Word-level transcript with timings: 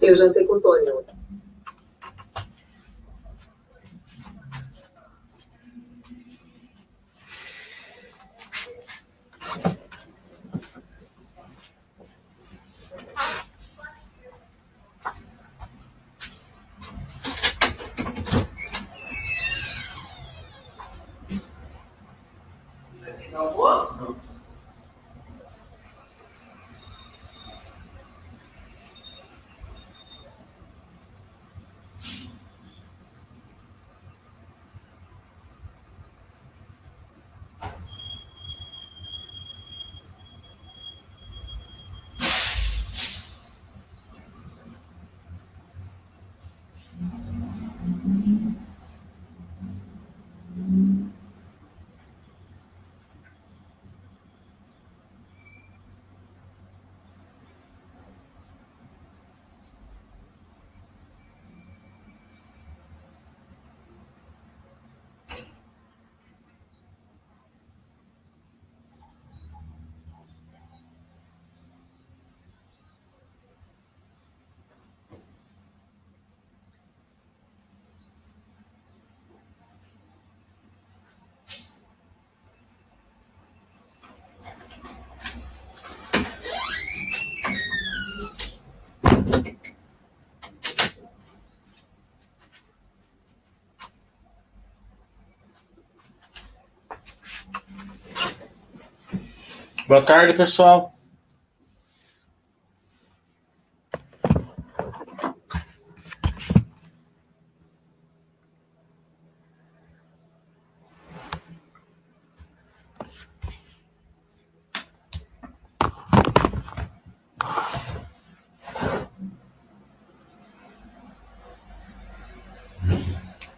Eu 0.00 0.14
jantei 0.14 0.46
com 0.46 0.54
o 0.54 0.60
Tony 0.60 0.90
ontem. 0.90 1.17
Boa 99.88 100.02
tarde, 100.02 100.34
pessoal. 100.34 100.94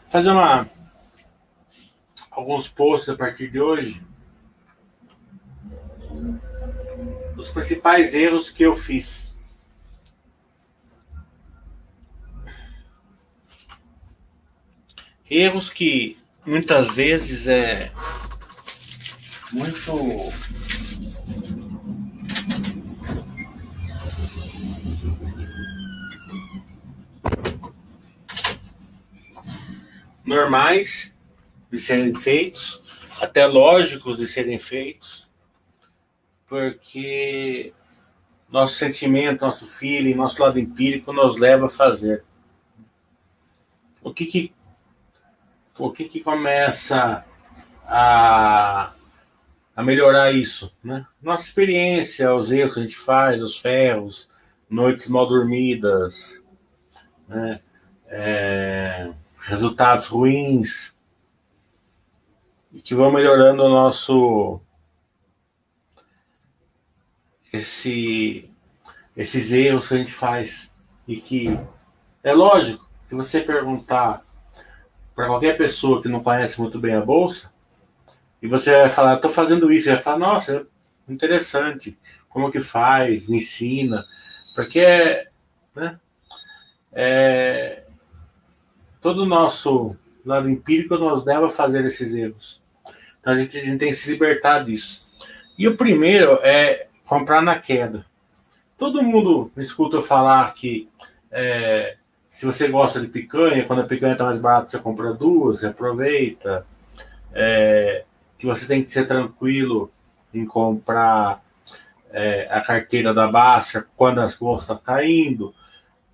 Fazer 0.08 0.30
uma 0.30 0.64
alguns 2.30 2.68
posts 2.68 3.08
a 3.08 3.16
partir 3.16 3.50
de 3.50 3.60
hoje 3.60 4.09
os 7.50 7.52
principais 7.52 8.14
erros 8.14 8.48
que 8.48 8.62
eu 8.62 8.76
fiz. 8.76 9.34
Erros 15.28 15.68
que 15.68 16.16
muitas 16.46 16.94
vezes 16.94 17.48
é 17.48 17.92
muito 19.52 20.32
normais 30.24 31.12
de 31.70 31.78
serem 31.78 32.14
feitos, 32.14 32.80
até 33.20 33.44
lógicos 33.46 34.18
de 34.18 34.26
serem 34.26 34.58
feitos, 34.58 35.29
porque 36.50 37.72
nosso 38.50 38.74
sentimento, 38.74 39.42
nosso 39.42 39.64
feeling, 39.66 40.14
nosso 40.14 40.42
lado 40.42 40.58
empírico 40.58 41.12
nos 41.12 41.38
leva 41.38 41.66
a 41.66 41.70
fazer. 41.70 42.24
O 44.02 44.12
que 44.12 44.26
que, 44.26 44.52
o 45.78 45.92
que, 45.92 46.08
que 46.08 46.20
começa 46.20 47.24
a, 47.86 48.92
a 49.76 49.82
melhorar 49.84 50.32
isso? 50.32 50.74
Né? 50.82 51.06
Nossa 51.22 51.44
experiência, 51.44 52.34
os 52.34 52.50
erros 52.50 52.74
que 52.74 52.80
a 52.80 52.82
gente 52.82 52.96
faz, 52.96 53.40
os 53.40 53.56
ferros, 53.56 54.28
noites 54.68 55.06
mal 55.06 55.28
dormidas, 55.28 56.42
né? 57.28 57.60
é, 58.08 59.12
resultados 59.38 60.08
ruins, 60.08 60.92
e 62.72 62.80
que 62.80 62.94
vão 62.94 63.12
melhorando 63.12 63.62
o 63.62 63.68
nosso 63.68 64.60
esse, 67.52 68.50
esses 69.16 69.52
erros 69.52 69.88
que 69.88 69.94
a 69.94 69.98
gente 69.98 70.12
faz. 70.12 70.70
E 71.06 71.16
que 71.16 71.58
é 72.22 72.32
lógico, 72.32 72.88
se 73.06 73.14
você 73.14 73.40
perguntar 73.40 74.22
para 75.14 75.26
qualquer 75.26 75.56
pessoa 75.56 76.00
que 76.00 76.08
não 76.08 76.22
conhece 76.22 76.60
muito 76.60 76.78
bem 76.78 76.94
a 76.94 77.00
bolsa, 77.00 77.52
e 78.40 78.46
você 78.46 78.70
vai 78.70 78.88
falar, 78.88 79.16
estou 79.16 79.30
fazendo 79.30 79.70
isso, 79.70 79.90
vai 79.90 80.00
falar, 80.00 80.18
nossa, 80.18 80.66
interessante, 81.08 81.98
como 82.28 82.50
que 82.50 82.60
faz, 82.60 83.26
me 83.26 83.38
ensina, 83.38 84.06
porque 84.54 85.26
né, 85.74 85.98
é, 86.92 87.84
todo 89.00 89.22
o 89.22 89.26
nosso 89.26 89.96
lado 90.24 90.48
empírico 90.48 90.96
nos 90.96 91.24
leva 91.24 91.48
fazer 91.48 91.84
esses 91.84 92.14
erros. 92.14 92.62
Então 93.20 93.32
a 93.32 93.36
gente, 93.36 93.58
a 93.58 93.64
gente 93.64 93.78
tem 93.78 93.90
que 93.90 93.96
se 93.96 94.10
libertar 94.10 94.64
disso. 94.64 95.10
E 95.58 95.68
o 95.68 95.76
primeiro 95.76 96.38
é 96.42 96.88
comprar 97.10 97.42
na 97.42 97.58
queda. 97.58 98.06
Todo 98.78 99.02
mundo 99.02 99.50
escuta 99.56 99.96
eu 99.96 100.02
falar 100.02 100.54
que 100.54 100.88
é, 101.28 101.96
se 102.30 102.46
você 102.46 102.68
gosta 102.68 103.00
de 103.00 103.08
picanha, 103.08 103.64
quando 103.64 103.82
a 103.82 103.84
picanha 103.84 104.12
está 104.12 104.24
mais 104.24 104.40
barata, 104.40 104.70
você 104.70 104.78
compra 104.78 105.12
duas, 105.12 105.64
aproveita. 105.64 106.64
É, 107.34 108.04
que 108.38 108.46
você 108.46 108.64
tem 108.64 108.84
que 108.84 108.92
ser 108.92 109.08
tranquilo 109.08 109.90
em 110.32 110.46
comprar 110.46 111.42
é, 112.12 112.46
a 112.48 112.60
carteira 112.60 113.12
da 113.12 113.26
Baixa 113.26 113.84
quando 113.96 114.20
as 114.20 114.36
bolsas 114.36 114.62
estão 114.62 114.76
tá 114.76 114.94
caindo, 114.94 115.52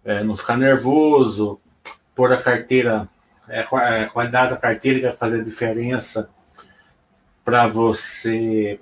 é, 0.02 0.24
não 0.24 0.34
ficar 0.34 0.56
nervoso, 0.56 1.60
pôr 2.14 2.32
a 2.32 2.38
carteira, 2.38 3.06
é, 3.50 3.60
a 3.60 4.08
qualidade 4.08 4.52
da 4.52 4.56
carteira 4.56 4.98
que 4.98 5.06
vai 5.08 5.14
fazer 5.14 5.42
a 5.42 5.44
diferença 5.44 6.30
para 7.44 7.66
você 7.66 8.80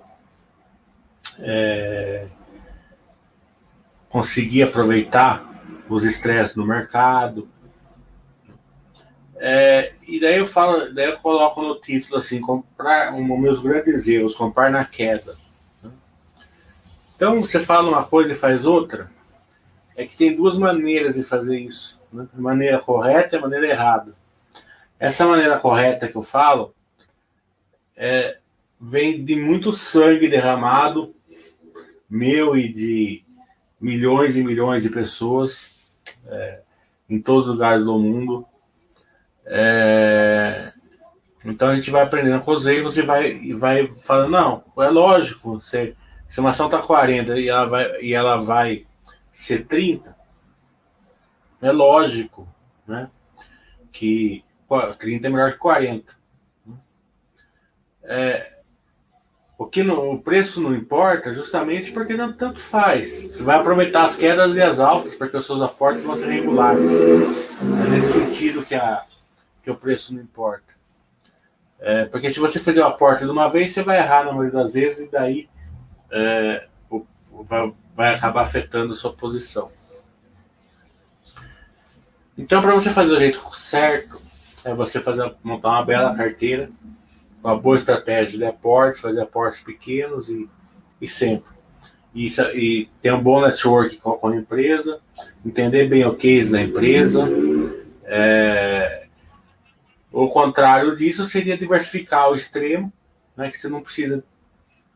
é, 1.40 2.26
conseguir 4.08 4.62
aproveitar 4.62 5.44
os 5.88 6.04
estresses 6.04 6.56
no 6.56 6.66
mercado. 6.66 7.48
É, 9.36 9.92
e 10.06 10.20
daí 10.20 10.38
eu 10.38 10.46
falo, 10.46 10.92
daí 10.94 11.06
eu 11.06 11.16
coloco 11.19 11.60
no 11.60 11.78
título 11.81 12.16
assim, 12.16 12.40
comprar 12.40 13.12
um 13.12 13.36
meus 13.36 13.60
grandes 13.60 14.06
erros, 14.06 14.34
comprar 14.34 14.70
na 14.70 14.84
queda. 14.84 15.36
Então 17.16 17.40
você 17.40 17.60
fala 17.60 17.88
uma 17.88 18.04
coisa 18.04 18.32
e 18.32 18.37
faz 18.37 18.66
outra, 18.66 19.10
é 19.96 20.04
que 20.04 20.16
tem 20.16 20.37
duas 20.37 20.58
maneiras 20.58 21.14
de 21.14 21.22
fazer 21.22 21.58
isso, 21.58 22.00
né? 22.12 22.26
maneira 22.34 22.78
correta 22.80 23.37
e 23.37 23.40
maneira 23.40 23.69
errada. 23.69 24.12
Essa 24.98 25.26
maneira 25.26 25.58
correta 25.58 26.08
que 26.08 26.16
eu 26.16 26.22
falo 26.22 26.75
é, 27.96 28.37
vem 28.80 29.25
de 29.25 29.37
muito 29.37 29.72
sangue 29.72 30.28
derramado 30.28 31.14
meu 32.08 32.56
e 32.56 32.72
de 32.72 33.24
milhões 33.80 34.36
e 34.36 34.42
milhões 34.42 34.82
de 34.82 34.90
pessoas 34.90 35.84
é, 36.26 36.60
em 37.08 37.20
todos 37.20 37.48
os 37.48 37.54
lugares 37.54 37.84
do 37.84 37.98
mundo. 37.98 38.46
É, 39.46 40.72
Então 41.44 41.68
a 41.68 41.74
gente 41.74 41.90
vai 41.90 42.02
aprendendo 42.02 42.42
os 42.50 42.66
erros 42.66 42.96
e 42.96 43.02
vai, 43.02 43.32
e 43.32 43.52
vai 43.52 43.88
falando, 43.88 44.30
não, 44.30 44.64
é 44.78 44.88
lógico, 44.88 45.60
se, 45.60 45.94
se 46.28 46.40
uma 46.40 46.50
ação 46.50 46.66
está 46.66 46.80
40 46.80 47.38
e 47.38 47.48
ela, 47.48 47.66
vai, 47.66 48.00
e 48.00 48.14
ela 48.14 48.36
vai 48.36 48.86
ser 49.32 49.66
30, 49.66 50.16
é 51.60 51.72
lógico 51.72 52.48
né, 52.86 53.10
que 53.92 54.42
30 54.98 55.26
é 55.26 55.30
melhor 55.30 55.52
que 55.52 55.58
40. 55.58 56.14
É, 58.02 58.53
o, 59.56 59.66
que 59.66 59.82
o 59.82 60.18
preço 60.18 60.60
não 60.60 60.74
importa 60.74 61.32
justamente 61.32 61.92
porque 61.92 62.14
não 62.14 62.32
tanto 62.32 62.58
faz. 62.58 63.22
Você 63.22 63.42
vai 63.42 63.56
aproveitar 63.56 64.04
as 64.04 64.16
quedas 64.16 64.56
e 64.56 64.62
as 64.62 64.80
altas 64.80 65.14
porque 65.14 65.36
os 65.36 65.46
seus 65.46 65.62
aportes 65.62 66.04
vão 66.04 66.16
ser 66.16 66.28
regulares. 66.28 66.90
É 66.90 67.90
nesse 67.90 68.12
sentido 68.12 68.64
que, 68.64 68.74
a, 68.74 69.04
que 69.62 69.70
o 69.70 69.76
preço 69.76 70.14
não 70.14 70.22
importa. 70.22 70.74
É, 71.78 72.06
porque 72.06 72.30
se 72.30 72.40
você 72.40 72.58
fizer 72.58 72.82
o 72.82 72.86
aporte 72.86 73.24
de 73.24 73.30
uma 73.30 73.48
vez, 73.48 73.72
você 73.72 73.82
vai 73.82 73.98
errar 73.98 74.24
na 74.24 74.32
maioria 74.32 74.52
das 74.52 74.72
vezes 74.72 75.06
e 75.06 75.10
daí 75.10 75.48
é, 76.10 76.66
o, 76.90 77.04
vai, 77.44 77.72
vai 77.94 78.14
acabar 78.14 78.42
afetando 78.42 78.92
a 78.92 78.96
sua 78.96 79.12
posição. 79.12 79.70
Então, 82.36 82.60
para 82.60 82.74
você 82.74 82.90
fazer 82.90 83.10
do 83.10 83.18
jeito 83.18 83.54
certo, 83.54 84.20
é 84.64 84.74
você 84.74 84.98
fazer, 84.98 85.32
montar 85.42 85.68
uma 85.68 85.84
bela 85.84 86.16
carteira, 86.16 86.68
uma 87.44 87.56
boa 87.56 87.76
estratégia 87.76 88.38
de 88.38 88.44
aportes, 88.46 89.02
fazer 89.02 89.20
aportes 89.20 89.61
pequenos 89.61 90.31
e, 90.31 90.49
e 90.99 91.06
sempre. 91.06 91.52
E, 92.14 92.29
e 92.55 92.88
ter 93.02 93.12
um 93.12 93.23
bom 93.23 93.43
network 93.43 93.96
com, 93.99 94.12
com 94.12 94.29
a 94.29 94.37
empresa, 94.37 94.99
entender 95.44 95.87
bem 95.87 96.06
o 96.06 96.14
case 96.14 96.50
da 96.50 96.62
empresa, 96.62 97.29
é, 98.05 99.06
o 100.11 100.26
contrário 100.29 100.96
disso 100.96 101.26
seria 101.26 101.58
diversificar 101.58 102.23
ao 102.23 102.35
extremo, 102.35 102.91
né, 103.37 103.50
que 103.50 103.58
você 103.58 103.69
não 103.69 103.82
precisa 103.82 104.25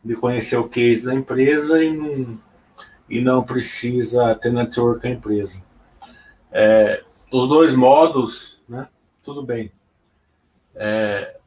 de 0.02 0.14
conhecer 0.14 0.56
o 0.56 0.68
case 0.68 1.04
da 1.04 1.14
empresa 1.14 1.84
e 1.84 1.92
não, 1.94 2.38
e 3.10 3.20
não 3.20 3.42
precisa 3.42 4.34
ter 4.36 4.52
network 4.52 5.02
com 5.02 5.08
a 5.08 5.10
empresa. 5.10 5.62
É, 6.50 7.02
os 7.30 7.46
dois 7.46 7.74
modos, 7.74 8.62
né, 8.66 8.88
tudo 9.22 9.42
bem. 9.42 9.70
É, 10.74 11.37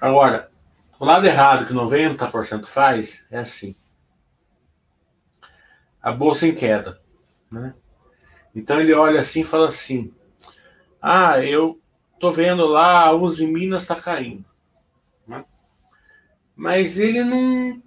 agora, 0.00 0.50
o 0.98 1.04
lado 1.04 1.26
errado 1.26 1.66
que 1.66 1.72
90% 1.72 2.66
faz 2.66 3.24
é 3.30 3.38
assim. 3.38 3.74
A 6.02 6.12
bolsa 6.12 6.46
em 6.46 6.54
queda. 6.54 7.00
Né? 7.50 7.74
Então 8.54 8.80
ele 8.80 8.92
olha 8.92 9.20
assim 9.20 9.40
e 9.40 9.44
fala 9.44 9.68
assim: 9.68 10.12
Ah, 11.00 11.42
eu 11.42 11.80
tô 12.18 12.30
vendo 12.30 12.66
lá 12.66 13.06
a 13.06 13.12
Uzi 13.12 13.46
Minas 13.46 13.82
está 13.82 13.94
caindo. 13.94 14.44
Né? 15.26 15.44
Mas 16.54 16.98
ele 16.98 17.24
não, 17.24 17.82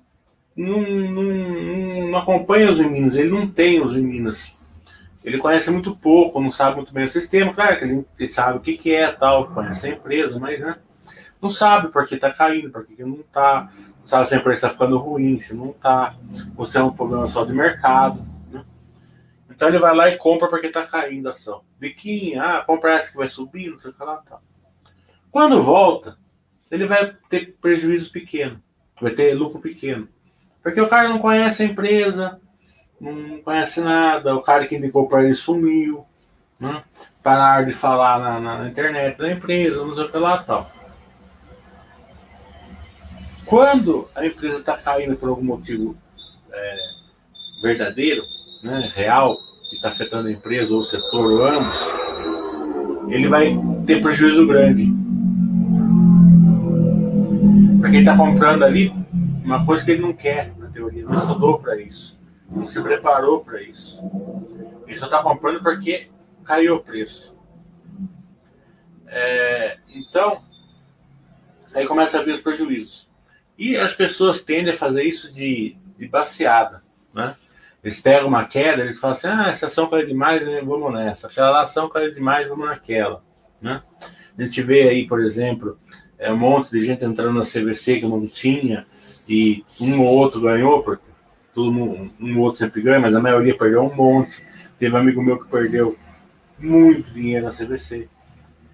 não, 0.55 0.81
não, 0.81 2.07
não 2.09 2.17
acompanha 2.17 2.71
os 2.71 2.79
Minas, 2.79 3.15
ele 3.15 3.29
não 3.29 3.47
tem 3.47 3.79
os 3.81 3.95
Minas. 3.95 4.57
Ele 5.23 5.38
conhece 5.38 5.71
muito 5.71 5.95
pouco, 5.95 6.41
não 6.41 6.51
sabe 6.51 6.77
muito 6.77 6.94
bem 6.94 7.05
o 7.05 7.09
sistema. 7.09 7.53
Claro 7.53 7.77
que 7.77 7.85
ele, 7.85 8.05
ele 8.19 8.29
sabe 8.29 8.57
o 8.57 8.61
que, 8.61 8.77
que 8.77 8.94
é 8.94 9.11
tal, 9.11 9.47
conhece 9.53 9.88
a 9.88 9.91
empresa, 9.91 10.38
mas 10.38 10.59
né, 10.59 10.77
não 11.43 11.49
sabe 11.49 11.89
por 11.89 12.07
que 12.07 12.15
está 12.15 12.31
caindo, 12.31 12.71
por 12.71 12.85
que, 12.85 13.03
não 13.03 13.19
está. 13.19 13.69
Não 13.99 14.07
sabe 14.07 14.27
se 14.27 14.35
a 14.35 14.37
empresa 14.37 14.55
está 14.57 14.69
ficando 14.69 14.97
ruim, 14.97 15.39
se 15.39 15.53
não 15.53 15.71
está, 15.71 16.15
ou 16.57 16.65
se 16.65 16.77
é 16.77 16.83
um 16.83 16.91
problema 16.91 17.27
só 17.27 17.43
de 17.43 17.53
mercado. 17.53 18.25
Então 19.49 19.67
ele 19.67 19.77
vai 19.77 19.95
lá 19.95 20.09
e 20.09 20.17
compra 20.17 20.47
porque 20.47 20.67
está 20.67 20.83
caindo 20.83 21.27
a 21.27 21.31
ação. 21.31 21.61
Biquinho, 21.79 22.41
ah, 22.41 22.63
compra 22.65 22.93
essa 22.93 23.11
que 23.11 23.17
vai 23.17 23.27
subir, 23.27 23.69
não 23.69 23.77
sei 23.77 23.91
o 23.91 23.93
que 23.93 24.03
lá. 24.03 24.17
Tá. 24.17 24.39
Quando 25.29 25.61
volta, 25.61 26.17
ele 26.71 26.87
vai 26.87 27.15
ter 27.29 27.55
prejuízo 27.61 28.11
pequeno, 28.11 28.61
vai 28.99 29.11
ter 29.11 29.33
lucro 29.33 29.59
pequeno. 29.59 30.07
Porque 30.61 30.81
o 30.81 30.87
cara 30.87 31.09
não 31.09 31.19
conhece 31.19 31.63
a 31.63 31.65
empresa, 31.65 32.39
não 32.99 33.41
conhece 33.41 33.79
nada, 33.81 34.35
o 34.35 34.41
cara 34.41 34.65
que 34.65 34.75
indicou 34.75 35.07
para 35.07 35.23
ele 35.23 35.33
sumiu, 35.33 36.05
né? 36.59 36.83
parar 37.21 37.65
de 37.65 37.73
falar 37.73 38.19
na, 38.19 38.39
na, 38.39 38.67
internet 38.67 39.17
da 39.17 39.31
empresa, 39.31 39.85
não 39.85 39.93
sei 39.93 40.05
o 40.05 40.11
que 40.11 40.17
lá 40.17 40.37
tal. 40.43 40.69
Quando 43.45 44.07
a 44.15 44.25
empresa 44.25 44.59
está 44.59 44.77
caindo 44.77 45.15
por 45.15 45.29
algum 45.29 45.43
motivo 45.43 45.95
é, 46.51 46.75
verdadeiro, 47.61 48.23
né, 48.63 48.91
real, 48.93 49.37
que 49.69 49.75
está 49.75 49.89
afetando 49.89 50.27
a 50.27 50.31
empresa 50.31 50.73
ou 50.73 50.79
o 50.79 50.83
setor, 50.83 51.31
ou 51.31 51.45
ambos, 51.45 51.79
ele 53.09 53.27
vai 53.27 53.57
ter 53.85 54.01
prejuízo 54.01 54.47
grande. 54.47 54.91
Para 57.79 57.91
quem 57.91 57.99
está 57.99 58.15
comprando 58.15 58.63
ali, 58.63 58.93
uma 59.43 59.65
coisa 59.65 59.83
que 59.83 59.91
ele 59.91 60.01
não 60.01 60.13
quer, 60.13 60.53
na 60.57 60.67
teoria, 60.67 61.03
não 61.03 61.13
estudou 61.13 61.59
para 61.59 61.79
isso, 61.79 62.19
não 62.49 62.67
se 62.67 62.81
preparou 62.81 63.43
para 63.43 63.61
isso. 63.61 64.01
Ele 64.87 64.97
só 64.97 65.05
está 65.05 65.21
comprando 65.21 65.61
porque 65.61 66.07
caiu 66.45 66.75
o 66.75 66.83
preço. 66.83 67.37
É, 69.07 69.77
então, 69.93 70.41
aí 71.75 71.85
começa 71.85 72.19
a 72.19 72.23
vir 72.23 72.33
os 72.33 72.41
prejuízos. 72.41 73.12
E 73.63 73.77
as 73.77 73.94
pessoas 73.94 74.44
tendem 74.44 74.74
a 74.74 74.77
fazer 74.77 75.04
isso 75.04 75.33
de, 75.33 75.77
de 75.98 76.06
baseada, 76.06 76.83
né? 77.13 77.33
Eles 77.81 78.01
pegam 78.01 78.27
uma 78.27 78.44
queda, 78.44 78.81
eles 78.81 79.00
falam 79.00 79.15
assim: 79.15 79.27
ah, 79.27 79.48
essa 79.48 79.68
ação 79.68 79.88
caiu 79.88 80.06
demais, 80.06 80.44
vamos 80.65 80.94
nessa. 80.94 81.27
Aquela 81.27 81.63
ação 81.63 81.88
caiu 81.88 82.13
demais, 82.13 82.45
vamos 82.45 82.65
naquela. 82.65 83.24
Né? 83.62 83.81
A 84.38 84.44
gente 84.44 84.62
vê 84.62 84.89
aí, 84.89 85.07
por 85.07 85.21
exemplo, 85.21 85.80
é, 86.19 86.30
um 86.30 86.36
monte 86.36 86.71
de 86.71 86.86
gente 86.86 87.06
entrando 87.06 87.39
na 87.39 87.45
CVC 87.45 88.01
que 88.01 88.06
não 88.06 88.27
tinha 88.27 88.86
e 89.30 89.63
um 89.80 90.01
ou 90.01 90.13
outro 90.13 90.42
ganhou, 90.42 90.83
porque 90.83 91.06
todo 91.54 91.71
mundo, 91.71 92.12
um 92.19 92.39
ou 92.39 92.44
outro 92.44 92.60
sempre 92.60 92.81
ganha, 92.81 93.00
mas 93.00 93.15
a 93.15 93.21
maioria 93.21 93.57
perdeu 93.57 93.81
um 93.81 93.95
monte. 93.95 94.45
Teve 94.77 94.94
um 94.94 95.00
amigo 95.00 95.24
meu 95.24 95.39
que 95.39 95.48
perdeu 95.48 95.98
muito 96.60 97.12
dinheiro 97.12 97.45
na 97.45 97.51
CVC, 97.51 98.10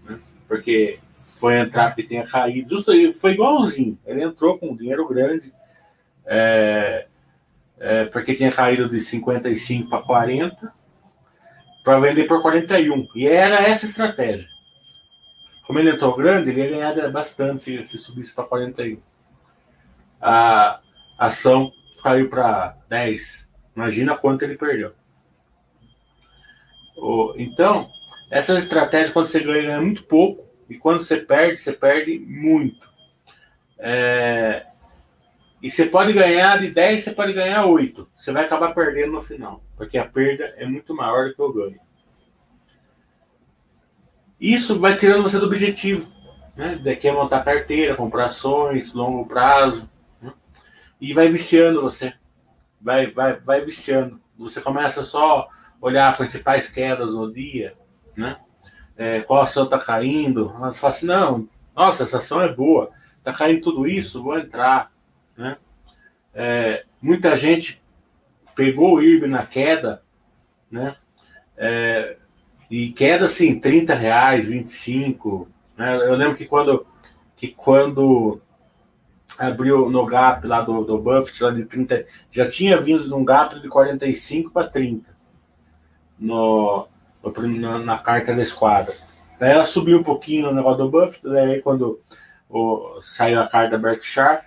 né? 0.04 0.18
porque 0.48 0.98
foi 1.40 1.58
entrar 1.58 1.88
porque 1.88 2.04
tinha 2.04 2.28
caído. 2.28 2.70
Justo, 2.70 2.92
foi 3.14 3.32
igualzinho. 3.32 3.98
Ele 4.06 4.24
entrou 4.24 4.58
com 4.58 4.72
um 4.72 4.76
dinheiro 4.76 5.08
grande. 5.08 5.54
É, 6.26 7.08
é, 7.80 8.06
porque 8.06 8.36
tinha 8.36 8.52
caído 8.52 8.90
de 8.90 9.00
55 9.00 9.90
para 9.90 10.04
40, 10.04 10.74
para 11.84 12.00
vender 12.00 12.26
por 12.26 12.42
41. 12.42 13.08
E 13.16 13.28
era 13.28 13.62
essa 13.64 13.86
a 13.86 13.90
estratégia. 13.90 14.48
Como 15.66 15.80
ele 15.80 15.92
entrou 15.92 16.16
grande, 16.16 16.50
ele 16.50 16.62
ia 16.62 16.92
ganhar 16.92 17.10
bastante 17.10 17.64
se, 17.64 17.86
se 17.86 17.98
subisse 17.98 18.34
para 18.34 18.44
41. 18.44 19.00
A 20.22 20.82
ação 21.18 21.72
caiu 22.04 22.30
para 22.30 22.76
10. 22.90 23.48
Imagina 23.76 24.18
quanto 24.18 24.44
ele 24.44 24.58
perdeu. 24.58 24.94
Então, 27.38 27.90
essa 28.30 28.58
estratégia, 28.58 29.14
quando 29.14 29.28
você 29.28 29.40
ganha, 29.40 29.68
ganha 29.68 29.82
muito 29.82 30.04
pouco. 30.04 30.49
E 30.70 30.78
quando 30.78 31.02
você 31.02 31.18
perde, 31.18 31.62
você 31.62 31.74
perde 31.74 32.20
muito. 32.20 32.90
É, 33.78 34.68
e 35.62 35.70
você 35.70 35.86
pode 35.86 36.14
ganhar 36.14 36.58
de 36.60 36.72
10, 36.72 37.04
você 37.04 37.12
pode 37.12 37.34
ganhar 37.34 37.66
8. 37.66 38.08
Você 38.16 38.32
vai 38.32 38.46
acabar 38.46 38.74
perdendo 38.74 39.12
no 39.12 39.22
final, 39.22 39.62
porque 39.76 39.98
a 39.98 40.06
perda 40.06 40.54
é 40.58 40.66
muito 40.66 40.96
maior 40.96 41.30
do 41.30 41.36
que 41.36 41.42
o 41.42 41.54
ganho. 41.54 41.80
Isso 44.40 44.80
vai 44.80 44.96
tirando 44.96 45.24
você 45.24 45.38
do 45.38 45.48
objetivo. 45.48 46.10
Né? 46.56 46.80
Daqui 46.84 47.08
é 47.08 47.12
montar 47.12 47.44
carteira, 47.44 47.96
comprar 47.96 48.26
ações, 48.26 48.94
longo 48.94 49.26
prazo. 49.28 49.90
Né? 50.22 50.32
E 51.02 51.14
vai 51.14 51.28
viciando 51.28 51.82
você. 51.82 52.14
Vai, 52.80 53.12
vai, 53.12 53.38
vai 53.38 53.66
viciando. 53.66 54.22
Você 54.38 54.62
começa 54.62 55.04
só 55.04 55.50
olhar 55.82 56.10
as 56.12 56.18
principais 56.18 56.70
quedas 56.70 57.14
no 57.14 57.32
dia, 57.32 57.76
né? 58.16 58.38
É, 59.00 59.22
qual 59.22 59.42
ação 59.42 59.64
está 59.64 59.80
caindo. 59.80 60.50
Você 60.60 60.80
fala 60.80 60.94
assim, 60.94 61.06
não, 61.06 61.48
nossa, 61.74 62.04
essa 62.04 62.18
ação 62.18 62.42
é 62.42 62.54
boa. 62.54 62.92
Está 63.18 63.32
caindo 63.32 63.62
tudo 63.62 63.88
isso, 63.88 64.22
vou 64.22 64.38
entrar. 64.38 64.92
Né? 65.38 65.56
É, 66.34 66.84
muita 67.02 67.38
gente 67.38 67.82
pegou 68.54 68.96
o 68.96 69.02
IRB 69.02 69.26
na 69.26 69.46
queda, 69.46 70.04
né? 70.70 70.98
É, 71.56 72.18
e 72.70 72.92
queda 72.92 73.24
assim, 73.24 73.58
30 73.58 73.94
reais, 73.94 74.48
25. 74.48 75.48
Né? 75.78 75.96
Eu 75.96 76.16
lembro 76.16 76.36
que 76.36 76.46
quando, 76.46 76.86
que 77.38 77.48
quando 77.48 78.42
abriu 79.38 79.90
no 79.90 80.06
gap 80.06 80.46
lá 80.46 80.62
do, 80.62 80.84
do 80.84 81.00
Buffett, 81.00 81.42
lá 81.42 81.52
de 81.52 81.64
30, 81.64 82.06
já 82.30 82.50
tinha 82.52 82.78
vindo 82.78 83.08
de 83.08 83.14
um 83.14 83.24
gap 83.24 83.58
de 83.62 83.70
45 83.70 84.52
para 84.52 84.68
30 84.68 85.18
no, 86.20 86.89
no, 87.24 87.80
na 87.80 87.98
carta 87.98 88.34
da 88.34 88.42
esquadra. 88.42 88.94
Daí 89.40 89.52
ela 89.52 89.66
subiu 89.66 90.00
um 90.00 90.04
pouquinho 90.04 90.48
no 90.48 90.54
negócio 90.54 90.84
do 90.84 90.90
Buffett, 90.90 91.24
daí 91.24 91.62
quando 91.62 92.00
o, 92.50 93.00
saiu 93.02 93.40
a 93.42 93.48
carta 93.48 93.72
da 93.72 93.78
Berkshire, 93.78 94.40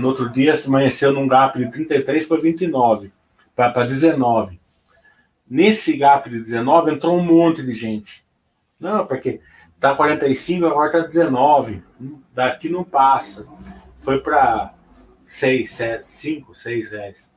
no 0.00 0.08
outro 0.08 0.28
dia 0.28 0.54
amanheceu 0.66 1.12
num 1.12 1.26
gap 1.26 1.58
de 1.58 1.70
33 1.70 2.26
para 2.26 2.40
29, 2.40 3.12
para 3.56 3.84
19. 3.84 4.60
Nesse 5.50 5.96
gap 5.96 6.28
de 6.28 6.40
19 6.40 6.92
entrou 6.92 7.16
um 7.16 7.24
monte 7.24 7.64
de 7.64 7.72
gente. 7.72 8.24
Não, 8.78 9.06
porque 9.06 9.40
tá 9.80 9.94
45, 9.94 10.66
agora 10.66 10.92
tá 10.92 11.00
19. 11.00 11.82
Daqui 12.32 12.68
não 12.68 12.84
passa. 12.84 13.46
Foi 13.98 14.20
para 14.20 14.74
6, 15.24 15.70
7, 15.70 16.06
5, 16.06 16.54
6 16.54 16.90
reais. 16.90 17.30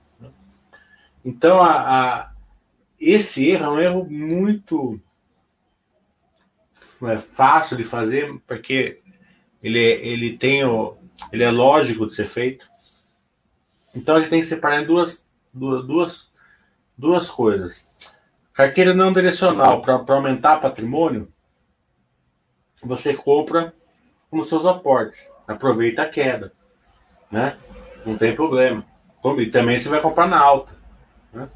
Então, 1.23 1.61
a, 1.61 1.71
a, 1.71 2.30
esse 3.01 3.49
erro 3.49 3.65
é 3.65 3.69
um 3.69 3.79
erro 3.79 4.05
muito 4.09 5.01
é, 7.03 7.17
fácil 7.17 7.75
de 7.75 7.83
fazer, 7.83 8.39
porque 8.45 9.01
ele, 9.61 9.79
ele 9.79 10.37
tem 10.37 10.63
o, 10.63 10.97
ele 11.31 11.43
é 11.43 11.49
lógico 11.49 12.05
de 12.05 12.13
ser 12.13 12.27
feito. 12.27 12.69
Então, 13.95 14.15
a 14.15 14.19
gente 14.19 14.29
tem 14.29 14.39
que 14.39 14.47
separar 14.47 14.81
em 14.81 14.85
duas, 14.85 15.25
duas, 15.53 15.85
duas, 15.85 16.33
duas 16.97 17.29
coisas. 17.29 17.89
Carteira 18.53 18.93
não 18.93 19.11
direcional 19.11 19.81
para 19.81 20.03
aumentar 20.07 20.61
patrimônio, 20.61 21.31
você 22.83 23.13
compra 23.13 23.73
com 24.29 24.43
seus 24.43 24.65
aportes. 24.65 25.27
Aproveita 25.47 26.03
a 26.03 26.09
queda. 26.09 26.53
Né? 27.29 27.57
Não 28.05 28.17
tem 28.17 28.35
problema. 28.35 28.85
E 29.37 29.45
também 29.47 29.79
você 29.79 29.89
vai 29.89 30.01
comprar 30.01 30.27
na 30.27 30.39
alta. 30.39 30.71
Né? 31.33 31.49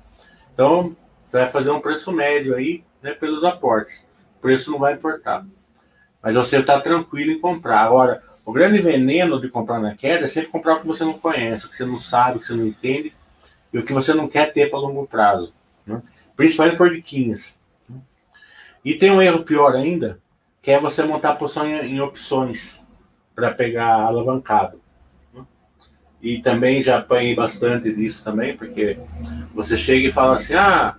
Então, 0.54 0.96
você 1.36 1.40
vai 1.40 1.52
fazer 1.52 1.72
um 1.72 1.82
preço 1.82 2.14
médio 2.14 2.56
aí 2.56 2.82
né, 3.02 3.12
pelos 3.12 3.44
aportes. 3.44 4.06
O 4.38 4.42
preço 4.42 4.72
não 4.72 4.80
vai 4.80 4.94
importar. 4.94 5.46
Mas 6.22 6.36
você 6.36 6.60
está 6.60 6.80
tranquilo 6.80 7.32
em 7.32 7.40
comprar. 7.40 7.82
Agora, 7.82 8.24
o 8.46 8.54
grande 8.54 8.80
veneno 8.80 9.42
de 9.42 9.50
comprar 9.50 9.80
na 9.80 9.96
queda 9.96 10.26
é 10.26 10.30
sempre 10.30 10.50
comprar 10.50 10.76
o 10.76 10.80
que 10.80 10.88
você 10.88 11.04
não 11.04 11.14
conhece, 11.14 11.66
o 11.66 11.70
que 11.70 11.76
você 11.76 11.86
não 11.86 12.00
sabe, 12.00 12.38
o 12.38 12.40
que 12.40 12.48
você 12.48 12.54
não 12.54 12.66
entende 12.66 13.14
e 13.74 13.78
o 13.78 13.86
que 13.86 13.92
você 13.92 14.14
não 14.14 14.30
quer 14.30 14.54
ter 14.54 14.70
para 14.70 14.80
longo 14.80 15.06
prazo. 15.06 15.54
Né? 15.86 16.02
Principalmente 16.38 16.78
por 16.78 16.90
diquinhas. 16.90 17.60
E 18.84 18.94
tem 18.94 19.12
um 19.12 19.22
erro 19.22 19.44
pior 19.44 19.76
ainda, 19.76 20.20
que 20.62 20.72
é 20.72 20.80
você 20.80 21.04
montar 21.04 21.32
a 21.32 21.36
posição 21.36 21.68
em, 21.68 21.96
em 21.96 22.00
opções 22.00 22.82
para 23.36 23.54
pegar 23.54 23.94
alavancado. 23.94 24.80
E 26.22 26.40
também 26.40 26.82
já 26.82 27.00
apanhei 27.00 27.36
bastante 27.36 27.94
disso 27.94 28.24
também, 28.24 28.56
porque 28.56 28.98
você 29.54 29.78
chega 29.78 30.08
e 30.08 30.12
fala 30.12 30.38
assim, 30.38 30.56
ah, 30.56 30.96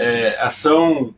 é, 0.00 0.40
ação 0.40 1.14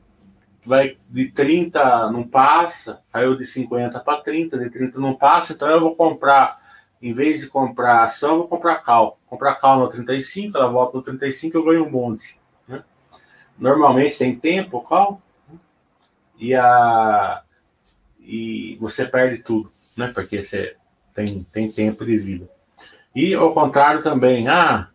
vai 0.65 0.97
de 1.09 1.31
30 1.31 2.11
não 2.11 2.27
passa, 2.27 3.01
caiu 3.13 3.37
de 3.37 3.47
50 3.47 4.01
para 4.01 4.21
30, 4.21 4.59
de 4.59 4.71
30 4.71 4.99
não 4.99 5.15
passa, 5.15 5.53
então 5.53 5.71
eu 5.71 5.81
vou 5.81 5.95
comprar, 5.95 6.59
em 7.01 7.13
vez 7.13 7.41
de 7.41 7.47
comprar 7.47 8.03
ação, 8.03 8.33
eu 8.33 8.39
vou 8.39 8.49
comprar 8.49 8.77
cal. 8.77 9.19
Comprar 9.27 9.55
cal 9.57 9.79
no 9.79 9.89
35, 9.89 10.57
ela 10.57 10.69
volta 10.69 10.97
no 10.97 11.03
35, 11.03 11.57
eu 11.57 11.65
ganho 11.65 11.87
um 11.87 11.91
monte. 11.91 12.41
Né? 12.67 12.83
Normalmente 13.57 14.19
tem 14.19 14.37
tempo, 14.37 14.81
cal, 14.81 15.23
e 16.37 16.55
a 16.55 17.43
e 18.25 18.77
você 18.81 19.05
perde 19.05 19.43
tudo, 19.43 19.71
né? 19.97 20.11
Porque 20.15 20.43
você 20.43 20.77
tem, 21.15 21.45
tem 21.53 21.71
tempo 21.71 22.05
de 22.05 22.17
vida. 22.17 22.49
E 23.15 23.35
ao 23.35 23.53
contrário 23.53 24.03
também, 24.03 24.49
ah, 24.49 24.89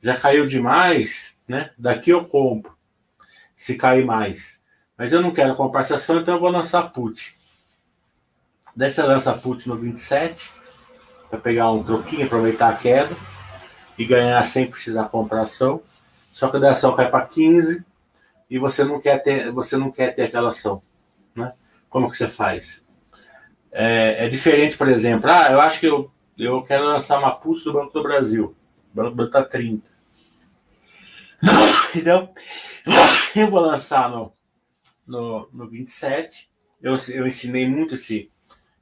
já 0.00 0.16
caiu 0.16 0.46
demais, 0.46 1.34
né? 1.46 1.70
Daqui 1.76 2.10
eu 2.10 2.24
compro, 2.24 2.74
se 3.64 3.76
cair 3.76 4.04
mais. 4.04 4.60
Mas 4.94 5.10
eu 5.10 5.22
não 5.22 5.30
quero 5.30 5.54
comprar 5.54 5.80
essa 5.80 5.96
ação, 5.96 6.20
então 6.20 6.34
eu 6.34 6.40
vou 6.40 6.50
lançar 6.50 6.82
put. 6.92 7.34
Daí 8.76 8.90
você 8.90 9.02
lança 9.02 9.32
put 9.32 9.66
no 9.66 9.74
27, 9.74 10.52
para 11.30 11.38
pegar 11.38 11.72
um 11.72 11.82
troquinho, 11.82 12.26
aproveitar 12.26 12.68
a 12.68 12.76
queda 12.76 13.16
e 13.96 14.04
ganhar 14.04 14.44
sem 14.44 14.70
precisar 14.70 15.04
comprar 15.04 15.40
ação. 15.40 15.80
Só 16.30 16.48
que 16.48 16.58
a 16.58 16.72
ação 16.72 16.94
cai 16.94 17.10
para 17.10 17.24
15 17.24 17.82
e 18.50 18.58
você 18.58 18.84
não 18.84 19.00
quer 19.00 19.22
ter, 19.22 19.50
você 19.50 19.78
não 19.78 19.90
quer 19.90 20.14
ter 20.14 20.24
aquela 20.24 20.50
ação, 20.50 20.82
né? 21.34 21.54
Como 21.88 22.10
que 22.10 22.18
você 22.18 22.28
faz? 22.28 22.84
É, 23.72 24.26
é 24.26 24.28
diferente, 24.28 24.76
por 24.76 24.90
exemplo, 24.90 25.30
ah, 25.30 25.50
eu 25.50 25.58
acho 25.58 25.80
que 25.80 25.86
eu 25.86 26.10
eu 26.36 26.62
quero 26.62 26.84
lançar 26.84 27.18
uma 27.18 27.30
pulse 27.30 27.64
do 27.64 27.72
Banco 27.72 27.94
do 27.94 28.02
Brasil. 28.02 28.54
O 28.92 28.94
Banco 28.94 29.10
do 29.10 29.16
Brasil 29.16 29.40
está 29.40 29.42
30. 29.42 29.93
Então, 31.96 32.32
eu 33.36 33.50
vou 33.50 33.60
lançar 33.60 34.10
no, 34.10 34.32
no, 35.06 35.48
no 35.52 35.68
27. 35.68 36.50
Eu, 36.82 36.96
eu 37.08 37.26
ensinei 37.26 37.68
muito 37.68 37.94
esse, 37.94 38.30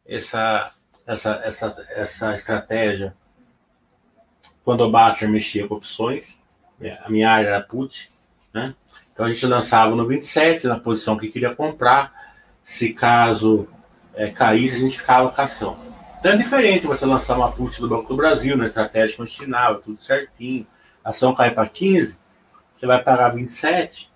essa, 0.07 0.73
essa, 1.07 1.41
essa, 1.45 1.87
essa 1.91 2.35
estratégia 2.35 3.15
quando 4.65 4.83
o 4.83 4.91
Baster 4.91 5.29
mexia 5.29 5.67
com 5.67 5.75
opções. 5.75 6.39
A 7.05 7.11
minha 7.11 7.31
área 7.31 7.49
era 7.49 7.61
put. 7.61 8.11
Né? 8.53 8.75
Então 9.13 9.27
a 9.27 9.31
gente 9.31 9.47
lançava 9.47 9.95
no 9.95 10.07
27, 10.07 10.67
na 10.67 10.79
posição 10.79 11.17
que 11.17 11.31
queria 11.31 11.55
comprar. 11.55 12.13
Se 12.65 12.93
caso 12.93 13.69
é, 14.15 14.31
caísse, 14.31 14.77
a 14.77 14.81
gente 14.81 14.99
ficava 14.99 15.31
com 15.31 15.43
ação. 15.43 15.79
Então 16.19 16.33
é 16.33 16.37
diferente 16.37 16.87
você 16.87 17.05
lançar 17.05 17.37
uma 17.37 17.51
put 17.51 17.81
do 17.81 17.89
Banco 17.89 18.09
do 18.09 18.17
Brasil, 18.17 18.57
na 18.57 18.67
estratégia 18.67 19.17
continuava, 19.17 19.81
tudo 19.81 20.01
certinho. 20.01 20.67
A 21.05 21.11
ação 21.11 21.35
cai 21.35 21.51
para 21.51 21.69
15, 21.69 22.19
você 22.83 22.87
vai 22.89 23.01
pagar 23.01 23.29
27, 23.29 24.11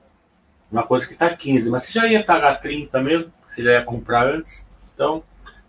uma 0.73 0.83
coisa 0.83 1.07
que 1.07 1.13
está 1.13 1.31
15, 1.31 1.71
mas 1.71 1.85
você 1.85 1.93
já 1.93 2.09
ia 2.09 2.25
pagar 2.25 2.57
30 2.57 3.01
mesmo, 3.01 3.33
você 3.47 3.63
já 3.63 3.75
ia 3.75 3.85
comprar 3.85 4.27
antes. 4.27 4.67
Então, 4.93 5.23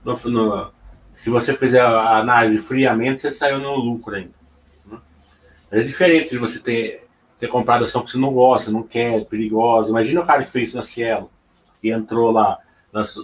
no, 0.04 0.16
no, 0.32 0.72
se 1.16 1.30
você 1.30 1.54
fizer 1.54 1.80
a 1.80 2.18
análise 2.18 2.58
friamente, 2.58 3.22
você 3.22 3.32
saiu 3.32 3.60
no 3.60 3.76
lucro 3.76 4.16
ainda. 4.16 4.34
Né? 4.88 4.98
É 5.70 5.82
diferente 5.82 6.32
de 6.32 6.40
você 6.40 6.58
ter, 6.58 7.08
ter 7.40 7.48
comprado 7.48 7.86
ação 7.86 8.02
que 8.02 8.10
você 8.10 8.18
não 8.18 8.34
gosta, 8.34 8.72
não 8.72 8.82
quer, 8.82 9.26
perigosa. 9.26 9.92
Imagina 9.92 10.22
o 10.22 10.26
cara 10.26 10.44
que 10.44 10.50
fez 10.50 10.74
na 10.74 10.82
Cielo 10.82 11.30
e 11.84 11.92
entrou 11.92 12.32
lá. 12.32 12.58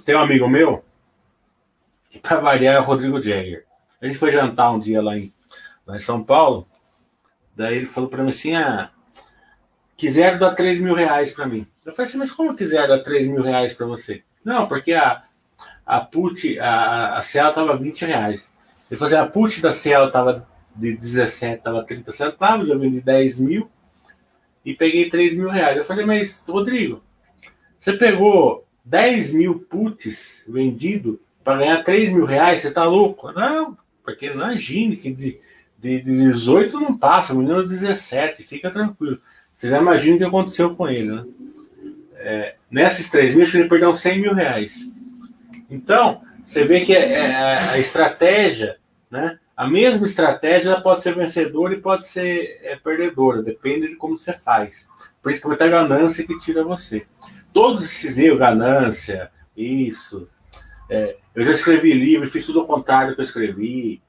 Tem 0.06 0.16
um 0.16 0.20
amigo 0.20 0.48
meu 0.48 0.86
e 2.14 2.20
para 2.20 2.40
variar 2.40 2.76
é 2.76 2.80
o 2.80 2.84
Rodrigo 2.84 3.20
Jagger. 3.20 3.66
A 4.00 4.06
gente 4.06 4.20
foi 4.20 4.32
jantar 4.32 4.70
um 4.70 4.78
dia 4.78 5.02
lá 5.02 5.18
em, 5.18 5.34
lá 5.84 5.96
em 5.96 6.00
São 6.00 6.24
Paulo. 6.24 6.68
Daí 7.56 7.78
ele 7.78 7.88
falou 7.88 8.08
para 8.08 8.22
mim 8.22 8.30
assim: 8.30 8.56
ah, 8.56 8.92
quiser 9.98 10.38
dar 10.38 10.54
3 10.54 10.80
mil 10.80 10.94
reais 10.94 11.32
para 11.32 11.48
mim. 11.48 11.66
Eu 11.86 11.94
falei 11.94 12.10
assim: 12.10 12.18
mas 12.18 12.32
como 12.32 12.56
quiser 12.56 12.88
dar 12.88 13.00
3 13.00 13.28
mil 13.28 13.42
reais 13.42 13.74
para 13.74 13.86
você? 13.86 14.24
Não, 14.44 14.68
porque 14.68 14.94
a, 14.94 15.24
a 15.86 16.02
put, 16.02 16.60
a, 16.60 17.18
a 17.18 17.22
Cielo 17.22 17.54
tava 17.54 17.78
20 17.78 18.06
reais. 18.06 18.50
Ele 18.90 18.98
falou 18.98 19.14
assim: 19.14 19.24
a 19.24 19.30
put 19.30 19.62
da 19.62 19.74
Cielo 19.74 20.12
tava 20.12 20.48
de 20.76 20.96
17, 20.96 21.64
tava 21.64 21.84
30 21.84 22.12
centavos, 22.12 22.70
eu 22.70 22.80
vendi 22.80 23.00
10 23.00 23.40
mil 23.40 23.70
e 24.66 24.74
peguei 24.74 25.10
3 25.10 25.36
mil 25.36 25.50
reais. 25.50 25.78
Eu 25.78 25.86
falei: 25.86 26.06
mas 26.06 26.44
Rodrigo, 26.48 27.04
você 27.80 27.94
pegou 27.94 28.68
10 28.86 29.34
mil 29.34 29.60
puts 29.60 30.44
vendido 30.48 31.20
para 31.44 31.58
ganhar 31.58 31.84
3 31.84 32.14
mil 32.14 32.26
reais, 32.26 32.62
você 32.62 32.72
tá 32.72 32.86
louco? 32.86 33.32
Não, 33.32 33.78
porque 34.04 34.28
imagine 34.28 34.96
que 34.96 35.12
de, 35.12 35.40
de, 35.78 36.02
de 36.02 36.18
18 36.18 36.80
não 36.80 36.98
passa, 36.98 37.34
o 37.34 37.38
menino 37.38 37.68
17, 37.68 38.44
fica 38.44 38.72
tranquilo. 38.72 39.20
Você 39.54 39.70
já 39.70 39.80
imagina 39.80 40.16
o 40.16 40.20
que 40.20 40.26
aconteceu 40.26 40.76
com 40.76 40.88
ele, 40.88 41.12
né? 41.12 41.26
É, 42.16 42.56
nessas 42.70 43.10
3 43.10 43.36
mil, 43.36 43.46
ele 43.46 43.70
perdeu 43.70 43.94
100 43.94 44.20
mil 44.20 44.34
reais. 44.34 44.92
Então, 45.70 46.22
você 46.46 46.66
vê 46.66 46.82
que 46.82 46.96
é, 46.96 47.14
é, 47.14 47.36
a 47.36 47.78
estratégia, 47.78 48.78
né? 49.10 49.40
A 49.56 49.68
mesma 49.68 50.06
estratégia 50.06 50.82
pode 50.82 51.02
ser 51.02 51.16
vencedora 51.16 51.74
e 51.74 51.82
pode 51.82 52.08
ser 52.08 52.60
é, 52.64 52.76
perdedora, 52.76 53.44
depende 53.44 53.88
de 53.88 53.96
como 53.96 54.18
você 54.18 54.34
faz. 54.34 54.88
Principalmente 55.22 55.64
a 55.64 55.68
ganância 55.68 56.26
que 56.26 56.38
tira 56.40 56.64
você. 56.64 57.06
Todos 57.54 57.84
esses 57.86 58.18
erros, 58.18 58.40
ganância, 58.40 59.32
isso, 59.56 60.28
é, 60.90 61.16
eu 61.34 61.44
já 61.44 61.52
escrevi 61.52 61.94
livro, 61.94 62.30
fiz 62.30 62.46
tudo 62.46 62.60
ao 62.60 62.68
contrário 62.68 63.16
que 63.16 63.22
eu 63.22 63.26
escrevi. 63.26 64.02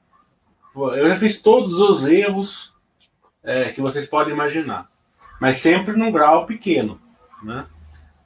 Eu 0.75 1.07
já 1.07 1.15
fiz 1.15 1.41
todos 1.41 1.79
os 1.79 2.05
erros 2.05 2.75
é, 3.41 3.71
que 3.71 3.81
vocês 3.81 4.05
podem 4.05 4.33
imaginar, 4.33 4.89
mas 5.39 5.57
sempre 5.57 5.95
num 5.95 6.11
grau 6.11 6.45
pequeno, 6.45 6.99
né? 7.43 7.65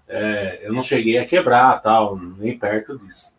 É, 0.08 0.62
eu 0.64 0.74
não 0.74 0.82
cheguei 0.82 1.20
a 1.20 1.26
quebrar 1.26 1.80
tal, 1.82 2.18
nem 2.18 2.58
perto 2.58 2.98
disso. 2.98 3.32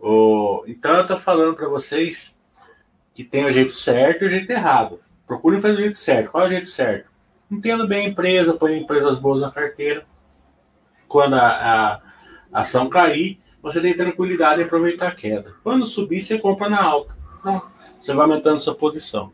O, 0.00 0.64
então 0.66 0.94
eu 0.94 1.02
estou 1.02 1.18
falando 1.18 1.54
para 1.54 1.68
vocês 1.68 2.38
que 3.12 3.24
tem 3.24 3.44
o 3.44 3.50
jeito 3.50 3.72
certo 3.72 4.24
e 4.24 4.26
o 4.28 4.30
jeito 4.30 4.50
errado. 4.50 5.00
Procurem 5.26 5.60
fazer 5.60 5.74
o 5.74 5.80
jeito 5.80 5.98
certo. 5.98 6.30
Qual 6.30 6.44
é 6.44 6.46
o 6.46 6.50
jeito 6.50 6.66
certo? 6.66 7.10
Entendo 7.50 7.86
bem 7.86 8.06
a 8.06 8.08
empresa, 8.08 8.54
põe 8.54 8.78
empresas 8.78 9.18
boas 9.18 9.40
na 9.40 9.50
carteira. 9.50 10.06
Quando 11.06 11.34
a, 11.34 12.00
a 12.52 12.60
ação 12.60 12.88
cair, 12.88 13.40
você 13.60 13.80
tem 13.80 13.96
tranquilidade 13.96 14.60
em 14.60 14.64
aproveitar 14.64 15.08
a 15.08 15.14
queda. 15.14 15.54
Quando 15.62 15.86
subir, 15.86 16.22
você 16.22 16.38
compra 16.38 16.68
na 16.68 16.82
alta. 16.82 17.16
Então, 17.40 17.62
você 18.00 18.14
vai 18.14 18.24
aumentando 18.24 18.60
sua 18.60 18.74
posição. 18.74 19.32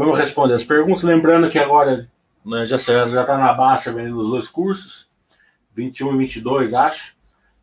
Vamos 0.00 0.18
responder 0.18 0.54
as 0.54 0.64
perguntas. 0.64 1.02
Lembrando 1.02 1.50
que 1.50 1.58
agora 1.58 2.08
né, 2.42 2.64
já 2.64 2.76
está 2.76 3.36
na 3.36 3.52
baixa 3.52 3.92
vendendo 3.92 4.18
os 4.18 4.30
dois 4.30 4.48
cursos, 4.48 5.10
21 5.74 6.14
e 6.14 6.18
22, 6.20 6.72
acho. 6.72 7.14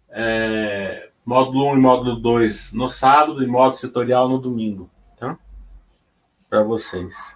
É, 0.08 1.10
módulo 1.26 1.72
1 1.72 1.78
e 1.78 1.80
módulo 1.80 2.16
2 2.18 2.74
no 2.74 2.90
sábado 2.90 3.44
e 3.44 3.48
módulo 3.48 3.78
setorial 3.78 4.30
no 4.30 4.38
domingo. 4.38 4.88
Tá? 5.20 5.36
Para 6.48 6.62
vocês. 6.62 7.36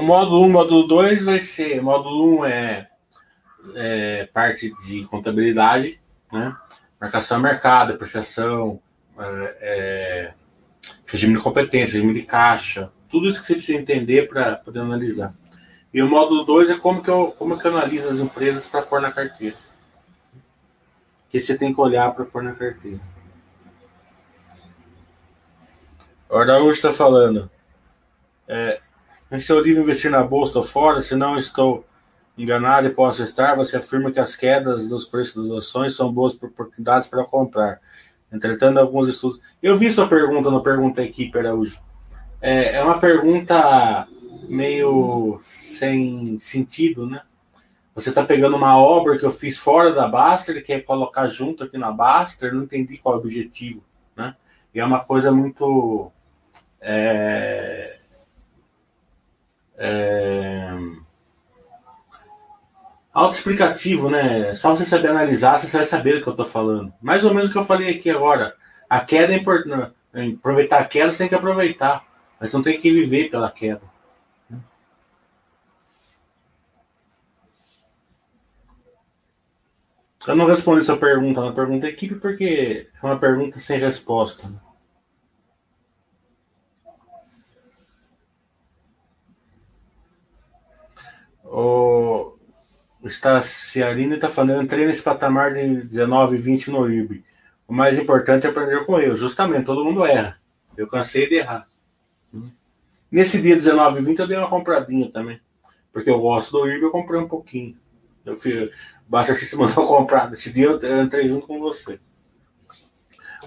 O 0.00 0.02
módulo 0.02 0.44
1 0.44 0.46
um, 0.46 0.52
módulo 0.52 0.86
2 0.86 1.22
vai 1.24 1.40
ser. 1.40 1.82
Módulo 1.82 2.36
1 2.36 2.38
um 2.38 2.44
é, 2.46 2.88
é, 3.74 4.28
parte 4.32 4.72
de 4.86 5.04
contabilidade, 5.04 6.00
né? 6.32 6.56
Marcação 6.98 7.36
a 7.36 7.40
mercado, 7.40 7.92
apreciação, 7.92 8.80
é, 9.18 9.56
é, 9.60 10.34
regime 11.04 11.36
de 11.36 11.42
competência, 11.42 11.96
regime 11.96 12.14
de 12.14 12.22
caixa, 12.22 12.90
tudo 13.10 13.28
isso 13.28 13.42
que 13.42 13.46
você 13.46 13.52
precisa 13.56 13.78
entender 13.78 14.26
para 14.26 14.56
poder 14.56 14.78
analisar. 14.78 15.34
E 15.92 16.00
o 16.00 16.08
módulo 16.08 16.44
2 16.44 16.70
é 16.70 16.78
como 16.78 17.02
que, 17.02 17.10
eu, 17.10 17.34
como 17.36 17.58
que 17.58 17.66
eu 17.66 17.76
analiso 17.76 18.08
as 18.08 18.20
empresas 18.20 18.64
para 18.64 18.80
pôr 18.80 19.02
na 19.02 19.12
carteira. 19.12 19.56
Que 21.28 21.38
você 21.38 21.58
tem 21.58 21.74
que 21.74 21.80
olhar 21.80 22.10
para 22.14 22.24
pôr 22.24 22.42
na 22.42 22.54
carteira. 22.54 23.00
O 26.30 26.38
Araújo 26.38 26.70
está 26.70 26.90
falando. 26.90 27.50
É, 28.48 28.80
em 29.30 29.38
seu 29.38 29.60
livro 29.60 29.82
Investir 29.82 30.10
na 30.10 30.22
Bolsa 30.22 30.58
ou 30.58 30.64
Fora, 30.64 31.00
se 31.00 31.14
não 31.14 31.38
estou 31.38 31.84
enganado 32.36 32.86
e 32.86 32.90
posso 32.90 33.22
estar, 33.22 33.54
você 33.54 33.76
afirma 33.76 34.10
que 34.10 34.18
as 34.18 34.34
quedas 34.34 34.88
dos 34.88 35.06
preços 35.06 35.48
das 35.48 35.58
ações 35.58 35.94
são 35.94 36.12
boas 36.12 36.34
oportunidades 36.34 37.06
para 37.06 37.24
comprar. 37.24 37.80
Entretanto, 38.32 38.78
alguns 38.78 39.08
estudos. 39.08 39.40
Eu 39.62 39.76
vi 39.76 39.90
sua 39.90 40.08
pergunta 40.08 40.50
no 40.50 40.62
Pergunta 40.62 41.02
Equipe, 41.02 41.38
Araújo. 41.38 41.80
É, 42.40 42.76
é 42.76 42.82
uma 42.82 42.98
pergunta 42.98 44.06
meio 44.48 45.38
sem 45.42 46.38
sentido, 46.38 47.06
né? 47.06 47.22
Você 47.94 48.08
está 48.08 48.24
pegando 48.24 48.56
uma 48.56 48.78
obra 48.78 49.18
que 49.18 49.26
eu 49.26 49.30
fiz 49.30 49.58
fora 49.58 49.92
da 49.92 50.08
Baster 50.08 50.56
e 50.56 50.62
quer 50.62 50.80
colocar 50.80 51.26
junto 51.26 51.64
aqui 51.64 51.76
na 51.76 51.90
Baster, 51.90 52.54
não 52.54 52.62
entendi 52.62 52.96
qual 52.96 53.16
é 53.16 53.18
o 53.18 53.20
objetivo, 53.20 53.82
né? 54.16 54.34
E 54.74 54.80
é 54.80 54.84
uma 54.84 55.00
coisa 55.00 55.30
muito. 55.30 56.10
É, 56.80 57.99
é, 59.80 60.76
autoexplicativo, 63.14 64.10
né? 64.10 64.54
Só 64.54 64.76
você 64.76 64.84
saber 64.84 65.08
analisar, 65.08 65.58
você 65.58 65.74
vai 65.74 65.86
saber 65.86 66.16
do 66.16 66.22
que 66.22 66.28
eu 66.28 66.32
estou 66.32 66.46
falando. 66.46 66.92
Mais 67.00 67.24
ou 67.24 67.32
menos 67.32 67.48
o 67.48 67.52
que 67.52 67.58
eu 67.58 67.64
falei 67.64 67.96
aqui 67.96 68.10
agora. 68.10 68.54
A 68.88 69.00
queda 69.00 69.32
é 69.32 69.36
importante. 69.36 69.92
Aproveitar 70.38 70.80
a 70.80 70.84
queda, 70.84 71.12
você 71.12 71.18
tem 71.18 71.28
que 71.28 71.34
aproveitar. 71.34 72.04
Mas 72.38 72.52
não 72.52 72.62
tem 72.62 72.78
que 72.78 72.92
viver 72.92 73.30
pela 73.30 73.50
queda. 73.50 73.82
Eu 80.26 80.36
não 80.36 80.46
respondi 80.46 80.82
essa 80.82 80.96
pergunta 80.96 81.40
na 81.40 81.52
pergunta 81.52 81.86
equipe 81.86 82.16
porque 82.16 82.86
é 83.02 83.06
uma 83.06 83.18
pergunta 83.18 83.58
sem 83.58 83.78
resposta. 83.78 84.46
Né? 84.46 84.58
O 91.52 92.36
Staciarino 93.06 94.14
está 94.14 94.28
falando, 94.28 94.62
entrei 94.62 94.86
nesse 94.86 95.02
patamar 95.02 95.52
de 95.52 95.82
19, 95.82 96.36
20 96.36 96.70
no 96.70 96.88
IB. 96.88 97.24
O 97.66 97.72
mais 97.72 97.98
importante 97.98 98.46
é 98.46 98.50
aprender 98.50 98.84
com 98.84 98.98
ele. 99.00 99.16
Justamente, 99.16 99.66
todo 99.66 99.84
mundo 99.84 100.06
erra. 100.06 100.36
Eu 100.76 100.86
cansei 100.86 101.28
de 101.28 101.36
errar. 101.36 101.66
Nesse 103.10 103.42
dia 103.42 103.56
19 103.56 103.98
e 103.98 104.04
20 104.04 104.18
eu 104.20 104.28
dei 104.28 104.36
uma 104.36 104.48
compradinha 104.48 105.10
também. 105.10 105.40
Porque 105.92 106.08
eu 106.08 106.20
gosto 106.20 106.52
do 106.52 106.68
IRB, 106.68 106.84
eu 106.84 106.90
comprei 106.92 107.20
um 107.20 107.26
pouquinho. 107.26 107.76
Eu 108.24 108.36
fui, 108.36 108.70
basta 109.08 109.34
se 109.34 109.56
mandou 109.56 109.86
comprar. 109.86 110.30
Nesse 110.30 110.52
dia 110.52 110.66
eu 110.66 111.02
entrei 111.02 111.26
junto 111.28 111.48
com 111.48 111.58
você. 111.58 111.98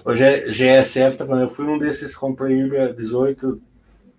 O 0.04 0.12
GSF 0.12 1.16
tá 1.16 1.24
falando, 1.24 1.42
eu 1.44 1.48
fui 1.48 1.64
um 1.66 1.78
desses, 1.78 2.14
comprei 2.14 2.58
IRB 2.58 2.78
a 2.78 2.92
18, 2.92 3.62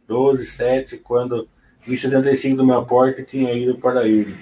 12, 0.07 0.45
7, 0.45 0.97
quando 0.97 1.47
vi 1.85 1.97
75 1.97 2.57
do 2.57 2.65
meu 2.65 2.79
aporte 2.79 3.23
tinha 3.23 3.53
ido 3.53 3.77
para 3.77 4.07
IRB. 4.07 4.35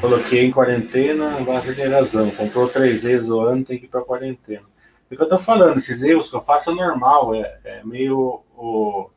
Coloquei 0.00 0.44
em 0.44 0.50
quarentena, 0.50 1.40
basta 1.40 1.74
ter 1.74 1.88
razão. 1.88 2.30
Comprou 2.30 2.68
três 2.68 3.02
vezes 3.02 3.28
o 3.28 3.40
ano, 3.40 3.64
tem 3.64 3.78
que 3.78 3.86
ir 3.86 3.88
para 3.88 4.02
quarentena. 4.02 4.62
O 5.10 5.16
que 5.16 5.22
eu 5.22 5.28
tô 5.28 5.38
falando, 5.38 5.78
esses 5.78 6.02
erros 6.02 6.28
que 6.28 6.36
eu 6.36 6.40
faço 6.40 6.70
é 6.70 6.74
normal, 6.74 7.34
é, 7.34 7.58
é 7.64 7.82
meio 7.82 8.42
o, 8.56 9.10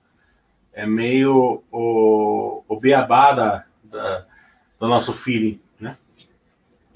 é 0.73 0.85
meio 0.85 1.61
o, 1.71 2.63
o 2.67 2.79
beabá 2.79 3.33
da, 3.33 3.65
da, 3.83 4.25
do 4.79 4.87
nosso 4.87 5.11
feeling, 5.13 5.59
né? 5.79 5.97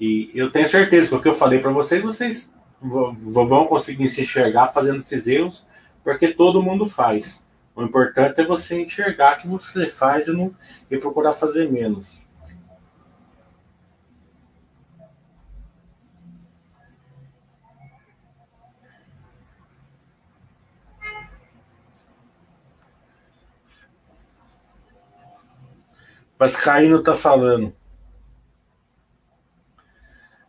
E 0.00 0.30
eu 0.34 0.50
tenho 0.50 0.68
certeza 0.68 1.10
que 1.10 1.14
o 1.14 1.20
que 1.20 1.28
eu 1.28 1.34
falei 1.34 1.60
para 1.60 1.70
vocês, 1.70 2.02
vocês 2.02 2.50
vão 2.80 3.66
conseguir 3.66 4.08
se 4.08 4.22
enxergar 4.22 4.68
fazendo 4.68 4.98
esses 4.98 5.26
erros, 5.26 5.66
porque 6.02 6.28
todo 6.28 6.62
mundo 6.62 6.86
faz. 6.86 7.44
O 7.76 7.82
importante 7.82 8.40
é 8.40 8.44
você 8.44 8.80
enxergar 8.80 9.36
que 9.36 9.46
você 9.46 9.86
faz 9.86 10.26
e, 10.26 10.32
não, 10.32 10.56
e 10.90 10.96
procurar 10.96 11.34
fazer 11.34 11.70
menos. 11.70 12.26
Vascaíno 26.38 27.00
está 27.00 27.14
falando. 27.14 27.74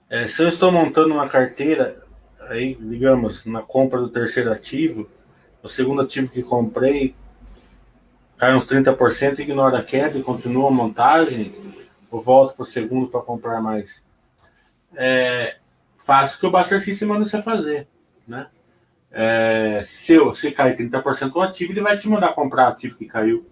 É, 0.09 0.27
se 0.29 0.41
eu 0.41 0.47
estou 0.47 0.71
montando 0.71 1.13
uma 1.13 1.27
carteira, 1.27 2.05
aí, 2.39 2.75
digamos, 2.75 3.45
na 3.45 3.61
compra 3.61 3.99
do 3.99 4.09
terceiro 4.09 4.49
ativo, 4.49 5.09
o 5.67 5.69
segundo 5.69 6.01
ativo 6.01 6.32
que 6.32 6.41
comprei 6.41 7.13
cai 8.38 8.56
uns 8.56 8.65
30%, 8.65 9.39
ignora 9.39 9.80
a 9.80 9.84
queda 9.84 10.17
e 10.17 10.23
continua 10.23 10.69
a 10.69 10.71
montagem, 10.71 11.53
ou 12.10 12.21
volto 12.21 12.56
para 12.56 12.63
o 12.63 12.65
segundo 12.65 13.08
para 13.08 13.21
comprar 13.21 13.62
mais. 13.62 14.01
É, 14.95 15.58
faço 15.97 16.38
o 16.38 16.39
que 16.39 16.45
o 16.45 16.51
Buster 16.51 16.82
System 16.82 17.08
manda 17.08 17.25
você 17.25 17.41
fazer. 17.41 17.88
Né? 18.25 18.47
É, 19.12 19.82
se, 19.84 20.17
se 20.36 20.51
cair 20.51 20.77
30% 20.77 21.36
o 21.36 21.41
ativo, 21.41 21.73
ele 21.73 21.82
vai 21.82 21.97
te 21.97 22.08
mandar 22.08 22.34
comprar 22.34 22.69
ativo 22.69 22.97
que 22.97 23.06
caiu. 23.06 23.45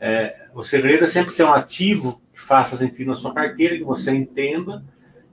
É, 0.00 0.48
o 0.52 0.64
segredo 0.64 1.04
é 1.04 1.08
sempre 1.08 1.32
ser 1.32 1.44
um 1.44 1.52
ativo 1.52 2.20
que 2.32 2.40
faça 2.40 2.76
sentido 2.76 3.08
na 3.10 3.16
sua 3.16 3.32
carteira, 3.32 3.76
que 3.76 3.84
você 3.84 4.10
entenda 4.10 4.84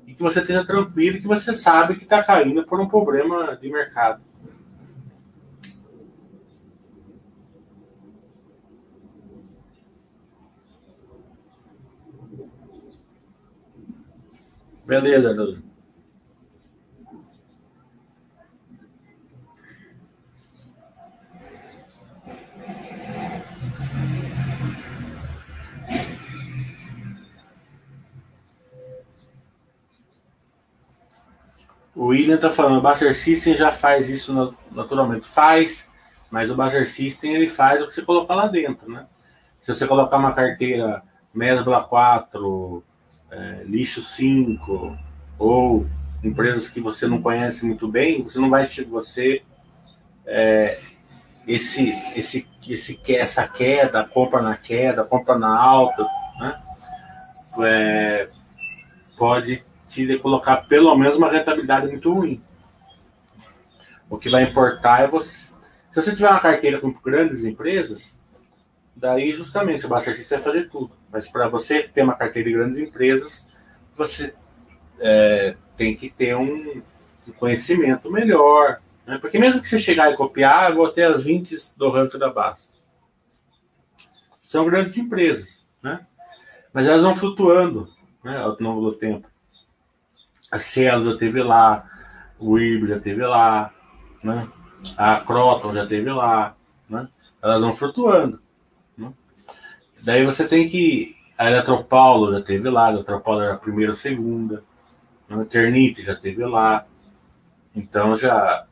e 0.05 0.13
que 0.13 0.21
você 0.21 0.41
esteja 0.41 0.63
tranquilo 0.63 1.19
que 1.19 1.27
você 1.27 1.53
sabe 1.53 1.95
que 1.95 2.03
está 2.03 2.21
caindo 2.21 2.63
por 2.65 2.79
um 2.79 2.87
problema 2.87 3.55
de 3.55 3.69
mercado. 3.71 4.21
Beleza, 14.91 15.33
Dudu. 15.33 15.63
O 31.95 32.07
William 32.07 32.35
tá 32.35 32.49
falando, 32.49 32.79
o 32.79 32.81
Buster 32.81 33.15
System 33.15 33.55
já 33.55 33.71
faz 33.71 34.09
isso 34.09 34.53
naturalmente. 34.73 35.25
Faz, 35.25 35.89
mas 36.29 36.51
o 36.51 36.55
Buster 36.57 36.85
System 36.85 37.35
ele 37.35 37.47
faz 37.47 37.81
o 37.81 37.87
que 37.87 37.93
você 37.93 38.01
colocar 38.01 38.35
lá 38.35 38.47
dentro, 38.47 38.91
né? 38.91 39.07
Se 39.61 39.73
você 39.73 39.87
colocar 39.87 40.17
uma 40.17 40.33
carteira 40.33 41.01
Mesbla 41.33 41.81
4, 41.81 42.83
é, 43.31 43.63
Lixo 43.65 44.01
5, 44.01 44.97
ou 45.39 45.87
empresas 46.23 46.69
que 46.69 46.79
você 46.79 47.07
não 47.07 47.21
conhece 47.21 47.65
muito 47.65 47.87
bem, 47.87 48.21
você 48.21 48.39
não 48.39 48.49
vai 48.49 48.65
você 48.83 49.41
é, 50.25 50.79
esse, 51.47 51.91
esse, 52.15 52.47
esse, 52.67 52.99
essa 53.09 53.47
queda, 53.47 54.03
compra 54.03 54.41
na 54.41 54.55
queda, 54.55 55.03
compra 55.03 55.37
na 55.37 55.55
alta, 55.57 56.03
né? 56.03 56.53
É, 57.63 58.27
pode 59.17 59.63
te 59.89 60.17
colocar 60.19 60.57
pelo 60.67 60.95
menos 60.95 61.17
uma 61.17 61.31
rentabilidade 61.31 61.87
muito 61.87 62.13
ruim. 62.13 62.41
O 64.09 64.17
que 64.17 64.29
vai 64.29 64.43
importar 64.43 65.03
é 65.03 65.07
você. 65.07 65.51
Se 65.89 66.01
você 66.01 66.15
tiver 66.15 66.29
uma 66.29 66.39
carteira 66.39 66.79
com 66.79 66.91
grandes 66.91 67.43
empresas, 67.43 68.17
daí 69.01 69.33
justamente 69.33 69.85
o 69.85 69.99
System 69.99 70.37
vai 70.37 70.43
fazer 70.43 70.69
tudo. 70.69 70.91
Mas 71.11 71.27
para 71.27 71.49
você 71.49 71.83
ter 71.83 72.03
uma 72.03 72.15
carteira 72.15 72.49
de 72.49 72.55
grandes 72.55 72.77
empresas, 72.77 73.45
você 73.95 74.33
é, 74.99 75.55
tem 75.75 75.95
que 75.95 76.09
ter 76.09 76.35
um, 76.37 76.81
um 77.27 77.31
conhecimento 77.33 78.09
melhor. 78.09 78.79
Né? 79.05 79.17
Porque 79.17 79.37
mesmo 79.37 79.59
que 79.59 79.67
você 79.67 79.79
chegar 79.79 80.11
e 80.11 80.15
copiar, 80.15 80.69
eu 80.69 80.77
vou 80.77 80.89
ter 80.89 81.03
as 81.03 81.25
20 81.25 81.55
do 81.75 81.89
ranking 81.89 82.17
da 82.17 82.31
base. 82.31 82.69
São 84.37 84.65
grandes 84.65 84.97
empresas, 84.97 85.65
né? 85.81 86.05
Mas 86.71 86.87
elas 86.87 87.01
vão 87.01 87.15
flutuando 87.15 87.91
né, 88.23 88.37
ao 88.37 88.55
longo 88.59 88.91
do 88.91 88.95
tempo 88.95 89.31
a 90.51 90.59
Cielo 90.59 91.09
já 91.09 91.17
teve 91.17 91.41
lá, 91.41 91.89
o 92.37 92.59
IB 92.59 92.87
já 92.87 92.99
teve 92.99 93.25
lá, 93.25 93.73
né? 94.21 94.47
a 94.97 95.21
Croton 95.21 95.73
já 95.73 95.87
teve 95.87 96.11
lá, 96.11 96.55
né? 96.89 97.07
elas 97.41 97.61
vão 97.61 97.73
flutuando. 97.73 98.41
Daí 100.03 100.25
você 100.25 100.47
tem 100.47 100.67
que. 100.67 101.15
A 101.37 101.49
Eletropaulo 101.49 102.31
já 102.31 102.41
teve 102.41 102.69
lá, 102.69 102.87
a 102.87 102.91
Eletropaulo 102.91 103.41
era 103.41 103.53
a 103.53 103.57
primeira 103.57 103.91
ou 103.91 103.97
segunda. 103.97 104.63
A 105.29 105.41
Eternite 105.41 106.03
já 106.03 106.15
teve 106.15 106.45
lá. 106.45 106.85
Então 107.75 108.15
já. 108.15 108.65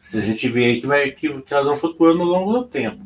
Se 0.00 0.18
a 0.18 0.20
gente 0.20 0.48
vê 0.48 0.66
aí 0.66 0.80
que, 0.80 0.86
vai, 0.86 1.10
que, 1.10 1.42
que 1.42 1.52
elas 1.52 1.66
vão 1.66 1.76
flutuando 1.76 2.22
ao 2.22 2.28
longo 2.28 2.52
do 2.52 2.64
tempo. 2.64 3.04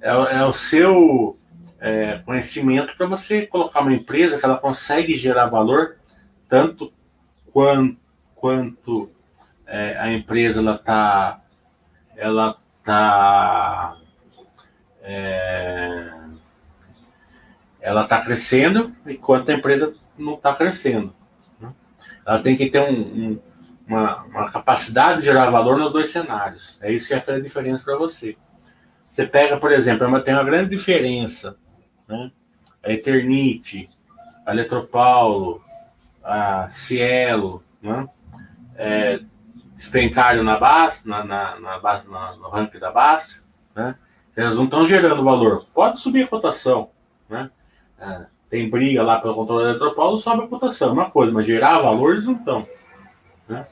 É, 0.00 0.10
é 0.10 0.44
o 0.44 0.52
seu 0.52 1.38
é, 1.80 2.18
conhecimento 2.24 2.96
para 2.96 3.06
você 3.06 3.46
colocar 3.46 3.80
uma 3.80 3.92
empresa 3.92 4.38
que 4.38 4.44
ela 4.44 4.58
consegue 4.58 5.16
gerar 5.16 5.46
valor 5.46 5.96
tanto 6.48 6.92
quanto, 7.52 7.96
quanto 8.34 9.10
é, 9.66 9.96
a 9.98 10.12
empresa 10.12 10.60
ela 10.60 10.74
está 10.76 11.40
ela 12.16 12.56
tá 12.82 13.96
é, 15.02 16.10
ela 17.84 18.04
está 18.04 18.18
crescendo 18.22 18.96
enquanto 19.06 19.50
a 19.50 19.52
empresa 19.52 19.94
não 20.18 20.34
está 20.34 20.54
crescendo. 20.54 21.14
Né? 21.60 21.70
Ela 22.26 22.38
tem 22.38 22.56
que 22.56 22.70
ter 22.70 22.80
um, 22.80 22.92
um, 22.92 23.40
uma, 23.86 24.22
uma, 24.24 24.50
capacidade 24.50 25.20
de 25.20 25.26
gerar 25.26 25.50
valor 25.50 25.76
nos 25.76 25.92
dois 25.92 26.08
cenários. 26.08 26.78
É 26.80 26.90
isso 26.90 27.08
que 27.08 27.20
faz 27.20 27.38
a 27.38 27.42
diferença 27.42 27.84
para 27.84 27.98
você. 27.98 28.38
Você 29.10 29.26
pega, 29.26 29.58
por 29.58 29.70
exemplo, 29.70 30.18
tem 30.22 30.32
uma 30.32 30.42
grande 30.42 30.70
diferença. 30.70 31.58
Né? 32.08 32.32
A 32.82 32.90
Eternite, 32.90 33.90
a 34.46 34.52
Eletropaulo, 34.52 35.62
a 36.22 36.70
Cielo, 36.72 37.62
né? 37.82 38.08
É, 38.76 39.20
despencaram 39.76 40.42
na 40.42 40.58
base, 40.58 41.06
na, 41.06 41.22
na, 41.22 41.60
na, 41.60 41.80
na, 41.80 42.36
no 42.36 42.48
ranking 42.48 42.78
da 42.78 42.90
base, 42.90 43.40
né? 43.76 43.94
Elas 44.34 44.56
não 44.56 44.64
estão 44.64 44.86
gerando 44.86 45.22
valor. 45.22 45.66
Pode 45.74 46.00
subir 46.00 46.24
a 46.24 46.26
cotação, 46.26 46.90
né? 47.28 47.50
É, 47.98 48.26
tem 48.50 48.70
briga 48.70 49.02
lá 49.02 49.20
pelo 49.20 49.34
controle 49.34 49.64
da 49.64 49.70
Eletropaulo, 49.70 50.16
sobe 50.16 50.44
a 50.44 50.46
cotação, 50.46 50.92
uma 50.92 51.10
coisa, 51.10 51.32
mas 51.32 51.46
gerar 51.46 51.80
valor 51.80 52.12
eles 52.12 52.26
não 52.26 52.34
estão. 52.34 52.66
Né? 53.48 53.66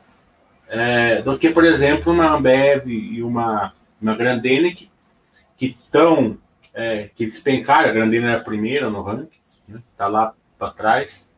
É, 0.69 1.23
do 1.23 1.39
que, 1.39 1.51
por 1.51 1.65
exemplo, 1.65 2.13
uma 2.13 2.35
Ambev 2.35 2.89
e 2.89 3.23
uma, 3.23 3.73
uma 4.01 4.17
Grandene 4.17 4.75
que 5.57 5.67
estão, 5.67 6.39
é, 6.75 7.11
que 7.15 7.27
despencaram, 7.27 7.91
a 7.91 7.93
Grandene 7.93 8.27
era 8.27 8.39
a 8.39 8.45
primeira 8.45 8.91
no 8.91 9.03
ranking, 9.03 9.39
está 9.47 9.73
né? 9.73 9.83
Tá 9.97 10.07
lá 10.09 10.35
para 10.59 10.73
trás, 10.73 11.31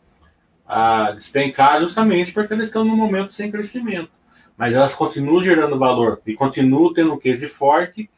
a 0.67 1.13
despencar 1.13 1.81
justamente 1.81 2.33
porque 2.33 2.55
eles 2.55 2.67
estão 2.67 2.85
num 2.85 2.97
momento 2.97 3.33
sem 3.33 3.51
crescimento. 3.51 4.11
Mas 4.57 4.75
elas 4.75 4.95
continuam 4.95 5.43
gerando 5.43 5.79
valor 5.79 6.23
e 6.25 6.35
continuam 6.35 6.93
tendo 6.93 7.13
um 7.13 7.19
case 7.19 7.49
forte 7.49 8.09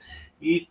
e, 0.41 0.69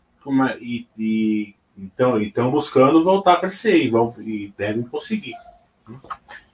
e, 0.62 0.88
e 0.98 1.56
então 1.78 2.20
estão 2.20 2.50
buscando 2.50 3.04
voltar 3.04 3.34
a 3.34 3.40
crescer 3.40 3.78
e, 3.78 3.90
vão, 3.90 4.14
e 4.20 4.54
devem 4.58 4.84
conseguir. 4.84 5.36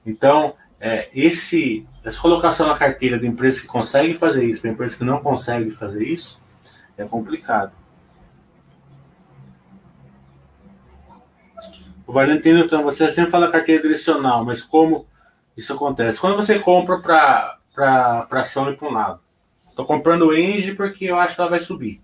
Então, 0.05 0.55
é, 0.79 1.09
esse, 1.13 1.85
essa 2.03 2.19
colocação 2.19 2.67
na 2.67 2.77
carteira 2.77 3.19
de 3.19 3.27
empresas 3.27 3.61
que 3.61 3.67
conseguem 3.67 4.15
fazer 4.15 4.43
isso 4.43 4.61
para 4.61 4.71
empresas 4.71 4.97
que 4.97 5.03
não 5.03 5.21
conseguem 5.21 5.69
fazer 5.69 6.05
isso 6.05 6.41
é 6.97 7.05
complicado. 7.05 7.71
O 12.05 12.13
Valentino, 12.13 12.59
então, 12.59 12.83
você 12.83 13.11
sempre 13.11 13.31
fala 13.31 13.51
carteira 13.51 13.81
direcional, 13.81 14.43
mas 14.43 14.63
como 14.63 15.05
isso 15.55 15.73
acontece? 15.73 16.19
Quando 16.19 16.35
você 16.35 16.59
compra 16.59 16.97
para 16.99 18.27
ação 18.31 18.71
e 18.71 18.75
para 18.75 18.87
um 18.87 18.91
lado. 18.91 19.19
Estou 19.69 19.85
comprando 19.85 20.23
o 20.23 20.37
Engie 20.37 20.75
porque 20.75 21.05
eu 21.05 21.17
acho 21.17 21.35
que 21.35 21.41
ela 21.41 21.49
vai 21.49 21.59
subir. 21.59 22.01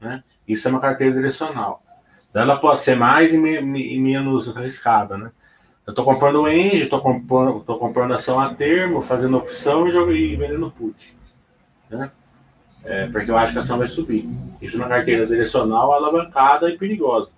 Né? 0.00 0.24
Isso 0.48 0.66
é 0.66 0.70
uma 0.70 0.80
carteira 0.80 1.14
direcional. 1.14 1.82
Ela 2.32 2.56
pode 2.56 2.80
ser 2.80 2.96
mais 2.96 3.34
e, 3.34 3.38
me, 3.38 3.94
e 3.94 4.00
menos 4.00 4.54
arriscada. 4.56 5.18
Né? 5.18 5.30
Eu 5.86 5.90
estou 5.90 6.04
comprando 6.04 6.42
o 6.42 6.48
Engie, 6.48 6.84
estou 6.84 7.00
comprando, 7.00 7.60
tô 7.60 7.76
comprando 7.76 8.14
ação 8.14 8.38
a 8.38 8.54
termo, 8.54 9.00
fazendo 9.00 9.36
opção 9.36 9.88
e, 9.88 10.32
e 10.32 10.36
vendendo 10.36 10.70
put. 10.70 11.16
Né? 11.88 12.10
É, 12.84 13.06
porque 13.08 13.30
eu 13.30 13.36
acho 13.36 13.52
que 13.52 13.58
a 13.58 13.62
ação 13.62 13.78
vai 13.78 13.88
subir. 13.88 14.28
Isso 14.62 14.76
é 14.76 14.80
uma 14.80 14.88
carteira 14.88 15.26
direcional 15.26 15.92
alavancada 15.92 16.70
e 16.70 16.78
perigosa. 16.78 17.32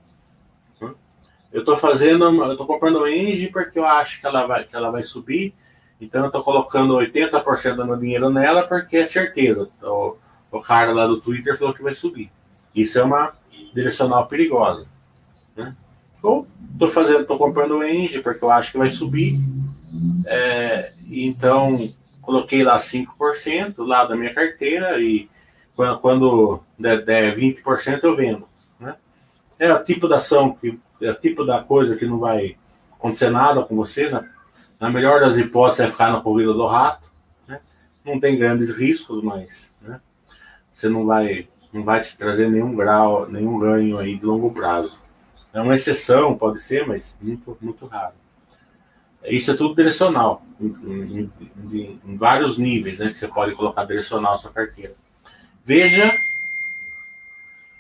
Eu 1.52 1.61
estou 1.61 1.76
fazendo, 1.76 2.24
eu 2.24 2.52
estou 2.52 2.66
comprando 2.66 3.00
o 3.00 3.09
Engie 3.09 3.52
porque 3.52 3.78
eu 3.78 3.85
acho 3.85 4.20
que 4.20 4.26
ela 4.26 4.46
vai, 4.46 4.64
que 4.64 4.74
ela 4.74 4.90
vai 4.90 5.02
subir. 5.02 5.55
Então 6.00 6.22
eu 6.22 6.26
estou 6.28 6.42
colocando 6.42 6.94
80% 6.94 7.74
do 7.74 7.87
meu 7.87 7.96
dinheiro 7.96 8.31
nela 8.31 8.62
porque 8.66 8.96
é 8.96 9.07
certeza. 9.07 9.68
O, 9.83 10.16
o 10.50 10.61
cara 10.61 10.92
lá 10.92 11.07
do 11.07 11.20
Twitter 11.20 11.57
falou 11.59 11.74
que 11.74 11.83
vai 11.83 11.94
subir. 11.94 12.31
Isso 12.74 12.98
é 12.98 13.02
uma 13.02 13.35
direcional 13.75 14.27
perigosa. 14.27 14.87
Né? 15.57 15.75
Ou 16.23 16.47
estou 16.73 16.89
fazendo, 16.89 17.21
estou 17.21 17.39
comprando 17.39 17.73
o 17.73 17.85
Engie 17.85 18.21
porque 18.21 18.45
eu 18.45 18.51
acho 18.51 18.73
que 18.73 18.79
vai 18.79 18.91
subir. 18.91 19.37
É, 20.27 20.93
então 21.09 21.79
coloquei 22.21 22.63
lá 22.63 22.77
5% 22.77 23.75
lá 23.79 24.05
da 24.05 24.17
minha 24.17 24.33
carteira 24.33 25.01
e 25.01 25.29
quando, 25.75 25.99
quando 25.99 26.61
der, 26.79 27.05
der 27.05 27.37
20% 27.37 28.01
eu 28.03 28.17
vendo. 28.17 28.47
Né? 28.79 28.95
É 29.59 29.73
o 29.73 29.83
tipo 29.83 30.07
da 30.07 30.17
ação 30.17 30.55
que 30.55 30.79
é 31.01 31.11
o 31.11 31.15
tipo 31.15 31.45
da 31.45 31.61
coisa 31.63 31.97
que 31.97 32.07
não 32.07 32.19
vai 32.19 32.57
acontecer 32.93 33.31
nada 33.31 33.63
com 33.63 33.75
você, 33.75 34.09
né? 34.09 34.29
na 34.79 34.91
melhor 34.91 35.21
das 35.21 35.37
hipóteses 35.37 35.81
é 35.81 35.91
ficar 35.91 36.13
na 36.13 36.21
corrida 36.21 36.53
do 36.53 36.67
rato, 36.67 37.11
né? 37.47 37.61
não 38.05 38.19
tem 38.19 38.39
grandes 38.39 38.71
riscos, 38.77 39.23
mas 39.23 39.77
né? 39.81 40.01
você 40.73 40.89
não 40.89 41.07
vai, 41.07 41.49
não 41.73 41.85
vai 41.85 42.01
te 42.01 42.17
trazer 42.17 42.51
nenhum 42.51 42.75
grau, 42.75 43.29
nenhum 43.29 43.59
ganho 43.59 43.99
aí 43.99 44.19
de 44.19 44.25
longo 44.25 44.53
prazo. 44.53 45.01
É 45.53 45.61
uma 45.61 45.75
exceção, 45.75 46.37
pode 46.37 46.61
ser, 46.61 46.87
mas 46.87 47.17
muito, 47.21 47.57
muito 47.61 47.87
raro. 47.87 48.15
Isso 49.25 49.51
é 49.53 49.55
tudo 49.55 49.75
direcional, 49.75 50.43
em, 50.61 51.31
em, 51.73 52.01
em, 52.05 52.17
vários 52.17 52.59
níveis 52.59 52.99
né, 52.99 53.09
que 53.11 53.19
você 53.19 53.29
pode 53.29 53.55
colocar 53.55 53.85
direcional 53.85 54.33
na 54.33 54.39
sua 54.39 54.53
carteira. 54.53 54.95
Veja 55.65 56.13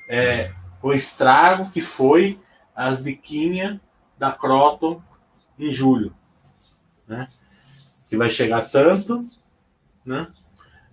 é, 0.08 0.52
o 0.80 0.92
estrago 0.92 1.70
que 1.70 1.80
foi 1.80 2.38
as 2.74 3.02
diquinhas 3.02 3.78
da 4.16 4.30
Croton 4.30 5.02
em 5.58 5.72
julho, 5.72 6.14
né? 7.08 7.28
Que 8.08 8.16
vai 8.16 8.30
chegar 8.30 8.70
tanto, 8.70 9.24
né? 10.04 10.28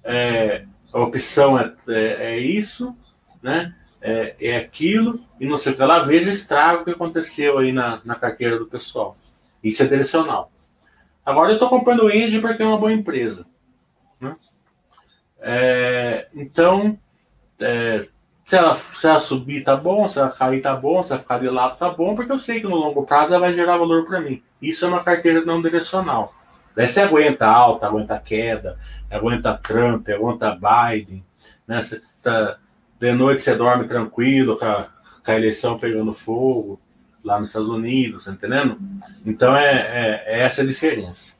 É, 0.03 0.65
a 0.91 0.99
opção 0.99 1.59
é, 1.59 1.73
é, 1.87 2.33
é, 2.33 2.39
isso, 2.39 2.95
né? 3.41 3.73
É, 4.01 4.35
é 4.39 4.57
aquilo, 4.57 5.19
e 5.39 5.45
não 5.45 5.57
sei 5.57 5.73
o 5.73 5.75
que 5.75 5.83
lá, 5.83 5.99
veja 5.99 6.29
o 6.29 6.33
estrago 6.33 6.85
que 6.85 6.91
aconteceu 6.91 7.57
aí 7.57 7.73
na, 7.73 8.01
na 8.05 8.15
carteira 8.15 8.57
do 8.57 8.65
pessoal. 8.65 9.17
Isso 9.63 9.83
é 9.83 9.87
direcional. 9.87 10.51
Agora 11.25 11.49
eu 11.49 11.55
estou 11.55 11.69
comprando 11.69 12.03
o 12.03 12.11
Engie 12.11 12.39
porque 12.39 12.63
é 12.63 12.65
uma 12.65 12.77
boa 12.77 12.93
empresa. 12.93 13.45
Né? 14.19 14.35
É, 15.41 16.27
então, 16.33 16.97
é, 17.59 18.05
se 18.49 18.55
ela, 18.55 18.73
se 18.73 19.05
ela 19.05 19.19
subir, 19.19 19.63
tá 19.63 19.75
bom. 19.75 20.07
Se 20.07 20.17
ela 20.17 20.31
cair, 20.31 20.59
tá 20.59 20.75
bom. 20.75 21.03
Se 21.03 21.11
ela 21.11 21.21
ficar 21.21 21.39
de 21.39 21.47
lado, 21.47 21.77
tá 21.77 21.89
bom. 21.91 22.15
Porque 22.15 22.31
eu 22.31 22.39
sei 22.39 22.59
que 22.59 22.67
no 22.67 22.75
longo 22.75 23.05
prazo 23.05 23.33
ela 23.33 23.41
vai 23.41 23.53
gerar 23.53 23.77
valor 23.77 24.07
para 24.07 24.19
mim. 24.19 24.41
Isso 24.59 24.85
é 24.85 24.87
uma 24.87 25.03
carteira 25.03 25.45
não 25.45 25.61
direcional. 25.61 26.33
Daí 26.75 26.87
você 26.87 27.01
aguenta 27.01 27.45
alta, 27.45 27.85
aguenta 27.85 28.17
queda, 28.17 28.75
aguenta 29.09 29.57
Trump, 29.57 30.07
aguenta 30.09 30.55
Biden. 30.55 31.23
Né? 31.67 31.81
Você 31.81 32.01
tá, 32.21 32.57
de 32.99 33.13
noite 33.13 33.41
você 33.41 33.55
dorme 33.55 33.87
tranquilo, 33.87 34.57
com 34.57 34.65
a, 34.65 34.87
com 35.25 35.31
a 35.31 35.35
eleição 35.35 35.79
pegando 35.79 36.13
fogo 36.13 36.79
lá 37.23 37.39
nos 37.39 37.49
Estados 37.49 37.69
Unidos, 37.69 38.25
tá 38.25 38.31
entendendo? 38.31 38.79
Então 39.25 39.55
é, 39.55 39.73
é, 39.75 40.23
é 40.25 40.39
essa 40.41 40.61
a 40.61 40.65
diferença. 40.65 41.37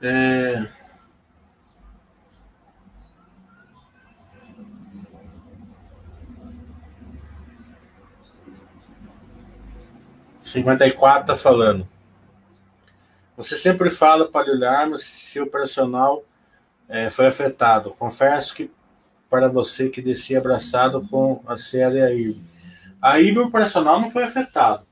É... 0.00 0.68
Cinquenta 10.54 10.86
e 10.86 10.92
quatro 10.92 11.26
tá 11.26 11.34
falando. 11.34 11.84
Você 13.36 13.58
sempre 13.58 13.90
fala 13.90 14.30
para 14.30 14.52
olharmos 14.52 15.02
se 15.02 15.40
o 15.40 15.42
operacional 15.42 16.22
é, 16.88 17.10
foi 17.10 17.26
afetado. 17.26 17.90
Confesso 17.90 18.54
que 18.54 18.70
para 19.28 19.48
você 19.48 19.88
que 19.88 20.00
descia 20.00 20.38
abraçado 20.38 21.04
com 21.08 21.42
a 21.44 21.56
série 21.56 22.00
aí. 22.00 22.40
A 23.02 23.18
IBA 23.18 23.42
operacional 23.42 24.00
não 24.00 24.12
foi 24.12 24.22
afetado. 24.22 24.86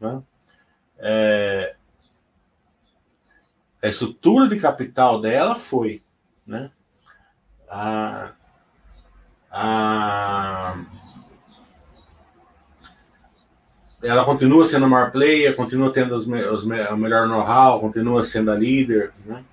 Né? 0.00 0.22
É, 0.96 1.74
a 3.82 3.88
estrutura 3.88 4.48
de 4.48 4.58
capital 4.58 5.20
dela 5.20 5.54
foi, 5.54 6.02
né? 6.46 6.70
A, 7.68 8.30
a, 9.50 10.76
ela 14.02 14.24
continua 14.24 14.64
sendo 14.64 14.84
a 14.84 14.88
maior 14.88 15.10
player, 15.10 15.56
continua 15.56 15.92
tendo 15.92 16.14
os, 16.14 16.26
os, 16.26 16.64
o 16.64 16.96
melhor 16.96 17.26
know-how, 17.26 17.80
continua 17.80 18.24
sendo 18.24 18.50
a 18.50 18.54
líder, 18.54 19.12
né? 19.26 19.44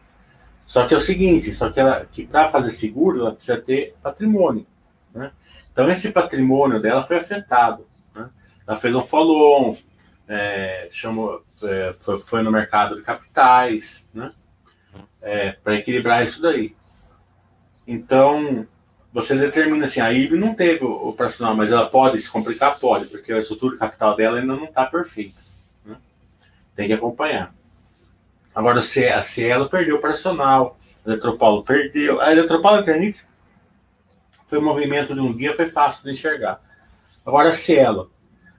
Só 0.65 0.87
que 0.87 0.93
é 0.93 0.97
o 0.97 1.01
seguinte, 1.01 1.53
só 1.53 1.69
que, 1.69 1.79
ela, 1.79 2.05
que 2.11 2.25
para 2.25 2.49
fazer 2.49 2.71
seguro, 2.71 3.21
ela 3.21 3.35
precisa 3.35 3.61
ter 3.61 3.95
patrimônio. 4.01 4.65
Né? 5.13 5.31
Então 5.71 5.89
esse 5.89 6.11
patrimônio 6.11 6.81
dela 6.81 7.03
foi 7.03 7.17
afetado. 7.17 7.85
Né? 8.13 8.29
Ela 8.67 8.75
fez 8.75 8.95
um 8.95 9.03
follow-on, 9.03 9.75
é, 10.27 10.89
chamou, 10.91 11.43
é, 11.63 11.93
foi, 11.99 12.17
foi, 12.19 12.41
no 12.41 12.51
mercado 12.51 12.95
de 12.95 13.03
capitais, 13.03 14.07
né? 14.13 14.33
É, 15.21 15.51
para 15.51 15.75
equilibrar 15.75 16.23
isso 16.23 16.41
daí. 16.41 16.75
Então, 17.87 18.65
você 19.15 19.33
determina 19.33 19.85
assim, 19.85 20.01
a 20.01 20.11
IB 20.11 20.35
não 20.35 20.53
teve 20.53 20.83
o 20.83 21.07
operacional, 21.07 21.55
mas 21.55 21.71
ela 21.71 21.89
pode 21.89 22.19
se 22.19 22.29
complicar? 22.29 22.77
Pode, 22.77 23.05
porque 23.05 23.31
a 23.31 23.39
estrutura 23.39 23.77
capital 23.77 24.13
dela 24.13 24.39
ainda 24.41 24.53
não 24.53 24.65
está 24.65 24.85
perfeita. 24.85 25.39
Né? 25.85 25.95
Tem 26.75 26.85
que 26.85 26.93
acompanhar. 26.93 27.55
Agora, 28.53 28.79
a 28.79 29.21
Cielo 29.21 29.69
perdeu 29.69 29.95
o 29.95 29.99
operacional, 29.99 30.77
a 31.05 31.09
Eletropaulo 31.09 31.63
perdeu. 31.63 32.19
A 32.19 32.29
Eletropaulo 32.33 32.81
Eternit 32.81 33.25
foi 34.47 34.59
um 34.59 34.65
movimento 34.65 35.13
de 35.13 35.21
um 35.21 35.33
dia, 35.33 35.55
foi 35.55 35.67
fácil 35.67 36.03
de 36.03 36.11
enxergar. 36.11 36.61
Agora, 37.25 37.49
a 37.49 37.53
Cielo. 37.53 38.11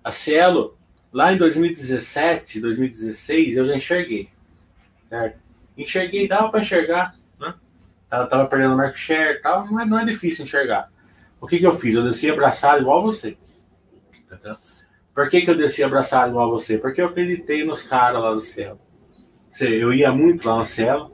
A 0.03 0.11
Cielo, 0.11 0.79
lá 1.13 1.35
em 1.35 1.37
2017, 1.37 2.63
2016, 2.63 3.59
eu 3.59 3.67
já 3.67 3.77
enxerguei. 3.77 4.31
Certo? 5.11 5.39
Enxerguei, 5.77 6.27
dava 6.27 6.49
para 6.49 6.63
enxergar. 6.63 7.15
Né? 8.17 8.27
Tava, 8.27 8.27
tava 8.27 8.47
perdendo 8.47 8.77
market 8.77 8.97
share 8.97 9.43
tal, 9.43 9.67
não 9.67 9.81
é, 9.81 9.85
não 9.85 9.99
é 9.99 10.05
difícil 10.05 10.45
enxergar. 10.45 10.89
O 11.41 11.47
que, 11.47 11.59
que 11.59 11.67
eu 11.67 11.73
fiz? 11.73 11.95
Eu 11.95 12.05
desci 12.05 12.31
abraçado 12.31 12.81
igual 12.81 13.03
você. 13.03 13.37
Entendeu? 14.25 14.57
Por 15.15 15.29
que, 15.29 15.43
que 15.43 15.51
eu 15.51 15.57
desci 15.57 15.83
abraçado 15.83 16.31
igual 16.31 16.51
você? 16.51 16.79
Porque 16.79 17.01
eu 17.01 17.07
acreditei 17.07 17.65
nos 17.65 17.83
caras 17.83 18.23
lá 18.23 18.33
do 18.33 18.41
céu. 18.41 18.79
Eu 19.61 19.93
ia 19.93 20.13
muito 20.13 20.47
lá 20.47 20.59
no 20.59 20.67
céu. 20.67 21.11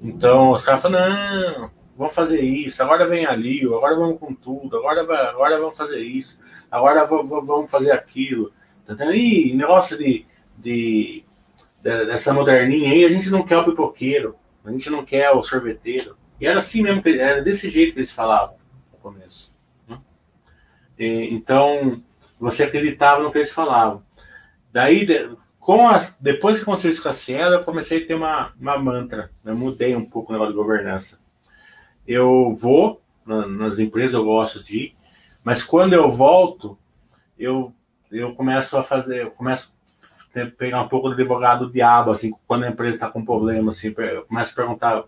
Então 0.00 0.52
os 0.52 0.62
caras 0.62 0.82
falaram, 0.82 1.60
não, 1.60 1.70
vamos 1.96 2.14
fazer 2.14 2.40
isso, 2.40 2.82
agora 2.82 3.06
vem 3.06 3.26
ali, 3.26 3.64
agora 3.64 3.96
vamos 3.96 4.18
com 4.18 4.34
tudo, 4.34 4.76
agora, 4.76 5.00
agora 5.30 5.58
vamos 5.58 5.76
fazer 5.76 6.00
isso, 6.00 6.38
agora 6.70 7.04
vamos 7.04 7.70
fazer 7.70 7.92
aquilo. 7.92 8.52
E 9.12 9.54
negócio 9.54 9.98
de, 9.98 10.26
de, 10.56 11.24
dessa 11.82 12.32
moderninha 12.32 12.92
aí, 12.92 13.04
a 13.04 13.08
gente 13.08 13.30
não 13.30 13.42
quer 13.42 13.56
o 13.56 13.64
pipoqueiro, 13.64 14.36
a 14.66 14.72
gente 14.72 14.90
não 14.90 15.04
quer 15.04 15.30
o 15.30 15.42
sorveteiro. 15.42 16.16
E 16.40 16.46
era 16.46 16.58
assim 16.58 16.82
mesmo, 16.82 17.02
era 17.06 17.42
desse 17.42 17.70
jeito 17.70 17.94
que 17.94 18.00
eles 18.00 18.12
falavam 18.12 18.56
no 18.92 18.98
começo. 18.98 19.54
Né? 19.88 19.98
E, 20.98 21.34
então, 21.34 22.02
você 22.38 22.64
acreditava 22.64 23.22
no 23.22 23.32
que 23.32 23.38
eles 23.38 23.52
falavam. 23.52 24.02
Daí, 24.72 25.06
com 25.58 25.88
a, 25.88 26.06
depois 26.20 26.56
que 26.56 26.62
aconteceu 26.62 26.90
isso 26.90 27.02
com 27.02 27.08
a 27.08 27.14
Cielo, 27.14 27.54
eu 27.54 27.64
comecei 27.64 28.04
a 28.04 28.06
ter 28.06 28.14
uma, 28.14 28.52
uma 28.60 28.78
mantra. 28.78 29.30
Eu 29.44 29.56
mudei 29.56 29.96
um 29.96 30.04
pouco 30.04 30.30
o 30.30 30.32
negócio 30.32 30.52
de 30.52 30.58
governança. 30.58 31.18
Eu 32.06 32.54
vou 32.54 33.00
na, 33.24 33.46
nas 33.46 33.78
empresas, 33.78 34.14
eu 34.14 34.24
gosto 34.24 34.62
de 34.62 34.78
ir, 34.78 34.96
mas 35.42 35.62
quando 35.62 35.92
eu 35.92 36.10
volto, 36.10 36.78
eu, 37.38 37.74
eu 38.10 38.34
começo 38.34 38.76
a 38.76 38.82
fazer, 38.82 39.22
eu 39.22 39.30
começo 39.30 39.75
pegar 40.44 40.82
um 40.82 40.88
pouco 40.88 41.08
do 41.08 41.14
advogado 41.14 41.66
do 41.66 41.72
diabo, 41.72 42.10
assim, 42.10 42.32
quando 42.46 42.64
a 42.64 42.68
empresa 42.68 42.96
está 42.96 43.08
com 43.08 43.24
problema, 43.24 43.70
assim, 43.70 43.94
eu 43.96 44.24
começo 44.24 44.52
a 44.52 44.56
perguntar 44.56 45.04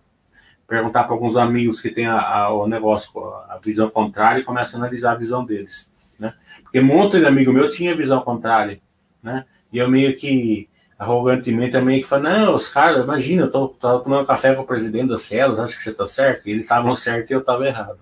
perguntar 0.67 1.03
para 1.03 1.13
alguns 1.13 1.35
amigos 1.35 1.81
que 1.81 1.89
têm 1.89 2.05
a, 2.05 2.19
a, 2.19 2.53
o 2.53 2.67
negócio, 2.67 3.11
a 3.49 3.59
visão 3.61 3.89
contrária, 3.89 4.39
e 4.39 4.43
começo 4.43 4.75
a 4.75 4.79
analisar 4.79 5.13
a 5.13 5.15
visão 5.15 5.43
deles, 5.43 5.91
né? 6.19 6.33
Porque 6.61 6.79
um 6.79 6.85
monte 6.85 7.19
de 7.19 7.25
amigo 7.25 7.51
meu 7.51 7.69
tinha 7.71 7.95
visão 7.95 8.21
contrária, 8.21 8.79
né? 9.21 9.45
E 9.73 9.79
eu 9.79 9.89
meio 9.89 10.15
que, 10.15 10.69
arrogantemente, 10.97 11.75
eu 11.75 11.83
meio 11.83 12.03
que 12.03 12.07
falei, 12.07 12.31
não, 12.31 12.55
os 12.55 12.69
caras, 12.69 13.03
imagina, 13.03 13.45
eu 13.45 13.51
tô, 13.51 13.69
tô 13.69 13.99
tomando 13.99 14.27
café 14.27 14.53
com 14.53 14.61
o 14.61 14.65
presidente 14.65 15.09
das 15.09 15.21
células, 15.23 15.59
acho 15.59 15.75
que 15.75 15.83
você 15.83 15.91
tá 15.91 16.05
certo, 16.05 16.47
e 16.47 16.51
eles 16.51 16.65
estavam 16.65 16.93
certos 16.93 17.31
e 17.31 17.33
eu 17.33 17.39
estava 17.39 17.65
errado. 17.65 17.99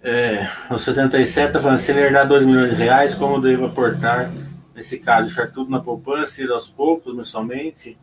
É, 0.00 0.48
o 0.70 0.78
77 0.78 1.48
está 1.48 1.60
falando, 1.60 1.78
se 1.78 1.90
herdar 1.90 2.28
2 2.28 2.46
milhões 2.46 2.70
de 2.70 2.76
reais, 2.76 3.16
como 3.16 3.40
devo 3.40 3.66
aportar 3.66 4.32
nesse 4.74 4.98
caso? 5.00 5.26
Deixar 5.26 5.48
tudo 5.48 5.70
na 5.70 5.80
poupança, 5.80 6.40
ir 6.40 6.50
aos 6.50 6.70
poucos, 6.70 7.14
mensalmente? 7.14 7.98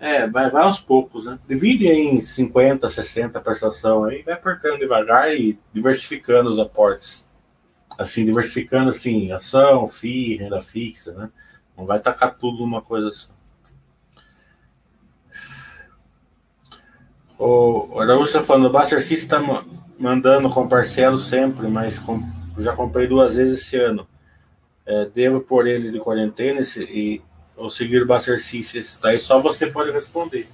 É, 0.00 0.26
vai, 0.26 0.50
vai 0.50 0.64
aos 0.64 0.80
poucos, 0.80 1.26
né? 1.26 1.38
Divide 1.48 1.86
em 1.86 2.20
50, 2.20 2.90
60 2.90 3.40
prestação 3.40 4.04
aí, 4.04 4.22
vai 4.22 4.34
aportando 4.34 4.78
devagar 4.78 5.32
e 5.32 5.56
diversificando 5.72 6.50
os 6.50 6.58
aportes. 6.58 7.24
Assim, 7.96 8.24
diversificando 8.24 8.90
assim, 8.90 9.30
ação, 9.30 9.86
FII, 9.86 10.38
renda 10.38 10.60
fixa, 10.60 11.12
né? 11.12 11.30
Não 11.78 11.86
vai 11.86 12.00
tacar 12.00 12.34
tudo 12.34 12.58
numa 12.58 12.82
coisa 12.82 13.12
só. 13.12 13.30
O 17.38 18.00
Araújo 18.00 18.24
está 18.24 18.42
falando, 18.42 18.72
o 18.72 18.88
está 18.88 19.40
mandando 19.98 20.48
com 20.50 20.68
parcelo 20.68 21.18
sempre, 21.18 21.68
mas 21.68 21.98
com, 21.98 22.22
já 22.58 22.74
comprei 22.74 23.06
duas 23.06 23.36
vezes 23.36 23.60
esse 23.60 23.76
ano. 23.76 24.06
É, 24.84 25.04
devo 25.06 25.40
pôr 25.40 25.66
ele 25.66 25.90
de 25.90 26.00
quarentena 26.00 26.60
e 26.76 27.20
ou 27.56 27.70
seguir 27.70 28.02
o 28.02 28.14
exercícios. 28.14 28.98
Daí 29.00 29.20
só 29.20 29.40
você 29.40 29.66
pode 29.66 29.90
responder. 29.92 30.48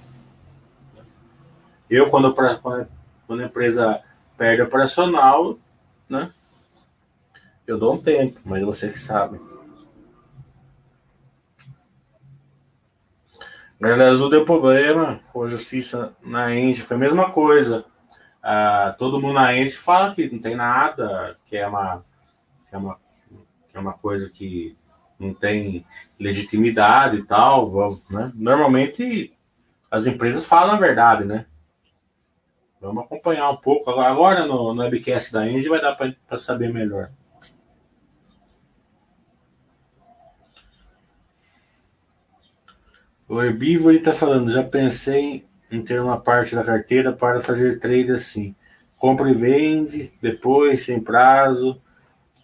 Eu, 1.89 2.09
quando, 2.09 2.33
quando 2.33 3.41
a 3.41 3.45
empresa 3.45 4.01
perde 4.37 4.61
operacional, 4.61 5.57
né? 6.07 6.31
Eu 7.65 7.77
dou 7.77 7.95
um 7.95 8.01
tempo, 8.01 8.39
mas 8.45 8.63
você 8.63 8.87
que 8.89 8.99
sabe. 8.99 9.39
Galera 13.79 14.11
Azul 14.11 14.29
deu 14.29 14.43
problema 14.43 15.21
com 15.31 15.43
a 15.43 15.47
justiça 15.47 16.13
na 16.21 16.53
Enge, 16.53 16.81
foi 16.81 16.97
a 16.97 16.99
mesma 16.99 17.31
coisa. 17.31 17.85
Ah, 18.41 18.95
todo 18.97 19.19
mundo 19.19 19.33
na 19.33 19.55
Enge 19.55 19.75
fala 19.75 20.15
que 20.15 20.29
não 20.29 20.39
tem 20.39 20.55
nada, 20.55 21.35
que 21.45 21.57
é 21.57 21.67
uma, 21.67 22.03
que 22.69 22.75
é 22.75 22.77
uma, 22.77 22.99
que 23.69 23.77
é 23.77 23.79
uma 23.79 23.93
coisa 23.93 24.29
que 24.29 24.77
não 25.19 25.33
tem 25.33 25.85
legitimidade 26.19 27.17
e 27.17 27.23
tal. 27.23 27.69
Né? 28.09 28.31
Normalmente 28.35 29.33
as 29.91 30.07
empresas 30.07 30.45
falam 30.45 30.75
a 30.75 30.79
verdade, 30.79 31.25
né? 31.25 31.45
Vamos 32.79 33.03
acompanhar 33.03 33.49
um 33.49 33.57
pouco. 33.57 33.89
Agora 33.91 34.45
no, 34.45 34.73
no 34.73 34.81
webcast 34.81 35.33
da 35.33 35.45
Engie 35.49 35.67
vai 35.67 35.81
dar 35.81 35.95
para 35.95 36.37
saber 36.37 36.71
melhor. 36.71 37.11
O 43.27 43.41
Herbívoro 43.43 43.95
está 43.95 44.13
falando, 44.13 44.49
já 44.49 44.63
pensei 44.63 45.45
ter 45.85 46.01
uma 46.01 46.19
parte 46.19 46.55
da 46.55 46.63
carteira 46.63 47.11
para 47.11 47.41
fazer 47.41 47.79
trade 47.79 48.11
assim. 48.11 48.55
Compra 48.97 49.29
e 49.29 49.33
vende, 49.33 50.11
depois, 50.21 50.83
sem 50.83 50.99
prazo, 50.99 51.79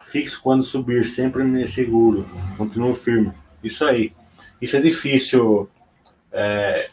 fixo 0.03 0.41
quando 0.41 0.63
subir, 0.63 1.03
sempre 1.05 1.43
me 1.43 1.67
seguro, 1.67 2.27
continuo 2.57 2.93
firme. 2.93 3.33
Isso 3.63 3.83
aí. 3.83 4.13
Isso 4.61 4.77
é 4.77 4.81
difícil, 4.81 5.69
é, 6.31 6.87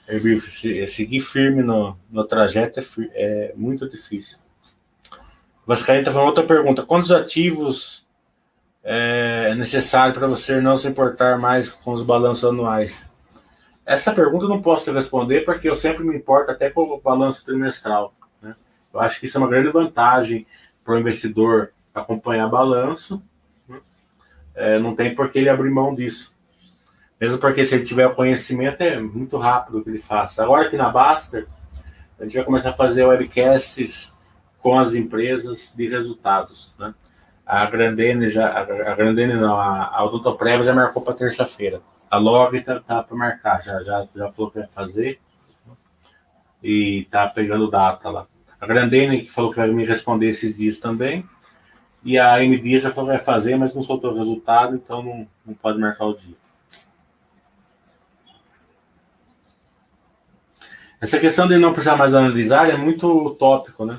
seguir 0.89 1.21
firme 1.21 1.63
no, 1.63 1.97
no 2.11 2.25
trajeto 2.25 2.81
é, 2.81 2.85
é 3.15 3.53
muito 3.55 3.89
difícil. 3.89 4.39
Vascaíta 5.67 6.11
falando 6.11 6.29
outra 6.29 6.45
pergunta: 6.45 6.83
quantos 6.83 7.13
ativos 7.13 8.05
é, 8.83 9.49
é 9.51 9.55
necessário 9.55 10.15
para 10.15 10.27
você 10.27 10.61
não 10.61 10.77
se 10.77 10.89
importar 10.89 11.39
mais 11.39 11.71
com 11.71 11.93
os 11.93 12.03
balanços 12.03 12.45
anuais? 12.45 13.07
Essa 13.85 14.13
pergunta 14.13 14.45
eu 14.45 14.49
não 14.49 14.63
posso 14.63 14.93
responder 14.93 15.41
porque 15.41 15.69
eu 15.69 15.75
sempre 15.75 16.05
me 16.05 16.17
importo 16.17 16.51
até 16.51 16.71
com 16.71 16.83
o 16.83 17.01
balanço 17.01 17.45
trimestral. 17.45 18.15
Né? 18.41 18.55
Eu 18.93 19.01
acho 19.01 19.19
que 19.19 19.27
isso 19.27 19.37
é 19.37 19.41
uma 19.41 19.49
grande 19.49 19.71
vantagem 19.71 20.47
para 20.85 20.95
o 20.95 20.99
investidor 20.99 21.73
acompanhar 21.95 22.49
balanço, 22.49 23.23
né? 23.69 23.81
é, 24.55 24.79
não 24.79 24.95
tem 24.95 25.15
por 25.15 25.31
que 25.31 25.39
ele 25.39 25.49
abrir 25.49 25.71
mão 25.71 25.95
disso. 25.95 26.33
Mesmo 27.21 27.39
porque 27.39 27.65
se 27.65 27.75
ele 27.75 27.85
tiver 27.85 28.07
o 28.07 28.15
conhecimento, 28.15 28.81
é 28.81 28.99
muito 28.99 29.37
rápido 29.37 29.83
que 29.83 29.91
ele 29.91 30.01
faça. 30.01 30.43
Agora 30.43 30.67
aqui 30.67 30.77
na 30.77 30.91
Baster, 30.91 31.47
a 32.19 32.25
gente 32.25 32.35
vai 32.35 32.45
começar 32.45 32.71
a 32.71 32.75
fazer 32.75 33.05
webcasts 33.05 34.13
com 34.59 34.79
as 34.79 34.95
empresas 34.95 35.73
de 35.77 35.89
resultados. 35.89 36.75
Né? 36.79 36.95
A 37.45 37.67
Grandene 37.67 38.29
já, 38.29 38.49
a 38.49 38.95
Grandene 38.95 39.35
não, 39.35 39.57
a, 39.57 39.89
a 39.89 40.63
já 40.65 40.75
marcou 40.75 41.03
para 41.03 41.15
terça-feira. 41.15 41.81
A 42.13 42.19
Log 42.19 42.61
tá, 42.61 42.79
tá 42.79 43.03
para 43.03 43.17
marcar, 43.17 43.63
já, 43.63 43.83
já, 43.83 44.07
já 44.15 44.31
falou 44.31 44.51
que 44.51 44.59
vai 44.59 44.69
fazer 44.69 45.19
e 46.63 47.09
tá 47.11 47.27
pegando 47.27 47.71
data 47.71 48.11
lá. 48.11 48.27
A 48.61 48.67
Grandene 48.67 49.23
que 49.23 49.31
falou 49.31 49.51
que 49.51 49.57
vai 49.57 49.71
me 49.71 49.87
responder 49.87 50.29
esses 50.29 50.55
dias 50.55 50.79
também. 50.79 51.27
E 52.05 52.19
a 52.19 52.45
MD 52.45 52.81
já 52.81 52.91
falou 52.91 53.09
que 53.09 53.17
vai 53.17 53.25
fazer, 53.25 53.57
mas 53.57 53.75
não 53.75 53.83
soltou 53.83 54.13
o 54.13 54.19
resultado, 54.19 54.77
então 54.77 55.03
não, 55.03 55.27
não 55.47 55.55
pode 55.55 55.79
marcar 55.79 56.05
o 56.05 56.15
dia. 56.15 56.37
Essa 61.01 61.19
questão 61.19 61.49
de 61.49 61.57
não 61.57 61.73
precisar 61.73 61.97
mais 61.97 62.15
analisar 62.15 62.69
é 62.69 62.77
muito 62.77 63.11
utópico, 63.27 63.87
né? 63.87 63.99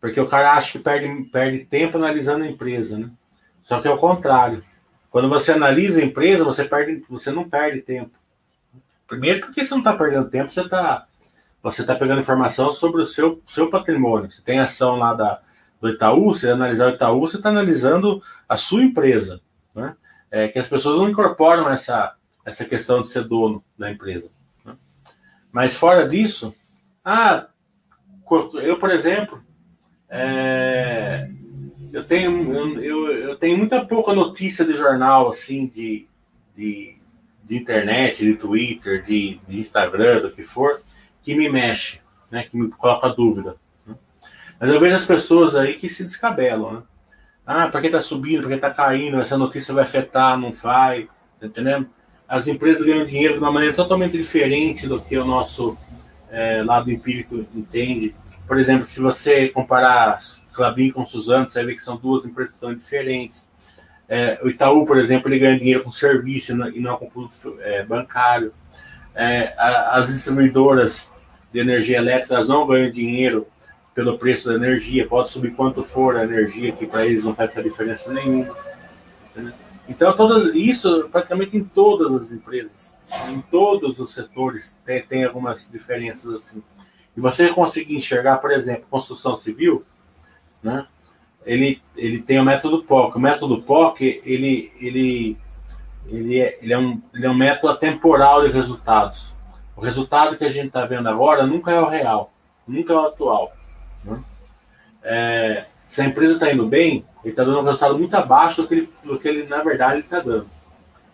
Porque 0.00 0.20
o 0.20 0.28
cara 0.28 0.52
acha 0.52 0.70
que 0.70 0.78
perde, 0.78 1.24
perde 1.24 1.64
tempo 1.64 1.98
analisando 1.98 2.44
a 2.44 2.48
empresa, 2.48 2.96
né? 2.96 3.10
Só 3.64 3.80
que 3.80 3.88
é 3.88 3.90
o 3.90 3.98
contrário. 3.98 4.62
Quando 5.12 5.28
você 5.28 5.52
analisa 5.52 6.00
a 6.00 6.04
empresa, 6.04 6.42
você, 6.42 6.64
perde, 6.64 7.04
você 7.08 7.30
não 7.30 7.48
perde 7.48 7.82
tempo. 7.82 8.10
Primeiro, 9.06 9.42
porque 9.42 9.62
você 9.62 9.70
não 9.72 9.80
está 9.80 9.94
perdendo 9.94 10.30
tempo, 10.30 10.50
você 10.50 10.62
está 10.62 11.06
você 11.62 11.84
tá 11.84 11.94
pegando 11.94 12.20
informação 12.20 12.72
sobre 12.72 13.02
o 13.02 13.06
seu, 13.06 13.40
seu 13.46 13.70
patrimônio. 13.70 14.28
Você 14.28 14.42
tem 14.42 14.58
ação 14.58 14.96
lá 14.96 15.14
da, 15.14 15.40
do 15.80 15.90
Itaú, 15.90 16.34
você 16.34 16.50
analisar 16.50 16.86
o 16.86 16.94
Itaú, 16.94 17.20
você 17.20 17.36
está 17.36 17.50
analisando 17.50 18.20
a 18.48 18.56
sua 18.56 18.82
empresa. 18.82 19.40
Né? 19.72 19.94
É, 20.30 20.48
que 20.48 20.58
as 20.58 20.68
pessoas 20.68 20.98
não 20.98 21.08
incorporam 21.08 21.70
essa, 21.70 22.14
essa 22.44 22.64
questão 22.64 23.02
de 23.02 23.10
ser 23.10 23.24
dono 23.24 23.62
da 23.78 23.92
empresa. 23.92 24.28
Né? 24.64 24.74
Mas 25.52 25.76
fora 25.76 26.08
disso, 26.08 26.52
ah, 27.04 27.46
eu, 28.54 28.78
por 28.80 28.90
exemplo, 28.90 29.40
é, 30.08 31.30
eu 31.92 32.04
tenho, 32.04 32.80
eu, 32.80 33.10
eu, 33.10 33.36
tenho 33.36 33.58
muita 33.58 33.84
pouca 33.84 34.14
notícia 34.14 34.64
de 34.64 34.72
jornal, 34.72 35.28
assim, 35.28 35.66
de, 35.66 36.06
de, 36.56 36.96
de 37.44 37.56
internet, 37.56 38.24
de 38.24 38.34
Twitter, 38.34 39.02
de, 39.04 39.38
de, 39.46 39.60
Instagram, 39.60 40.22
do 40.22 40.30
que 40.30 40.42
for, 40.42 40.80
que 41.22 41.34
me 41.34 41.50
mexe, 41.50 42.00
né, 42.30 42.44
que 42.44 42.56
me 42.56 42.70
coloca 42.70 43.10
dúvida. 43.10 43.56
Né? 43.86 43.94
Mas 44.58 44.70
eu 44.70 44.80
vejo 44.80 44.96
as 44.96 45.04
pessoas 45.04 45.54
aí 45.54 45.74
que 45.74 45.88
se 45.88 46.02
descabelam, 46.02 46.72
né? 46.72 46.82
Ah, 47.44 47.68
porque 47.68 47.90
tá 47.90 48.00
subindo, 48.00 48.42
porque 48.42 48.56
tá 48.56 48.70
caindo, 48.70 49.20
essa 49.20 49.36
notícia 49.36 49.74
vai 49.74 49.82
afetar, 49.82 50.38
não 50.38 50.52
vai, 50.52 51.08
tá 51.40 51.46
entendendo? 51.46 51.90
As 52.26 52.46
empresas 52.46 52.86
ganham 52.86 53.04
dinheiro 53.04 53.34
de 53.34 53.40
uma 53.40 53.50
maneira 53.50 53.74
totalmente 53.74 54.16
diferente 54.16 54.86
do 54.86 55.00
que 55.00 55.18
o 55.18 55.24
nosso 55.24 55.76
é, 56.30 56.62
lado 56.62 56.90
empírico 56.90 57.34
entende. 57.52 58.14
Por 58.46 58.60
exemplo, 58.60 58.84
se 58.84 59.00
você 59.00 59.48
comparar 59.48 60.20
Clabin 60.52 60.90
com 60.90 61.06
Suzano, 61.06 61.48
você 61.48 61.64
ver 61.64 61.76
que 61.76 61.84
são 61.84 61.96
duas 61.96 62.24
empresas 62.24 62.54
tão 62.58 62.74
diferentes. 62.74 63.46
É, 64.08 64.38
o 64.42 64.48
Itaú, 64.48 64.84
por 64.86 64.98
exemplo, 64.98 65.28
ele 65.28 65.38
ganha 65.38 65.58
dinheiro 65.58 65.82
com 65.82 65.90
serviço 65.90 66.52
e 66.52 66.80
não 66.80 66.96
com 66.96 67.08
produto 67.08 67.56
é, 67.60 67.82
bancário. 67.84 68.52
É, 69.14 69.54
a, 69.56 69.96
as 69.96 70.08
distribuidoras 70.08 71.10
de 71.52 71.60
energia 71.60 71.98
elétrica 71.98 72.42
não 72.44 72.66
ganham 72.66 72.90
dinheiro 72.90 73.46
pelo 73.94 74.18
preço 74.18 74.48
da 74.48 74.54
energia, 74.54 75.06
pode 75.06 75.30
subir 75.30 75.52
quanto 75.52 75.82
for 75.82 76.16
a 76.16 76.24
energia, 76.24 76.72
que 76.72 76.86
para 76.86 77.04
eles 77.04 77.24
não 77.24 77.34
faz 77.34 77.52
diferença 77.54 78.12
nenhuma. 78.12 78.56
Então, 79.88 80.14
todo, 80.16 80.56
isso 80.56 81.08
praticamente 81.10 81.56
em 81.56 81.64
todas 81.64 82.22
as 82.22 82.32
empresas, 82.32 82.96
em 83.28 83.40
todos 83.42 84.00
os 84.00 84.14
setores, 84.14 84.78
tem, 84.86 85.02
tem 85.02 85.24
algumas 85.24 85.70
diferenças 85.70 86.34
assim. 86.34 86.62
E 87.14 87.20
você 87.20 87.48
conseguir 87.52 87.96
enxergar, 87.96 88.38
por 88.38 88.50
exemplo, 88.50 88.86
construção 88.88 89.36
civil, 89.36 89.84
né? 90.62 90.86
Ele, 91.44 91.82
ele 91.96 92.20
tem 92.20 92.38
o 92.38 92.44
método 92.44 92.84
POC. 92.84 93.16
O 93.16 93.20
método 93.20 93.62
POC, 93.62 94.22
ele, 94.24 94.72
ele, 94.80 95.36
ele, 96.06 96.40
é, 96.40 96.58
ele, 96.62 96.72
é 96.72 96.78
um, 96.78 97.02
ele 97.12 97.26
é 97.26 97.30
um 97.30 97.34
método 97.34 97.72
atemporal 97.72 98.42
de 98.46 98.52
resultados. 98.52 99.34
O 99.76 99.80
resultado 99.80 100.36
que 100.36 100.44
a 100.44 100.50
gente 100.50 100.68
está 100.68 100.86
vendo 100.86 101.08
agora 101.08 101.46
nunca 101.46 101.72
é 101.72 101.80
o 101.80 101.88
real, 101.88 102.32
nunca 102.66 102.92
é 102.92 102.96
o 102.96 103.06
atual. 103.06 103.52
Né? 104.04 104.22
É, 105.02 105.66
se 105.88 106.00
a 106.00 106.04
empresa 106.04 106.34
está 106.34 106.52
indo 106.52 106.66
bem, 106.66 107.04
ele 107.24 107.32
está 107.32 107.42
dando 107.42 107.60
um 107.60 107.64
resultado 107.64 107.98
muito 107.98 108.14
abaixo 108.14 108.62
do 108.62 108.68
que 108.68 108.74
ele, 108.74 108.88
do 109.02 109.18
que 109.18 109.28
ele 109.28 109.44
na 109.44 109.62
verdade, 109.62 110.00
está 110.00 110.20
dando. 110.20 110.46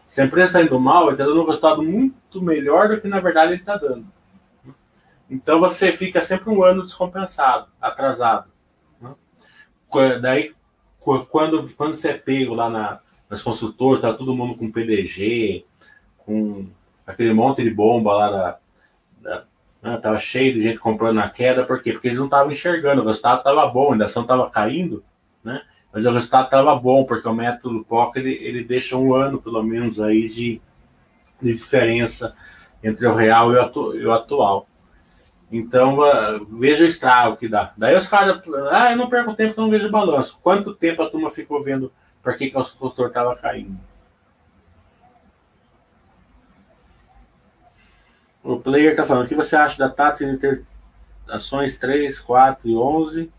Se 0.08 0.20
a 0.20 0.24
empresa 0.24 0.48
está 0.48 0.62
indo 0.62 0.78
mal, 0.80 1.04
ele 1.04 1.12
está 1.12 1.24
dando 1.24 1.42
um 1.42 1.46
resultado 1.46 1.82
muito 1.82 2.42
melhor 2.42 2.88
do 2.88 3.00
que 3.00 3.08
na 3.08 3.20
verdade 3.20 3.52
ele 3.52 3.60
está 3.60 3.76
dando. 3.76 4.06
Então 5.30 5.60
você 5.60 5.92
fica 5.92 6.22
sempre 6.22 6.50
um 6.50 6.62
ano 6.62 6.82
descompensado, 6.82 7.68
atrasado. 7.80 8.50
Daí, 10.20 10.54
quando, 10.98 11.66
quando 11.76 11.96
você 11.96 12.10
é 12.10 12.14
pego 12.14 12.54
lá 12.54 12.68
na, 12.68 13.00
nas 13.30 13.42
construtoras, 13.42 14.00
tá 14.00 14.12
todo 14.12 14.34
mundo 14.34 14.56
com 14.56 14.70
PDG, 14.70 15.64
com 16.18 16.66
aquele 17.06 17.32
monte 17.32 17.62
de 17.62 17.70
bomba 17.70 18.12
lá 18.12 18.30
da, 18.30 18.58
da 19.20 19.44
né? 19.82 19.96
Tava 19.98 20.18
cheio 20.18 20.54
de 20.54 20.62
gente 20.62 20.78
comprando 20.78 21.16
na 21.16 21.30
queda, 21.30 21.64
por 21.64 21.82
quê? 21.82 21.92
Porque 21.92 22.08
eles 22.08 22.18
não 22.18 22.26
estavam 22.26 22.50
enxergando, 22.50 23.02
o 23.02 23.06
resultado 23.06 23.38
estava 23.38 23.66
bom, 23.66 23.94
a 23.94 24.04
ação 24.04 24.22
estava 24.22 24.50
caindo, 24.50 25.04
né? 25.42 25.62
Mas 25.92 26.04
o 26.04 26.10
resultado 26.10 26.44
estava 26.46 26.74
bom, 26.74 27.04
porque 27.04 27.28
o 27.28 27.34
método 27.34 27.84
POC 27.84 28.18
ele, 28.18 28.32
ele 28.42 28.64
deixa 28.64 28.96
um 28.96 29.14
ano, 29.14 29.40
pelo 29.40 29.62
menos, 29.62 30.00
aí 30.00 30.28
de, 30.28 30.60
de 31.40 31.54
diferença 31.54 32.36
entre 32.82 33.06
o 33.06 33.14
real 33.14 33.52
e 33.52 33.56
o, 33.56 33.62
atu, 33.62 33.96
e 33.96 34.04
o 34.04 34.12
atual. 34.12 34.68
Então, 35.50 35.98
uh, 36.00 36.44
veja 36.58 36.84
o 36.84 36.88
estrago 36.88 37.36
que 37.36 37.48
dá. 37.48 37.72
Daí 37.76 37.96
os 37.96 38.06
caras, 38.06 38.42
ah, 38.70 38.92
eu 38.92 38.96
não 38.96 39.08
perco 39.08 39.34
tempo 39.34 39.54
que 39.54 39.60
eu 39.60 39.64
não 39.64 39.70
vejo 39.70 39.90
balanço. 39.90 40.38
Quanto 40.42 40.74
tempo 40.74 41.02
a 41.02 41.08
turma 41.08 41.30
ficou 41.30 41.62
vendo 41.62 41.90
por 42.22 42.36
que, 42.36 42.50
que 42.50 42.56
o 42.56 42.60
consultor 42.60 43.08
estava 43.08 43.34
caindo? 43.36 43.78
O 48.42 48.60
player 48.60 48.90
está 48.90 49.04
falando, 49.04 49.24
o 49.24 49.28
que 49.28 49.34
você 49.34 49.56
acha 49.56 49.78
da 49.78 49.88
tática 49.88 50.30
de 50.30 50.36
ter 50.36 50.64
ações 51.28 51.78
3, 51.78 52.18
4 52.20 52.68
e 52.68 52.76
11 52.76 53.32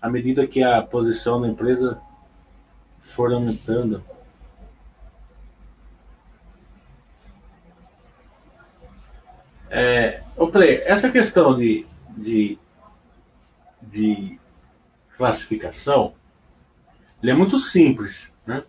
à 0.00 0.08
medida 0.10 0.46
que 0.46 0.62
a 0.62 0.82
posição 0.82 1.40
da 1.40 1.48
empresa 1.48 2.00
for 3.00 3.32
aumentando? 3.32 4.02
Player, 10.52 10.82
essa 10.84 11.10
questão 11.10 11.56
de, 11.56 11.86
de, 12.16 12.58
de 13.80 14.38
classificação 15.16 16.14
é 17.22 17.32
muito 17.34 17.58
simples. 17.58 18.32
Né? 18.46 18.62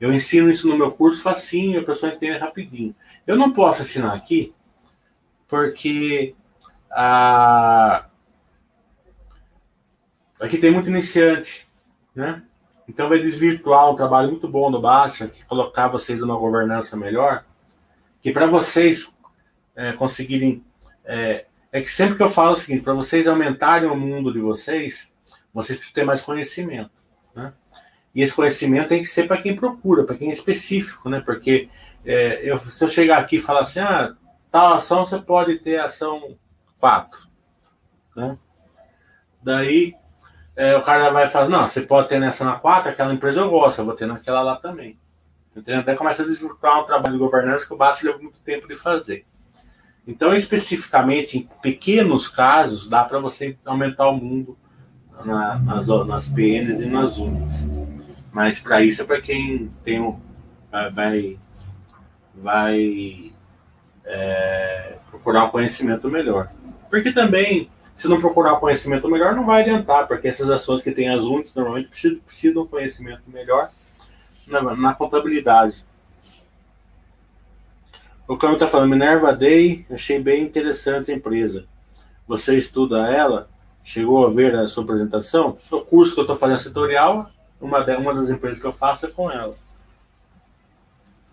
Eu 0.00 0.12
ensino 0.12 0.50
isso 0.50 0.68
no 0.68 0.76
meu 0.76 0.90
curso 0.90 1.22
facinho, 1.22 1.80
a 1.80 1.84
pessoa 1.84 2.12
entende 2.12 2.38
rapidinho. 2.38 2.94
Eu 3.26 3.36
não 3.36 3.52
posso 3.52 3.82
assinar 3.82 4.14
aqui 4.16 4.54
porque 5.48 6.34
a... 6.90 8.06
aqui 10.40 10.58
tem 10.58 10.70
muito 10.70 10.90
iniciante, 10.90 11.66
né? 12.14 12.42
Então 12.86 13.08
vai 13.08 13.18
desvirtuar 13.18 13.90
um 13.90 13.96
trabalho 13.96 14.30
muito 14.30 14.48
bom 14.48 14.70
do 14.70 14.80
Baixa, 14.80 15.28
que 15.28 15.44
colocar 15.44 15.88
vocês 15.88 16.20
numa 16.20 16.38
governança 16.38 16.96
melhor, 16.96 17.44
que 18.22 18.32
para 18.32 18.46
vocês 18.46 19.12
é, 19.76 19.92
conseguirem. 19.92 20.64
É, 21.10 21.46
é, 21.72 21.80
que 21.80 21.90
sempre 21.90 22.16
que 22.16 22.22
eu 22.22 22.28
falo 22.28 22.52
o 22.52 22.56
seguinte, 22.56 22.82
para 22.82 22.92
vocês 22.92 23.26
aumentarem 23.26 23.88
o 23.88 23.96
mundo 23.96 24.30
de 24.30 24.40
vocês, 24.40 25.14
vocês 25.54 25.78
precisam 25.78 25.94
ter 25.94 26.04
mais 26.04 26.20
conhecimento. 26.20 26.90
Né? 27.34 27.50
E 28.14 28.22
esse 28.22 28.34
conhecimento 28.34 28.88
tem 28.88 29.00
que 29.00 29.08
ser 29.08 29.26
para 29.26 29.40
quem 29.40 29.56
procura, 29.56 30.04
para 30.04 30.16
quem 30.16 30.28
é 30.28 30.32
específico, 30.32 31.08
né? 31.08 31.22
Porque 31.24 31.70
é, 32.04 32.40
eu, 32.42 32.58
se 32.58 32.84
eu 32.84 32.88
chegar 32.88 33.18
aqui 33.18 33.36
e 33.36 33.40
falar 33.40 33.60
assim, 33.60 33.80
ah, 33.80 34.14
tal 34.50 34.74
ação 34.74 35.06
você 35.06 35.18
pode 35.18 35.58
ter 35.60 35.80
ação 35.80 36.36
4. 36.78 37.26
Né? 38.14 38.38
Daí 39.42 39.94
é, 40.54 40.76
o 40.76 40.82
cara 40.82 41.10
vai 41.10 41.26
falar, 41.26 41.48
não, 41.48 41.66
você 41.66 41.80
pode 41.80 42.08
ter 42.08 42.18
nessa 42.18 42.44
na 42.44 42.58
4, 42.58 42.90
aquela 42.90 43.14
empresa 43.14 43.40
eu 43.40 43.50
gosto, 43.50 43.78
eu 43.78 43.84
vou 43.84 43.94
ter 43.94 44.06
naquela 44.06 44.42
lá 44.42 44.56
também. 44.56 44.98
Entendeu? 45.56 45.80
Até 45.80 45.94
começa 45.94 46.22
a 46.22 46.26
desvirtuar 46.26 46.80
um 46.80 46.84
trabalho 46.84 47.14
de 47.14 47.18
governança 47.18 47.66
que 47.66 47.72
o 47.72 47.76
Baixo 47.76 48.06
leva 48.06 48.18
muito 48.18 48.40
tempo 48.40 48.68
de 48.68 48.76
fazer. 48.76 49.24
Então, 50.08 50.34
especificamente, 50.34 51.36
em 51.36 51.48
pequenos 51.60 52.28
casos, 52.28 52.88
dá 52.88 53.04
para 53.04 53.18
você 53.18 53.58
aumentar 53.62 54.08
o 54.08 54.16
mundo 54.16 54.56
na, 55.22 55.58
nas, 55.58 55.86
nas 55.86 56.26
PNs 56.26 56.80
e 56.80 56.86
nas 56.86 57.18
UNIs. 57.18 57.68
Mas 58.32 58.58
para 58.58 58.80
isso 58.80 59.02
é 59.02 59.04
para 59.04 59.20
quem 59.20 59.70
tem 59.84 60.16
vai, 60.94 61.36
vai 62.34 63.32
é, 64.02 64.94
procurar 65.10 65.44
um 65.44 65.50
conhecimento 65.50 66.08
melhor. 66.08 66.50
Porque 66.88 67.12
também, 67.12 67.68
se 67.94 68.08
não 68.08 68.18
procurar 68.18 68.54
um 68.54 68.60
conhecimento 68.60 69.10
melhor, 69.10 69.34
não 69.34 69.44
vai 69.44 69.60
adiantar, 69.60 70.08
porque 70.08 70.28
essas 70.28 70.48
ações 70.48 70.82
que 70.82 70.90
têm 70.90 71.10
as 71.10 71.24
UNITs 71.24 71.54
normalmente 71.54 71.88
precisam, 71.88 72.18
precisam 72.20 72.62
de 72.62 72.66
um 72.66 72.70
conhecimento 72.70 73.24
melhor 73.26 73.68
na, 74.46 74.74
na 74.74 74.94
contabilidade. 74.94 75.84
O 78.28 78.36
Câmbio 78.36 78.56
está 78.56 78.68
falando, 78.68 78.90
Minerva 78.90 79.34
Day, 79.34 79.84
achei 79.90 80.20
bem 80.20 80.44
interessante 80.44 81.10
a 81.10 81.14
empresa. 81.14 81.64
Você 82.28 82.56
estuda 82.56 83.08
ela? 83.10 83.48
Chegou 83.82 84.24
a 84.24 84.30
ver 84.30 84.54
a 84.54 84.68
sua 84.68 84.84
apresentação? 84.84 85.56
O 85.72 85.80
curso 85.80 86.14
que 86.14 86.20
eu 86.20 86.24
estou 86.24 86.36
fazendo 86.36 86.60
setorial, 86.60 87.30
uma, 87.60 87.82
uma 87.96 88.14
das 88.14 88.28
empresas 88.28 88.60
que 88.60 88.66
eu 88.66 88.72
faço 88.72 89.06
é 89.06 89.10
com 89.10 89.30
ela 89.30 89.56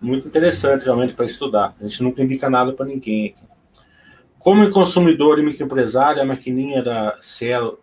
muito 0.00 0.28
interessante 0.28 0.84
realmente 0.84 1.14
para 1.14 1.24
estudar. 1.24 1.74
A 1.80 1.86
gente 1.86 2.02
nunca 2.02 2.22
indica 2.22 2.50
nada 2.50 2.72
para 2.72 2.86
ninguém 2.86 3.26
aqui. 3.26 3.46
Como 4.38 4.70
consumidor 4.70 5.38
e 5.38 5.42
microempresário, 5.42 6.22
a 6.22 6.24
maquininha 6.24 6.82
da 6.82 7.18
Cielo 7.20 7.80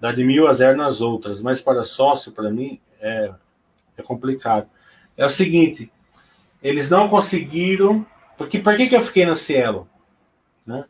dá 0.00 0.12
de 0.12 0.24
mil 0.24 0.46
a 0.46 0.52
zero 0.52 0.76
nas 0.76 1.00
outras, 1.00 1.40
mas 1.40 1.60
para 1.60 1.84
sócio, 1.84 2.32
para 2.32 2.50
mim, 2.50 2.78
é, 3.00 3.32
é 3.96 4.02
complicado. 4.02 4.68
É 5.16 5.24
o 5.24 5.30
seguinte, 5.30 5.90
eles 6.62 6.90
não 6.90 7.08
conseguiram. 7.08 8.04
Porque 8.36 8.58
por 8.58 8.76
que, 8.76 8.88
que 8.88 8.96
eu 8.96 9.00
fiquei 9.00 9.24
na 9.24 9.34
Cielo? 9.34 9.88
Né? 10.66 10.84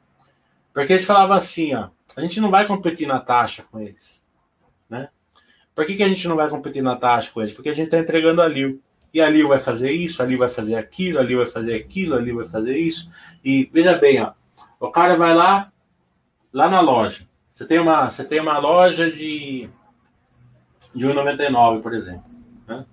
Porque 0.72 0.94
eles 0.94 1.04
falavam 1.04 1.36
assim, 1.36 1.74
ó, 1.74 1.88
a 2.16 2.20
gente 2.20 2.40
não 2.40 2.50
vai 2.50 2.66
competir 2.66 3.06
na 3.06 3.20
taxa 3.20 3.64
com 3.70 3.80
eles. 3.80 4.24
Né? 4.88 5.08
Por 5.74 5.84
que, 5.86 5.96
que 5.96 6.02
a 6.02 6.08
gente 6.08 6.26
não 6.28 6.36
vai 6.36 6.48
competir 6.48 6.82
na 6.82 6.96
taxa 6.96 7.30
com 7.32 7.40
eles? 7.40 7.52
Porque 7.52 7.68
a 7.68 7.74
gente 7.74 7.86
está 7.86 7.98
entregando 7.98 8.40
a 8.40 8.48
Lil. 8.48 8.80
e 9.12 9.20
ali 9.20 9.42
vai 9.42 9.58
fazer 9.58 9.90
isso, 9.90 10.22
ali 10.22 10.36
vai 10.36 10.48
fazer 10.48 10.76
aquilo, 10.76 11.18
ali 11.18 11.34
vai 11.34 11.46
fazer 11.46 11.74
aquilo, 11.74 12.14
ali 12.14 12.32
vai 12.32 12.44
fazer 12.44 12.76
isso. 12.76 13.10
E 13.44 13.68
veja 13.72 13.96
bem, 13.96 14.22
ó, 14.22 14.32
o 14.80 14.90
cara 14.90 15.16
vai 15.16 15.34
lá, 15.34 15.72
lá 16.52 16.68
na 16.68 16.80
loja. 16.80 17.26
Você 17.52 17.64
tem 17.64 17.78
uma, 17.78 18.10
você 18.10 18.24
tem 18.24 18.40
uma 18.40 18.58
loja 18.58 19.10
de, 19.10 19.68
de 20.94 21.06
1,99, 21.06 21.82
por 21.82 21.94
exemplo. 21.94 22.24
Né? 22.66 22.84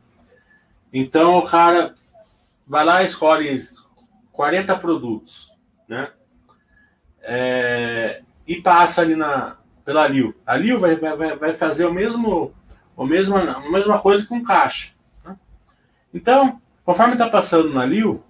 Então 0.94 1.38
o 1.38 1.46
cara 1.46 1.96
vai 2.68 2.86
lá 2.86 3.04
escolhe 3.04 3.64
40 4.32 4.76
produtos, 4.78 5.52
né? 5.88 6.12
É, 7.22 8.22
e 8.48 8.62
passa 8.62 9.02
ali 9.02 9.16
na, 9.16 9.58
pela 9.86 10.08
Liu. 10.08 10.36
A 10.46 10.56
Liu 10.56 10.80
vai, 10.80 10.96
vai, 10.96 11.36
vai 11.36 11.54
fazer 11.54 11.86
o 11.86 11.94
mesmo, 11.94 12.54
o 12.96 13.06
mesmo, 13.06 13.38
a 13.38 13.70
mesma 13.70 14.00
coisa 14.00 14.26
com 14.26 14.44
caixa. 14.44 14.94
Né? 15.24 15.36
Então, 16.14 16.62
conforme 16.84 17.14
está 17.14 17.30
passando 17.30 17.74
na 17.74 17.86
Liu, 17.86 18.24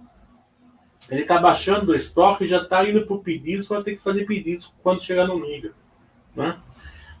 ele 1.10 1.22
está 1.22 1.38
baixando 1.38 1.92
o 1.92 1.94
estoque 1.94 2.44
e 2.44 2.48
já 2.48 2.62
está 2.62 2.86
indo 2.88 3.06
para 3.06 3.16
o 3.16 3.22
pedido, 3.22 3.64
só 3.64 3.76
vai 3.76 3.84
ter 3.84 3.96
que 3.96 4.02
fazer 4.02 4.24
pedidos 4.24 4.74
quando 4.82 5.02
chegar 5.02 5.26
no 5.26 5.40
nível. 5.40 5.72
Né? 6.36 6.60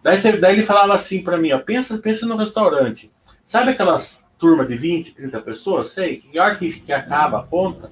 Daí, 0.02 0.40
daí 0.40 0.54
ele 0.54 0.66
falava 0.66 0.94
assim 0.94 1.22
para 1.22 1.36
mim, 1.36 1.52
ó, 1.52 1.58
pensa, 1.58 1.98
pensa 1.98 2.26
no 2.26 2.36
restaurante. 2.36 3.10
Sabe 3.44 3.70
aquelas 3.70 4.24
turma 4.38 4.66
de 4.66 4.76
20, 4.76 5.14
30 5.14 5.40
pessoas? 5.40 5.90
Sei, 5.90 6.16
que 6.16 6.38
hora 6.38 6.56
que, 6.56 6.80
que 6.80 6.92
acaba 6.92 7.40
a 7.40 7.42
conta, 7.42 7.90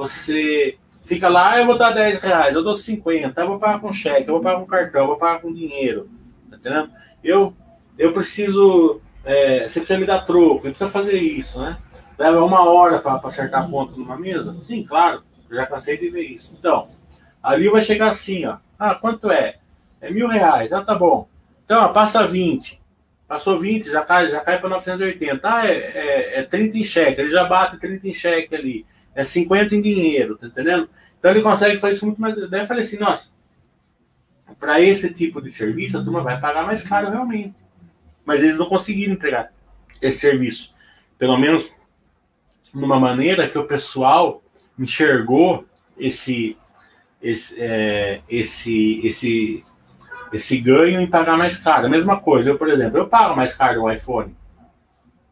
você 0.00 0.78
fica 1.02 1.28
lá, 1.28 1.52
ah, 1.52 1.58
eu 1.58 1.66
vou 1.66 1.76
dar 1.76 1.90
10 1.90 2.22
reais, 2.22 2.54
eu 2.54 2.62
dou 2.62 2.74
50, 2.74 3.38
eu 3.38 3.46
vou 3.46 3.58
pagar 3.58 3.80
com 3.80 3.92
cheque, 3.92 4.28
eu 4.28 4.34
vou 4.34 4.40
pagar 4.40 4.60
com 4.60 4.66
cartão, 4.66 5.02
eu 5.02 5.06
vou 5.08 5.18
pagar 5.18 5.40
com 5.40 5.52
dinheiro. 5.52 6.08
Tá 6.48 6.56
entendendo? 6.56 6.90
Eu, 7.22 7.54
eu 7.98 8.12
preciso. 8.12 9.00
É, 9.22 9.68
você 9.68 9.80
precisa 9.80 9.98
me 9.98 10.06
dar 10.06 10.24
troco, 10.24 10.66
eu 10.66 10.70
preciso 10.72 10.90
fazer 10.90 11.18
isso, 11.18 11.60
né? 11.60 11.76
Leva 12.18 12.42
uma 12.42 12.64
hora 12.64 12.98
para 12.98 13.20
acertar 13.28 13.64
a 13.64 13.68
conta 13.68 13.92
numa 13.96 14.16
mesa? 14.16 14.56
Sim, 14.62 14.84
claro, 14.84 15.22
já 15.50 15.66
cansei 15.66 15.98
de 15.98 16.08
ver 16.08 16.22
isso. 16.22 16.56
Então, 16.58 16.88
ali 17.42 17.68
vai 17.68 17.82
chegar 17.82 18.08
assim, 18.08 18.46
ó. 18.46 18.56
Ah, 18.78 18.94
quanto 18.94 19.30
é? 19.30 19.56
É 20.00 20.10
mil 20.10 20.28
reais. 20.28 20.72
Ah, 20.72 20.82
tá 20.82 20.94
bom. 20.94 21.28
Então, 21.64 21.84
ó, 21.84 21.88
passa 21.88 22.26
20. 22.26 22.80
Passou 23.28 23.60
20, 23.60 23.90
já 23.90 24.02
cai, 24.02 24.28
já 24.28 24.40
cai 24.40 24.58
para 24.58 24.68
980. 24.70 25.40
Ah, 25.48 25.66
é, 25.66 25.72
é, 25.72 26.38
é 26.40 26.42
30 26.42 26.78
em 26.78 26.84
cheque. 26.84 27.20
Ele 27.20 27.30
já 27.30 27.44
bate 27.44 27.78
30 27.78 28.08
em 28.08 28.14
cheque 28.14 28.54
ali. 28.54 28.86
É 29.20 29.24
50 29.24 29.76
em 29.76 29.82
dinheiro, 29.82 30.38
tá 30.38 30.46
entendendo? 30.46 30.88
Então 31.18 31.30
ele 31.30 31.42
consegue 31.42 31.76
fazer 31.78 31.94
isso 31.94 32.06
muito 32.06 32.20
mais. 32.20 32.34
Daí 32.48 32.62
eu 32.62 32.66
falei 32.66 32.82
assim, 32.82 32.98
nossa, 32.98 33.28
para 34.58 34.80
esse 34.80 35.12
tipo 35.12 35.42
de 35.42 35.50
serviço, 35.50 35.98
a 35.98 36.02
turma 36.02 36.22
vai 36.22 36.40
pagar 36.40 36.64
mais 36.64 36.82
caro 36.82 37.10
realmente. 37.10 37.54
Mas 38.24 38.42
eles 38.42 38.56
não 38.56 38.66
conseguiram 38.66 39.12
entregar 39.12 39.52
esse 40.00 40.20
serviço. 40.20 40.74
Pelo 41.18 41.36
menos 41.36 41.74
numa 42.72 42.98
maneira 42.98 43.46
que 43.46 43.58
o 43.58 43.66
pessoal 43.66 44.42
enxergou 44.78 45.66
esse, 45.98 46.56
esse, 47.20 47.60
é, 47.60 48.22
esse, 48.28 49.06
esse, 49.06 49.64
esse 50.32 50.58
ganho 50.58 51.00
em 51.00 51.10
pagar 51.10 51.36
mais 51.36 51.58
caro. 51.58 51.86
A 51.86 51.90
mesma 51.90 52.18
coisa, 52.18 52.48
eu, 52.48 52.56
por 52.56 52.70
exemplo, 52.70 52.96
eu 52.96 53.06
pago 53.06 53.36
mais 53.36 53.54
caro 53.54 53.82
o 53.82 53.92
iPhone. 53.92 54.34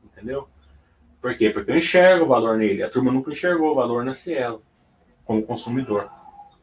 Entendeu? 0.05 0.47
Por 1.21 1.37
quê? 1.37 1.51
Porque 1.51 1.71
eu 1.71 1.77
enxergo 1.77 2.25
o 2.25 2.29
valor 2.29 2.57
nele. 2.57 2.83
A 2.83 2.91
turma 2.91 3.13
nunca 3.13 3.31
enxergou 3.31 3.73
o 3.73 3.75
valor 3.75 4.05
na 4.05 4.15
Cielo, 4.15 4.63
como 5.25 5.43
consumidor. 5.43 6.09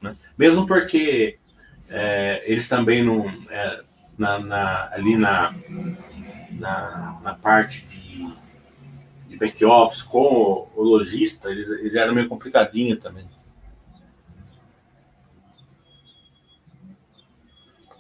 Né? 0.02 0.16
Mesmo 0.38 0.66
porque 0.66 1.38
é, 1.90 2.44
eles 2.46 2.68
também 2.68 3.04
não. 3.04 3.28
É, 3.50 3.82
na, 4.18 4.40
na, 4.40 4.90
ali 4.94 5.18
na, 5.18 5.54
na, 6.52 7.20
na, 7.22 7.34
parte 7.34 7.86
de, 7.86 8.34
de 9.28 9.38
back-office 9.38 10.04
com 10.04 10.20
o, 10.20 10.70
o 10.74 10.84
lojista, 10.84 11.52
eles, 11.52 11.70
eles 11.70 11.96
eram 11.96 12.16
meio 12.16 12.30
complicadinho 12.30 12.96
também. 12.98 13.28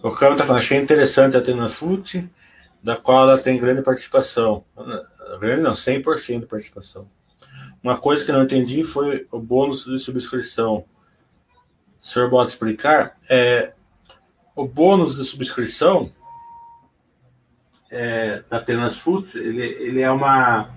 O 0.01 0.11
Câmbio 0.11 0.33
está 0.33 0.45
falando, 0.45 0.61
achei 0.61 0.79
interessante 0.79 1.35
a 1.35 1.41
Tena 1.41 1.67
Foot, 1.67 2.29
da 2.81 2.95
qual 2.95 3.27
ela 3.27 3.41
tem 3.41 3.59
grande 3.59 3.81
participação. 3.81 4.63
Grande 5.39 5.61
não, 5.61 5.71
100% 5.71 6.41
de 6.41 6.45
participação. 6.45 7.09
Uma 7.83 7.97
coisa 7.97 8.23
que 8.25 8.31
não 8.31 8.43
entendi 8.43 8.83
foi 8.83 9.27
o 9.31 9.39
bônus 9.39 9.85
de 9.85 9.99
subscrição. 9.99 10.85
O 11.99 12.05
senhor 12.05 12.29
pode 12.29 12.49
explicar? 12.49 13.17
É, 13.29 13.73
o 14.55 14.67
bônus 14.67 15.15
de 15.15 15.23
subscrição 15.23 16.11
é, 17.91 18.43
da 18.49 18.59
Tenas 18.59 18.97
Foods, 18.97 19.35
ele, 19.35 19.61
ele 19.61 20.01
é 20.01 20.09
uma. 20.09 20.69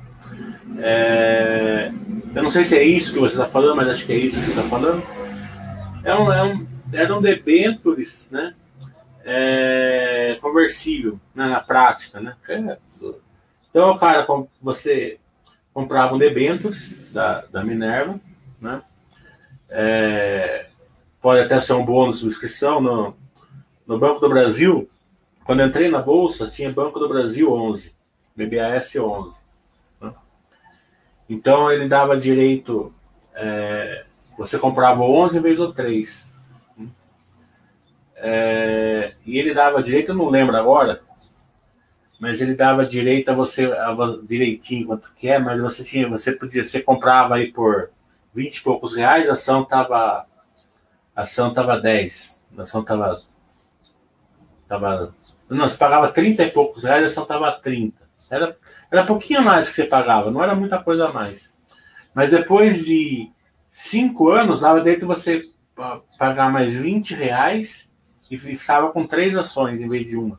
É, 0.79 1.93
eu 2.35 2.43
não 2.43 2.51
sei 2.51 2.65
se 2.65 2.77
é 2.77 2.83
isso 2.83 3.13
que 3.13 3.21
você 3.21 3.35
está 3.35 3.47
falando, 3.47 3.77
mas 3.77 3.89
acho 3.89 4.05
que 4.05 4.13
é 4.13 4.17
isso 4.17 4.41
que 4.41 4.47
você 4.47 4.59
está 4.59 4.65
falando. 4.65 5.03
É 6.05 6.15
um, 6.15 6.33
é 6.33 6.43
um, 6.43 6.67
eram 6.93 7.23
debentures, 7.23 8.29
né? 8.31 8.55
é, 9.31 10.39
conversível 10.41 11.21
né, 11.35 11.47
na 11.47 11.61
prática, 11.61 12.19
né? 12.19 12.35
É, 12.49 12.79
então, 13.79 13.97
cara, 13.97 14.27
você 14.61 15.21
comprava 15.73 16.13
um 16.13 16.19
debentures 16.19 17.13
da, 17.13 17.43
da 17.43 17.63
Minerva, 17.63 18.19
né? 18.61 18.83
É, 19.71 20.67
pode 21.21 21.43
até 21.43 21.61
ser 21.61 21.75
um 21.75 21.85
bônus 21.85 22.17
de 22.17 22.23
subscrição 22.23 22.81
no, 22.81 23.15
no 23.87 23.97
Banco 23.97 24.19
do 24.19 24.29
Brasil. 24.29 24.91
Quando 25.45 25.63
entrei 25.63 25.89
na 25.89 26.03
bolsa, 26.03 26.49
tinha 26.49 26.73
Banco 26.73 26.99
do 26.99 27.09
Brasil 27.09 27.53
11, 27.53 27.95
BBAS 28.35 28.97
11. 28.97 29.37
Né? 30.01 30.13
Então 31.31 31.71
ele 31.71 31.89
dava 31.89 32.19
direito, 32.19 32.93
é, 33.33 34.07
você 34.37 34.59
comprava 34.59 35.03
11 35.03 35.39
em 35.39 35.41
vez 35.41 35.57
do 35.57 35.73
3. 35.73 36.33
É, 38.17 39.15
e 39.25 39.39
ele 39.39 39.55
dava 39.55 39.81
direito, 39.85 40.09
eu 40.09 40.17
não 40.17 40.29
lembro 40.29 40.57
agora, 40.57 41.01
mas 42.19 42.41
ele 42.41 42.55
dava 42.55 42.85
direito 42.85 43.31
a 43.31 43.35
você 43.35 43.71
direitinho 44.25 44.87
quanto 44.89 45.13
que 45.15 45.29
é, 45.29 45.39
mas 45.39 45.61
você 45.61 45.85
tinha, 45.85 46.09
você 46.09 46.33
podia, 46.33 46.65
você 46.65 46.81
comprava 46.81 47.37
aí 47.37 47.53
por 47.53 47.91
20 48.35 48.57
e 48.57 48.63
poucos 48.63 48.97
reais, 48.97 49.29
a 49.29 49.33
ação 49.33 49.65
tava 49.65 50.27
a 51.15 51.23
ação 51.23 51.53
tava 51.53 51.79
10, 51.79 52.45
a 52.57 52.63
ação 52.63 52.85
tava 52.85 53.23
tava 54.67 55.15
não, 55.49 55.69
você 55.69 55.79
pagava 55.79 56.13
30 56.13 56.45
e 56.45 56.51
poucos 56.51 56.85
reais, 56.85 57.05
a 57.05 57.07
ação 57.07 57.25
tava 57.25 57.51
30. 57.53 57.97
Era 58.31 58.57
era 58.91 59.07
pouquinho 59.07 59.43
mais 59.43 59.71
que 59.71 59.77
você 59.77 59.85
pagava, 59.85 60.31
não 60.31 60.43
era 60.43 60.55
muita 60.55 60.79
coisa 60.83 61.09
a 61.09 61.13
mais. 61.13 61.49
Mas 62.13 62.31
depois 62.31 62.85
de 62.85 63.31
cinco 63.71 64.29
anos, 64.29 64.61
dava 64.61 64.81
dentro 64.81 65.07
você 65.07 65.43
pagar 66.19 66.51
mais 66.51 66.75
20 66.75 67.15
reais 67.15 67.89
e 68.31 68.37
ficava 68.37 68.91
com 68.91 69.07
três 69.07 69.37
ações 69.37 69.81
em 69.81 69.89
vez 69.89 70.07
de 70.07 70.17
uma. 70.17 70.39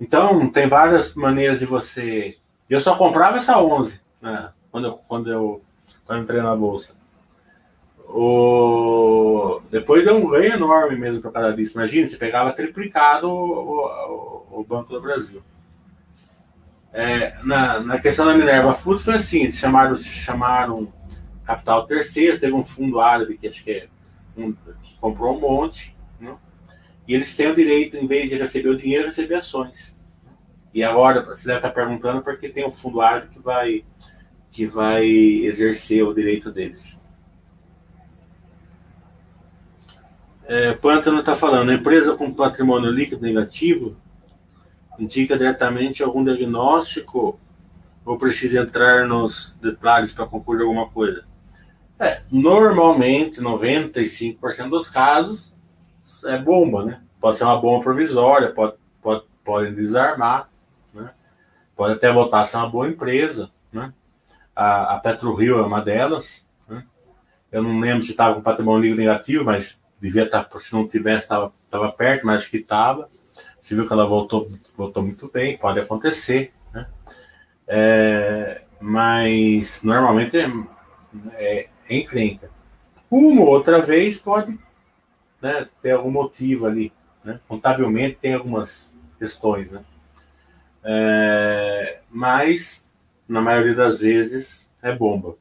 Então, 0.00 0.48
tem 0.48 0.66
várias 0.66 1.14
maneiras 1.14 1.58
de 1.58 1.66
você. 1.66 2.38
Eu 2.68 2.80
só 2.80 2.96
comprava 2.96 3.36
essa 3.36 3.60
11 3.60 4.00
né? 4.22 4.50
quando, 4.72 4.86
eu, 4.86 4.92
quando, 4.92 5.30
eu, 5.30 5.62
quando 6.06 6.18
eu 6.18 6.22
entrei 6.22 6.40
na 6.40 6.56
bolsa. 6.56 6.94
O... 8.08 9.60
Depois 9.70 10.04
deu 10.04 10.16
um 10.16 10.28
ganho 10.28 10.54
enorme 10.54 10.96
mesmo 10.96 11.20
por 11.20 11.30
causa 11.30 11.52
disso. 11.52 11.76
Imagina, 11.76 12.08
você 12.08 12.16
pegava 12.16 12.52
triplicado 12.52 13.28
o, 13.28 14.46
o, 14.50 14.60
o 14.60 14.64
Banco 14.64 14.92
do 14.92 15.00
Brasil. 15.00 15.42
É, 16.92 17.36
na, 17.44 17.78
na 17.78 17.98
questão 18.00 18.26
da 18.26 18.34
Minerva 18.34 18.72
Foods 18.72 19.04
foi 19.04 19.14
assim: 19.14 19.52
chamaram, 19.52 19.94
chamaram 19.94 20.92
capital 21.44 21.86
terceiro, 21.86 22.40
teve 22.40 22.52
um 22.52 22.64
fundo 22.64 23.00
árabe 23.00 23.36
que 23.36 23.46
acho 23.46 23.62
que, 23.62 23.70
é 23.70 23.88
um, 24.36 24.52
que 24.52 24.96
comprou 25.00 25.36
um 25.36 25.40
monte 25.40 25.96
e 27.06 27.14
eles 27.14 27.34
têm 27.34 27.50
o 27.50 27.54
direito, 27.54 27.96
em 27.96 28.06
vez 28.06 28.30
de 28.30 28.36
receber 28.36 28.68
o 28.68 28.76
dinheiro, 28.76 29.06
receber 29.06 29.36
ações. 29.36 29.98
E 30.72 30.84
agora, 30.84 31.22
você 31.24 31.46
deve 31.46 31.58
estar 31.58 31.70
perguntando 31.70 32.22
porque 32.22 32.48
tem 32.48 32.66
um 32.66 32.70
fundo 32.70 33.00
árabe 33.00 33.28
que 33.28 33.40
vai, 33.40 33.84
que 34.50 34.66
vai 34.66 35.06
exercer 35.06 36.04
o 36.04 36.14
direito 36.14 36.52
deles. 36.52 37.00
É, 40.44 40.74
Pântano 40.74 41.20
está 41.20 41.36
falando, 41.36 41.72
empresa 41.72 42.16
com 42.16 42.32
patrimônio 42.32 42.90
líquido 42.90 43.22
negativo 43.22 43.96
indica 45.00 45.36
diretamente 45.36 46.02
algum 46.02 46.22
diagnóstico 46.22 47.40
ou 48.04 48.18
precisa 48.18 48.60
entrar 48.60 49.06
nos 49.06 49.56
detalhes 49.60 50.12
para 50.12 50.26
concluir 50.26 50.62
alguma 50.62 50.88
coisa? 50.88 51.24
É, 51.98 52.22
normalmente, 52.30 53.40
95% 53.40 54.68
dos 54.68 54.88
casos, 54.88 55.54
é 56.24 56.38
bomba, 56.38 56.84
né? 56.84 57.02
Pode 57.20 57.38
ser 57.38 57.44
uma 57.44 57.60
bomba 57.60 57.82
provisória, 57.82 58.52
pode, 58.52 58.74
pode, 59.02 59.24
podem 59.44 59.74
desarmar, 59.74 60.48
né? 60.92 61.10
Pode 61.76 61.94
até 61.94 62.12
voltar 62.12 62.40
a 62.40 62.44
ser 62.44 62.56
uma 62.56 62.68
boa 62.68 62.88
empresa, 62.88 63.50
né? 63.72 63.92
A, 64.54 64.94
a 64.94 64.98
PetroRio 64.98 65.58
é 65.58 65.62
uma 65.62 65.80
delas, 65.80 66.46
né? 66.68 66.84
Eu 67.50 67.62
não 67.62 67.78
lembro 67.78 68.02
se 68.02 68.10
estava 68.10 68.34
com 68.34 68.42
patrimônio 68.42 68.94
negativo, 68.94 69.44
mas 69.44 69.82
devia 70.00 70.24
estar, 70.24 70.44
tá, 70.44 70.60
se 70.60 70.72
não 70.72 70.88
tivesse, 70.88 71.24
estava 71.24 71.92
perto, 71.92 72.26
mas 72.26 72.42
acho 72.42 72.50
que 72.50 72.58
estava. 72.58 73.08
Você 73.60 73.74
viu 73.74 73.86
que 73.86 73.92
ela 73.92 74.06
voltou, 74.06 74.50
voltou 74.76 75.02
muito 75.02 75.30
bem, 75.30 75.58
pode 75.58 75.78
acontecer, 75.78 76.52
né? 76.72 76.86
É, 77.68 78.62
mas 78.80 79.82
normalmente 79.82 80.36
é, 80.38 80.50
é, 81.34 81.68
é 81.88 81.96
encrenca. 81.96 82.50
Uma 83.10 83.42
ou 83.42 83.48
outra 83.48 83.80
vez 83.80 84.18
pode 84.18 84.58
né, 85.40 85.68
ter 85.82 85.92
algum 85.92 86.10
motivo 86.10 86.66
ali. 86.66 86.92
Né? 87.24 87.40
Contabilmente 87.48 88.18
tem 88.20 88.34
algumas 88.34 88.94
questões. 89.18 89.72
Né? 89.72 89.82
É, 90.82 92.00
mas, 92.10 92.88
na 93.28 93.40
maioria 93.40 93.74
das 93.74 94.00
vezes, 94.00 94.70
é 94.82 94.94
bomba. 94.94 95.36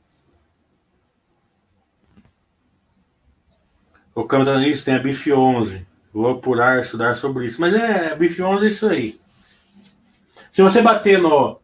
O 4.13 4.27
isso 4.67 4.83
tem 4.83 4.95
a 4.95 4.99
BIF 4.99 5.31
11. 5.31 5.87
Vou 6.11 6.29
apurar, 6.31 6.81
estudar 6.81 7.15
sobre 7.15 7.45
isso. 7.45 7.61
Mas 7.61 7.73
é, 7.73 8.11
a 8.11 8.15
BIF 8.15 8.41
11 8.41 8.65
é 8.65 8.69
isso 8.69 8.89
aí. 8.89 9.19
Se 10.51 10.61
você 10.61 10.81
bater 10.81 11.21
no. 11.21 11.59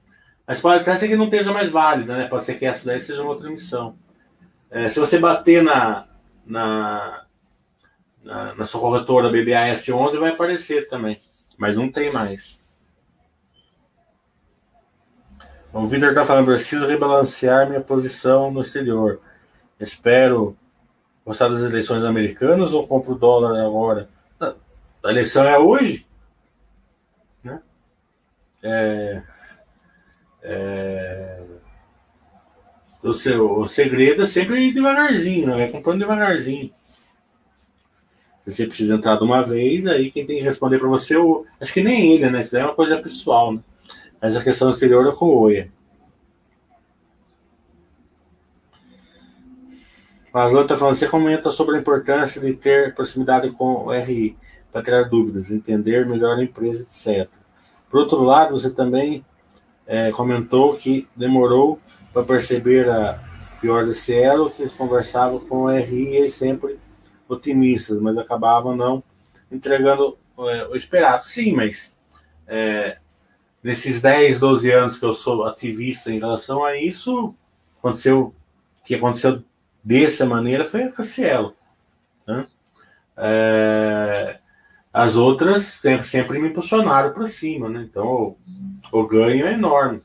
Mas 0.47 0.61
pode 0.61 0.81
até 0.81 0.95
ser 0.95 1.07
que 1.07 1.17
não 1.17 1.25
esteja 1.25 1.51
mais 1.51 1.69
válida, 1.69 2.15
né? 2.15 2.27
Pode 2.27 2.45
ser 2.45 2.55
que 2.55 2.65
essa 2.65 2.85
daí 2.85 3.01
seja 3.01 3.21
uma 3.21 3.31
outra 3.31 3.49
emissão. 3.49 3.95
É, 4.69 4.89
se 4.89 4.99
você 4.99 5.17
bater 5.17 5.63
na, 5.63 6.05
na, 6.45 7.24
na, 8.25 8.55
na 8.55 8.65
sua 8.65 8.81
corretora 8.81 9.29
BBAS 9.29 9.87
11, 9.87 10.17
vai 10.17 10.31
aparecer 10.31 10.89
também. 10.89 11.17
Mas 11.57 11.77
não 11.77 11.89
tem 11.89 12.11
mais. 12.11 12.61
O 15.71 15.85
Vitor 15.85 16.09
está 16.09 16.25
falando, 16.25 16.47
preciso 16.47 16.87
rebalancear 16.87 17.67
minha 17.67 17.81
posição 17.81 18.49
no 18.49 18.61
exterior. 18.61 19.21
Espero 19.79 20.57
gostar 21.25 21.49
das 21.49 21.61
eleições 21.61 22.03
americanas 22.03 22.73
ou 22.73 22.87
compro 22.87 23.13
o 23.13 23.17
dólar 23.17 23.61
agora? 23.63 24.09
A 24.39 25.11
eleição 25.11 25.43
é 25.45 25.57
hoje. 25.59 26.07
Né? 27.43 27.61
É, 28.63 29.21
é, 30.41 31.43
o, 33.03 33.13
seu, 33.13 33.59
o 33.59 33.67
segredo 33.67 34.23
é 34.23 34.27
sempre 34.27 34.59
ir 34.61 34.73
devagarzinho, 34.73 35.55
né? 35.55 35.67
comprando 35.67 35.99
devagarzinho. 35.99 36.73
Você 38.45 38.67
precisa 38.67 38.93
entrar 38.93 39.17
de 39.17 39.23
uma 39.23 39.41
vez, 39.41 39.87
aí 39.87 40.11
quem 40.11 40.25
tem 40.25 40.37
que 40.37 40.43
responder 40.43 40.77
para 40.77 40.87
você, 40.87 41.15
eu, 41.15 41.45
acho 41.59 41.73
que 41.73 41.83
nem 41.83 42.13
ele, 42.13 42.29
né? 42.29 42.41
Isso 42.41 42.51
daí 42.51 42.61
é 42.61 42.65
uma 42.65 42.75
coisa 42.75 43.01
pessoal, 43.01 43.53
né? 43.53 43.59
Mas 44.21 44.35
a 44.35 44.43
questão 44.43 44.69
exterior 44.69 45.07
é 45.07 45.15
com 45.15 45.25
o 45.25 45.39
Oia. 45.39 45.71
Mas 50.31 50.53
outra 50.53 50.77
falando, 50.77 50.95
você 50.95 51.07
comenta 51.07 51.51
sobre 51.51 51.77
a 51.77 51.79
importância 51.79 52.41
de 52.41 52.53
ter 52.53 52.93
proximidade 52.93 53.49
com 53.51 53.85
o 53.85 53.91
RI 53.91 54.37
para 54.71 54.83
tirar 54.83 55.03
dúvidas, 55.03 55.49
entender 55.49 56.05
melhor 56.05 56.37
a 56.37 56.43
empresa, 56.43 56.83
etc. 56.83 57.29
Por 57.89 58.01
outro 58.01 58.21
lado, 58.21 58.59
você 58.59 58.69
também 58.69 59.25
é, 59.87 60.11
comentou 60.11 60.75
que 60.75 61.07
demorou 61.15 61.79
para 62.11 62.23
perceber 62.23 62.89
a 62.89 63.17
pior 63.61 63.85
desse 63.85 64.13
elo, 64.13 64.51
que 64.51 64.67
conversava 64.71 65.39
com 65.39 65.63
o 65.63 65.69
RI 65.69 66.25
e 66.25 66.29
sempre 66.29 66.77
otimistas, 67.27 67.99
mas 67.99 68.17
acabavam 68.17 68.75
não 68.75 69.03
entregando 69.51 70.17
é, 70.39 70.67
o 70.67 70.75
esperado. 70.75 71.23
Sim, 71.23 71.53
mas 71.53 71.97
é, 72.47 72.97
nesses 73.63 74.01
10, 74.01 74.39
12 74.39 74.71
anos 74.71 74.99
que 74.99 75.05
eu 75.05 75.13
sou 75.13 75.45
ativista 75.45 76.11
em 76.11 76.19
relação 76.19 76.63
a 76.63 76.77
isso, 76.77 77.33
aconteceu 77.79 78.33
que 78.85 78.93
aconteceu 78.93 79.43
dessa 79.83 80.25
maneira 80.25 80.63
foi 80.63 80.83
a 80.83 80.91
Cassielo. 80.91 81.55
Né? 82.27 82.47
É, 83.17 84.39
as 84.93 85.15
outras 85.15 85.81
sempre 86.05 86.39
me 86.39 86.49
impulsionaram 86.49 87.13
para 87.13 87.27
cima, 87.27 87.67
né? 87.67 87.85
Então 87.89 88.05
o, 88.05 88.37
o, 88.91 89.07
ganho 89.07 89.47
é 89.47 89.53
enorme. 89.53 90.01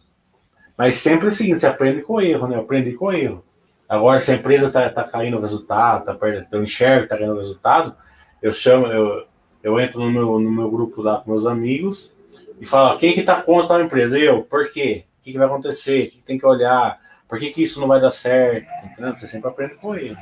Mas 0.76 0.96
sempre 0.96 1.26
é 1.26 1.30
o 1.30 1.34
seguinte, 1.34 1.60
você 1.60 1.66
aprende 1.66 2.02
com 2.02 2.20
erro, 2.20 2.48
né? 2.48 2.56
Aprendi 2.56 2.94
com 2.94 3.12
erro. 3.12 3.44
Agora, 3.90 4.20
se 4.20 4.30
a 4.30 4.36
empresa 4.36 4.68
está 4.68 4.88
tá 4.88 5.02
caindo 5.02 5.36
o 5.36 5.40
resultado, 5.40 6.04
tá 6.04 6.14
perdendo, 6.14 6.46
eu 6.52 6.62
enxergo 6.62 7.00
que 7.00 7.04
está 7.06 7.18
caindo 7.18 7.34
o 7.34 7.38
resultado, 7.38 7.92
eu 8.40 8.52
chamo, 8.52 8.86
eu, 8.86 9.26
eu 9.64 9.80
entro 9.80 9.98
no 9.98 10.08
meu, 10.08 10.38
no 10.38 10.48
meu 10.48 10.70
grupo 10.70 11.02
lá 11.02 11.20
com 11.20 11.32
meus 11.32 11.44
amigos 11.44 12.14
e 12.60 12.64
falo, 12.64 12.96
quem 13.00 13.12
que 13.12 13.18
está 13.18 13.42
contra 13.42 13.78
a 13.78 13.82
empresa? 13.82 14.16
Eu, 14.16 14.44
por 14.44 14.70
quê? 14.70 15.06
O 15.18 15.24
que, 15.24 15.32
que 15.32 15.38
vai 15.38 15.48
acontecer? 15.48 16.06
O 16.06 16.10
que, 16.10 16.16
que 16.18 16.22
tem 16.22 16.38
que 16.38 16.46
olhar? 16.46 17.00
Por 17.28 17.40
que, 17.40 17.50
que 17.50 17.64
isso 17.64 17.80
não 17.80 17.88
vai 17.88 18.00
dar 18.00 18.12
certo? 18.12 18.68
Entendeu? 18.86 19.16
Você 19.16 19.26
sempre 19.26 19.50
aprende 19.50 19.74
com 19.74 19.92
ele. 19.92 20.16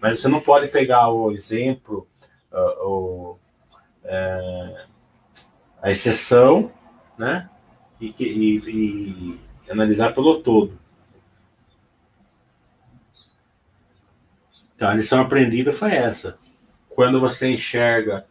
Mas 0.00 0.20
você 0.20 0.28
não 0.28 0.40
pode 0.40 0.68
pegar 0.68 1.08
o 1.08 1.32
exemplo, 1.32 2.06
uh, 2.52 2.86
o, 2.86 3.38
é, 4.04 4.84
a 5.82 5.90
exceção, 5.90 6.70
né? 7.18 7.50
E, 8.00 8.14
e, 8.18 8.58
e, 8.68 9.40
analisar 9.68 10.14
pelo 10.14 10.40
todo. 10.40 10.79
Então, 14.80 14.88
a 14.88 14.94
lição 14.94 15.20
aprendida 15.20 15.74
foi 15.74 15.92
essa. 15.92 16.38
Quando 16.88 17.20
você 17.20 17.50
enxerga 17.50 18.24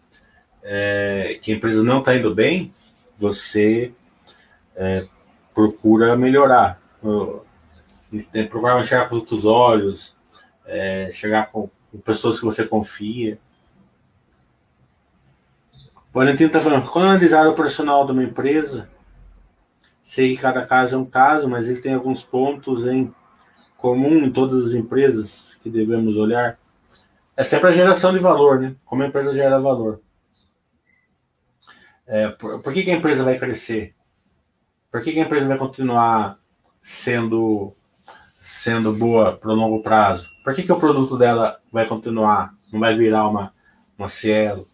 é, 0.64 1.38
que 1.40 1.54
a 1.54 1.56
empresa 1.56 1.84
não 1.84 2.00
está 2.00 2.16
indo 2.16 2.34
bem, 2.34 2.72
você 3.20 3.94
é, 4.76 5.06
procura 5.54 6.18
melhorar. 6.18 6.82
Tem, 8.32 8.48
procurar 8.48 8.84
chegar 8.84 9.08
com 9.08 9.14
os 9.14 9.22
outros 9.22 9.46
olhos, 9.46 10.18
é, 10.66 11.12
chegar 11.12 11.52
com, 11.52 11.70
com, 11.92 12.00
pessoas 12.00 12.40
que 12.40 12.46
você 12.46 12.66
confia. 12.66 13.38
Valentino 16.12 16.48
está 16.48 16.60
falando, 16.60 16.90
quando 16.90 17.10
analisar 17.10 17.46
o 17.46 17.52
operacional 17.52 18.08
de 18.08 18.12
uma 18.12 18.24
empresa, 18.24 18.90
sei 20.04 20.36
que 20.36 20.42
cada 20.42 20.66
caso 20.66 20.96
é 20.96 20.98
um 20.98 21.06
caso, 21.06 21.48
mas 21.48 21.70
ele 21.70 21.80
tem 21.80 21.94
alguns 21.94 22.24
pontos 22.24 22.88
em 22.88 23.14
comum 23.80 24.24
em 24.24 24.32
todas 24.32 24.68
as 24.68 24.74
empresas 24.74 25.58
que 25.62 25.70
devemos 25.70 26.18
olhar. 26.18 26.60
É 27.36 27.44
sempre 27.44 27.70
a 27.70 27.74
geração 27.74 28.14
de 28.14 28.20
valor, 28.20 28.60
né? 28.60 28.76
Como 28.86 29.02
a 29.02 29.08
empresa 29.08 29.34
gera 29.34 29.60
valor. 29.60 30.02
É, 32.06 32.30
por, 32.30 32.62
por 32.62 32.74
que, 32.74 32.84
que, 32.84 32.92
a 32.92 32.96
empresa 32.96 33.24
vai 33.24 33.38
crescer? 33.40 33.96
Por 34.92 35.02
que, 35.02 35.14
que 35.14 35.20
a 35.20 35.24
empresa 35.24 35.48
vai 35.48 35.58
continuar 35.58 36.40
sendo 36.82 37.76
sendo 38.42 38.92
boa 38.92 39.38
para 39.38 39.52
o 39.52 39.56
longo 39.56 39.82
prazo, 39.84 40.28
por 40.44 40.54
que, 40.56 40.64
que 40.64 40.72
o 40.72 40.80
produto 40.80 41.18
dela 41.18 41.60
vai 41.72 41.88
continuar, 41.88 42.54
não 42.74 42.80
vai 42.80 42.98
virar 42.98 43.28
uma, 43.28 43.54
uma 43.98 44.10
Cielo? 44.10 44.68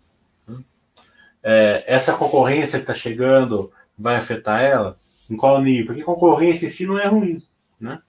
É, 1.43 1.83
essa 1.85 2.13
concorrência 2.13 2.79
que 2.79 2.83
está 2.83 2.93
chegando 2.93 3.71
vai 3.97 4.15
afetar 4.15 4.61
ela? 4.61 4.95
Em 5.29 5.35
qual 5.35 5.61
nível? 5.61 5.87
Porque 5.87 6.03
concorrência 6.03 6.67
em 6.67 6.69
si 6.69 6.87
não 6.87 6.97
é 6.97 7.05
ruim. 7.05 7.43
Né? 7.79 8.01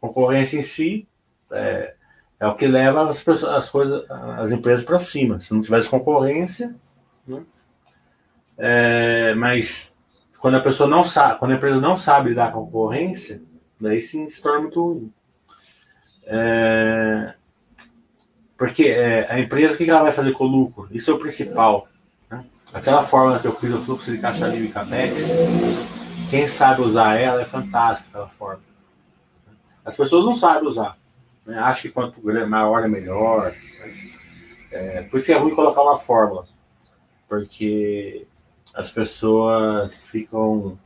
Concorrência 0.00 0.58
em 0.58 0.62
si 0.62 1.06
é, 1.52 1.94
é 2.38 2.46
o 2.46 2.54
que 2.54 2.66
leva 2.66 3.10
as, 3.10 3.22
pessoas, 3.22 3.54
as, 3.54 3.70
coisas, 3.70 4.10
as 4.10 4.50
empresas 4.50 4.84
para 4.84 4.98
cima. 4.98 5.40
Se 5.40 5.52
não 5.52 5.60
tivesse 5.60 5.88
concorrência. 5.88 6.74
Né? 7.26 7.42
É, 8.56 9.34
mas 9.34 9.94
quando 10.40 10.56
a 10.56 10.60
pessoa 10.60 10.88
não 10.88 11.04
sabe, 11.04 11.38
quando 11.38 11.52
a 11.52 11.56
empresa 11.56 11.80
não 11.80 11.94
sabe 11.94 12.30
lidar 12.30 12.52
com 12.52 12.60
a 12.60 12.64
concorrência, 12.64 13.42
Daí 13.80 14.00
sim 14.00 14.28
se 14.28 14.42
torna 14.42 14.60
muito 14.60 14.82
ruim. 14.82 15.12
É... 16.26 17.34
Porque 18.58 18.88
é, 18.88 19.26
a 19.32 19.40
empresa, 19.40 19.72
o 19.72 19.76
que 19.78 19.88
ela 19.88 20.02
vai 20.02 20.12
fazer 20.12 20.32
com 20.32 20.44
o 20.44 20.48
lucro? 20.48 20.86
Isso 20.90 21.10
é 21.10 21.14
o 21.14 21.18
principal. 21.18 21.88
Né? 22.30 22.44
Aquela 22.74 23.02
fórmula 23.02 23.38
que 23.38 23.46
eu 23.46 23.54
fiz, 23.54 23.72
o 23.72 23.78
fluxo 23.78 24.12
de 24.12 24.18
caixa 24.18 24.46
livre 24.48 24.68
e 24.68 24.70
capex, 24.70 25.30
quem 26.28 26.46
sabe 26.46 26.82
usar 26.82 27.16
ela 27.16 27.40
é 27.40 27.44
fantástica 27.46 28.10
aquela 28.10 28.28
fórmula. 28.28 28.69
As 29.84 29.96
pessoas 29.96 30.24
não 30.24 30.34
sabem 30.34 30.68
usar. 30.68 30.96
Né? 31.46 31.58
Acham 31.58 31.82
que 31.82 31.90
quanto 31.90 32.22
maior 32.48 32.84
é 32.84 32.88
melhor. 32.88 33.54
É, 34.70 35.02
por 35.02 35.16
isso 35.16 35.26
que 35.26 35.32
é 35.32 35.38
ruim 35.38 35.54
colocar 35.54 35.82
uma 35.82 35.96
fórmula. 35.96 36.46
Porque 37.28 38.26
as 38.74 38.90
pessoas 38.90 40.08
ficam 40.10 40.78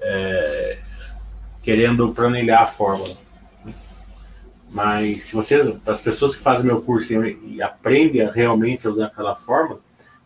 é, 0.00 0.78
querendo 1.62 2.12
planilhar 2.12 2.62
a 2.62 2.66
fórmula. 2.66 3.14
Mas 4.70 5.24
se 5.24 5.34
você, 5.34 5.76
as 5.84 6.00
pessoas 6.00 6.36
que 6.36 6.42
fazem 6.42 6.66
meu 6.66 6.80
curso 6.82 7.12
e, 7.12 7.56
e 7.56 7.62
aprendem 7.62 8.22
a 8.22 8.30
realmente 8.30 8.86
usar 8.86 9.06
aquela 9.06 9.34
fórmula, 9.34 9.80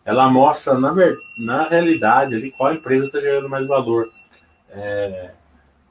ela 0.05 0.29
mostra 0.29 0.75
na, 0.75 0.93
na 1.39 1.67
realidade 1.67 2.35
ali 2.35 2.51
qual 2.51 2.73
empresa 2.73 3.07
está 3.07 3.19
gerando 3.19 3.49
mais 3.49 3.65
valor 3.65 4.07
é, 4.69 5.31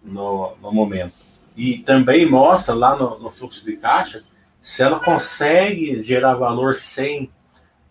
no, 0.05 0.57
no 0.63 0.73
momento. 0.73 1.24
E 1.57 1.79
também 1.79 2.29
mostra 2.29 2.75
lá 2.75 2.97
no, 2.97 3.19
no, 3.19 3.31
fluxo 3.31 3.65
de 3.65 3.77
caixa 3.77 4.25
se 4.61 4.83
ela 4.83 4.99
consegue 4.99 6.03
gerar 6.03 6.35
valor 6.35 6.75
sem 6.75 7.31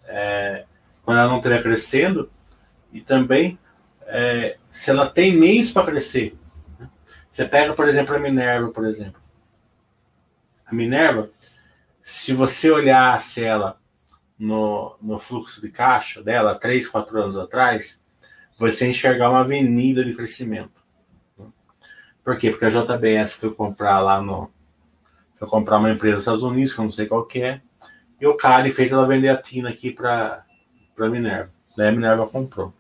é, 0.06 0.66
quando 1.04 1.20
ela 1.20 1.30
não 1.30 1.38
estiver 1.38 1.62
crescendo 1.62 2.30
e 2.92 3.00
também 3.00 3.58
é, 4.06 4.58
se 4.72 4.90
ela 4.90 5.10
tem 5.10 5.36
meios 5.36 5.72
para 5.72 5.86
crescer. 5.86 6.36
Você 7.30 7.46
pega, 7.46 7.74
por 7.74 7.88
exemplo, 7.88 8.16
a 8.16 8.20
Minerva, 8.20 8.70
por 8.70 8.86
exemplo. 8.86 9.22
A 10.66 10.76
Minerva, 10.76 11.30
se 12.02 12.34
você 12.34 12.70
olhasse 12.70 13.44
ela 13.44 13.80
no, 14.38 14.96
no 15.02 15.18
fluxo 15.18 15.62
de 15.62 15.70
caixa 15.70 16.22
dela, 16.22 16.60
três, 16.60 16.88
quatro 16.88 17.20
anos 17.20 17.38
atrás, 17.38 18.04
você 18.58 18.88
enxergar 18.88 19.30
uma 19.30 19.40
avenida 19.40 20.04
de 20.04 20.14
crescimento. 20.14 20.83
Por 22.24 22.38
quê? 22.38 22.52
Porque 22.52 22.66
a 22.66 22.70
JBS 22.70 23.34
foi 23.34 23.54
comprar 23.54 24.00
lá 24.00 24.22
no. 24.22 24.50
Foi 25.38 25.48
comprar 25.48 25.78
uma 25.78 25.92
empresa 25.92 26.16
dos 26.16 26.24
Estados 26.24 26.44
Unidos, 26.44 26.74
que 26.74 26.80
eu 26.80 26.86
não 26.86 26.92
sei 26.92 27.06
qual 27.06 27.28
é. 27.36 27.62
E 28.20 28.26
o 28.26 28.38
Cali 28.38 28.72
fez 28.72 28.92
ela 28.92 29.06
vender 29.06 29.30
a 29.30 29.38
Tina 29.38 29.70
aqui 29.70 29.92
para 29.92 30.46
a 30.98 31.08
Minerva. 31.08 31.52
Daí 31.76 31.90
a 31.90 31.92
Minerva 31.92 32.28
comprou. 32.28 32.74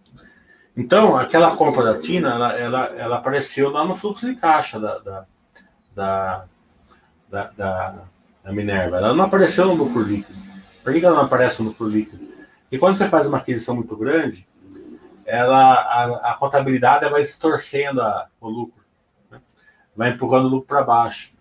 Então, 0.76 1.18
aquela 1.18 1.56
compra 1.56 1.84
da 1.84 2.00
Tina, 2.00 2.30
ela, 2.30 2.54
ela, 2.54 2.86
ela 2.96 3.16
apareceu 3.18 3.70
lá 3.70 3.86
no 3.86 3.96
fluxo 3.96 4.26
de 4.26 4.36
caixa 4.36 4.80
da, 4.80 4.98
da, 5.00 5.26
da, 5.94 6.46
da, 7.30 7.52
da, 7.58 7.96
da 8.44 8.52
Minerva. 8.52 8.98
Ela 8.98 9.14
não 9.14 9.26
apareceu 9.26 9.68
no 9.68 9.74
lucro 9.74 10.02
líquido. 10.02 10.40
Por 10.84 10.94
que 10.94 11.06
ela 11.06 11.16
não 11.16 11.26
aparece 11.26 11.62
no 11.62 11.70
lucro 11.70 11.88
líquido? 11.88 12.26
E 12.72 12.78
quando 12.78 12.96
você 12.96 13.08
faz 13.08 13.28
uma 13.28 13.38
aquisição 13.38 13.76
muito 13.76 13.96
grande, 13.96 14.48
ela, 15.26 15.74
a, 15.76 16.32
a 16.32 16.34
contabilidade 16.36 17.08
vai 17.10 17.22
distorcendo 17.22 18.02
a, 18.02 18.28
o 18.42 18.50
lucro? 18.50 18.83
Vai 19.96 20.12
empurrando 20.12 20.46
o 20.46 20.50
lucro 20.50 20.68
para 20.68 20.84
baixo. 20.84 21.32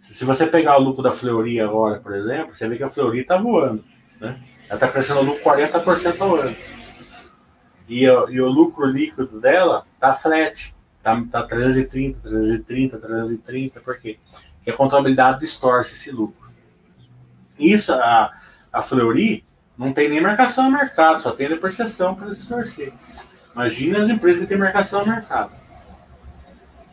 Se 0.00 0.24
você 0.24 0.46
pegar 0.46 0.78
o 0.78 0.82
lucro 0.82 1.02
da 1.02 1.10
Fleury 1.10 1.60
agora, 1.60 1.98
por 1.98 2.14
exemplo, 2.14 2.54
você 2.54 2.68
vê 2.68 2.76
que 2.76 2.82
a 2.82 2.90
Fleury 2.90 3.20
está 3.20 3.36
voando. 3.36 3.84
Né? 4.20 4.38
Ela 4.68 4.74
está 4.74 4.88
crescendo 4.88 5.22
lucro 5.22 5.42
40% 5.42 6.20
ao 6.20 6.36
ano. 6.36 6.56
E, 7.88 8.04
e, 8.04 8.40
o 8.40 8.48
lucro 8.48 8.86
líquido 8.86 9.40
dela 9.40 9.86
está 9.94 10.12
flat. 10.12 10.74
Está 10.98 11.22
tá 11.30 11.42
330, 11.42 12.20
330, 12.20 12.98
330. 12.98 13.80
Por 13.80 13.98
quê? 13.98 14.18
Porque 14.56 14.70
a 14.70 14.76
contabilidade 14.76 15.40
distorce 15.40 15.94
esse 15.94 16.10
lucro. 16.10 16.50
Isso, 17.58 17.92
a, 17.92 18.32
a 18.72 18.82
Fleury 18.82 19.44
não 19.76 19.92
tem 19.92 20.08
nem 20.08 20.20
marcação 20.20 20.64
no 20.64 20.78
mercado, 20.78 21.20
só 21.20 21.32
tem 21.32 21.48
depreciação 21.48 22.14
para 22.14 22.28
distorcer. 22.28 22.92
Imagina 23.54 24.02
as 24.02 24.08
empresas 24.08 24.42
que 24.42 24.46
têm 24.46 24.58
marcação 24.58 25.00
no 25.04 25.12
mercado. 25.12 25.52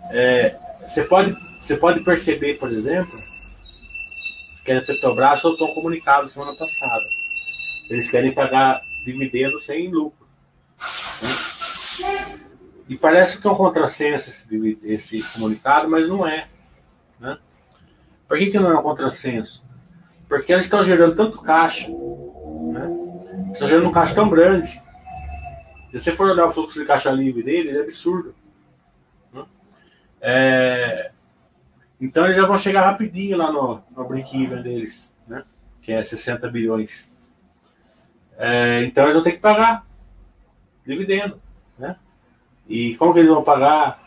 É, 0.09 0.57
você, 0.85 1.03
pode, 1.03 1.35
você 1.59 1.77
pode 1.77 2.01
perceber, 2.01 2.55
por 2.55 2.71
exemplo, 2.71 3.11
que 4.63 4.71
a 4.71 4.81
Petrobras 4.81 5.41
soltou 5.41 5.69
um 5.69 5.73
comunicado 5.73 6.29
semana 6.29 6.55
passada. 6.55 7.03
Eles 7.89 8.09
querem 8.09 8.33
pagar 8.33 8.81
dividendo 9.05 9.59
sem 9.59 9.89
lucro. 9.89 10.27
Né? 11.21 12.37
E 12.89 12.97
parece 12.97 13.37
que 13.37 13.47
é 13.47 13.51
um 13.51 13.55
contrassenso 13.55 14.29
esse, 14.29 14.79
esse 14.83 15.33
comunicado, 15.33 15.89
mas 15.89 16.07
não 16.07 16.25
é. 16.25 16.47
Né? 17.19 17.37
Por 18.27 18.37
que, 18.37 18.51
que 18.51 18.59
não 18.59 18.71
é 18.71 18.77
um 18.77 18.83
contrassenso? 18.83 19.63
Porque 20.27 20.53
eles 20.53 20.65
estão 20.65 20.83
gerando 20.83 21.15
tanto 21.15 21.41
caixa 21.41 21.89
Está 23.53 23.67
gerando 23.67 23.89
um 23.89 23.91
caixa 23.91 24.15
tão 24.15 24.29
grande. 24.29 24.81
Se 25.91 25.99
você 25.99 26.11
for 26.13 26.29
olhar 26.29 26.45
o 26.45 26.51
fluxo 26.51 26.79
de 26.79 26.85
caixa 26.85 27.11
livre 27.11 27.43
dele, 27.43 27.77
é 27.77 27.81
absurdo. 27.81 28.33
Né? 30.21 30.27
É... 30.29 31.11
Então 31.99 32.25
eles 32.25 32.37
já 32.37 32.45
vão 32.45 32.57
chegar 32.57 32.85
rapidinho 32.85 33.37
lá 33.37 33.51
no, 33.51 33.83
no 33.95 34.07
break-even 34.07 34.61
deles, 34.61 35.15
né? 35.27 35.43
que 35.81 35.91
é 35.91 36.03
60 36.03 36.49
bilhões. 36.49 37.11
É... 38.37 38.83
Então 38.83 39.03
eles 39.03 39.15
vão 39.15 39.23
ter 39.23 39.33
que 39.33 39.39
pagar 39.39 39.85
dividendo. 40.85 41.41
Né? 41.77 41.95
E 42.67 42.95
como 42.95 43.13
que 43.13 43.19
eles 43.19 43.31
vão 43.31 43.43
pagar 43.43 44.01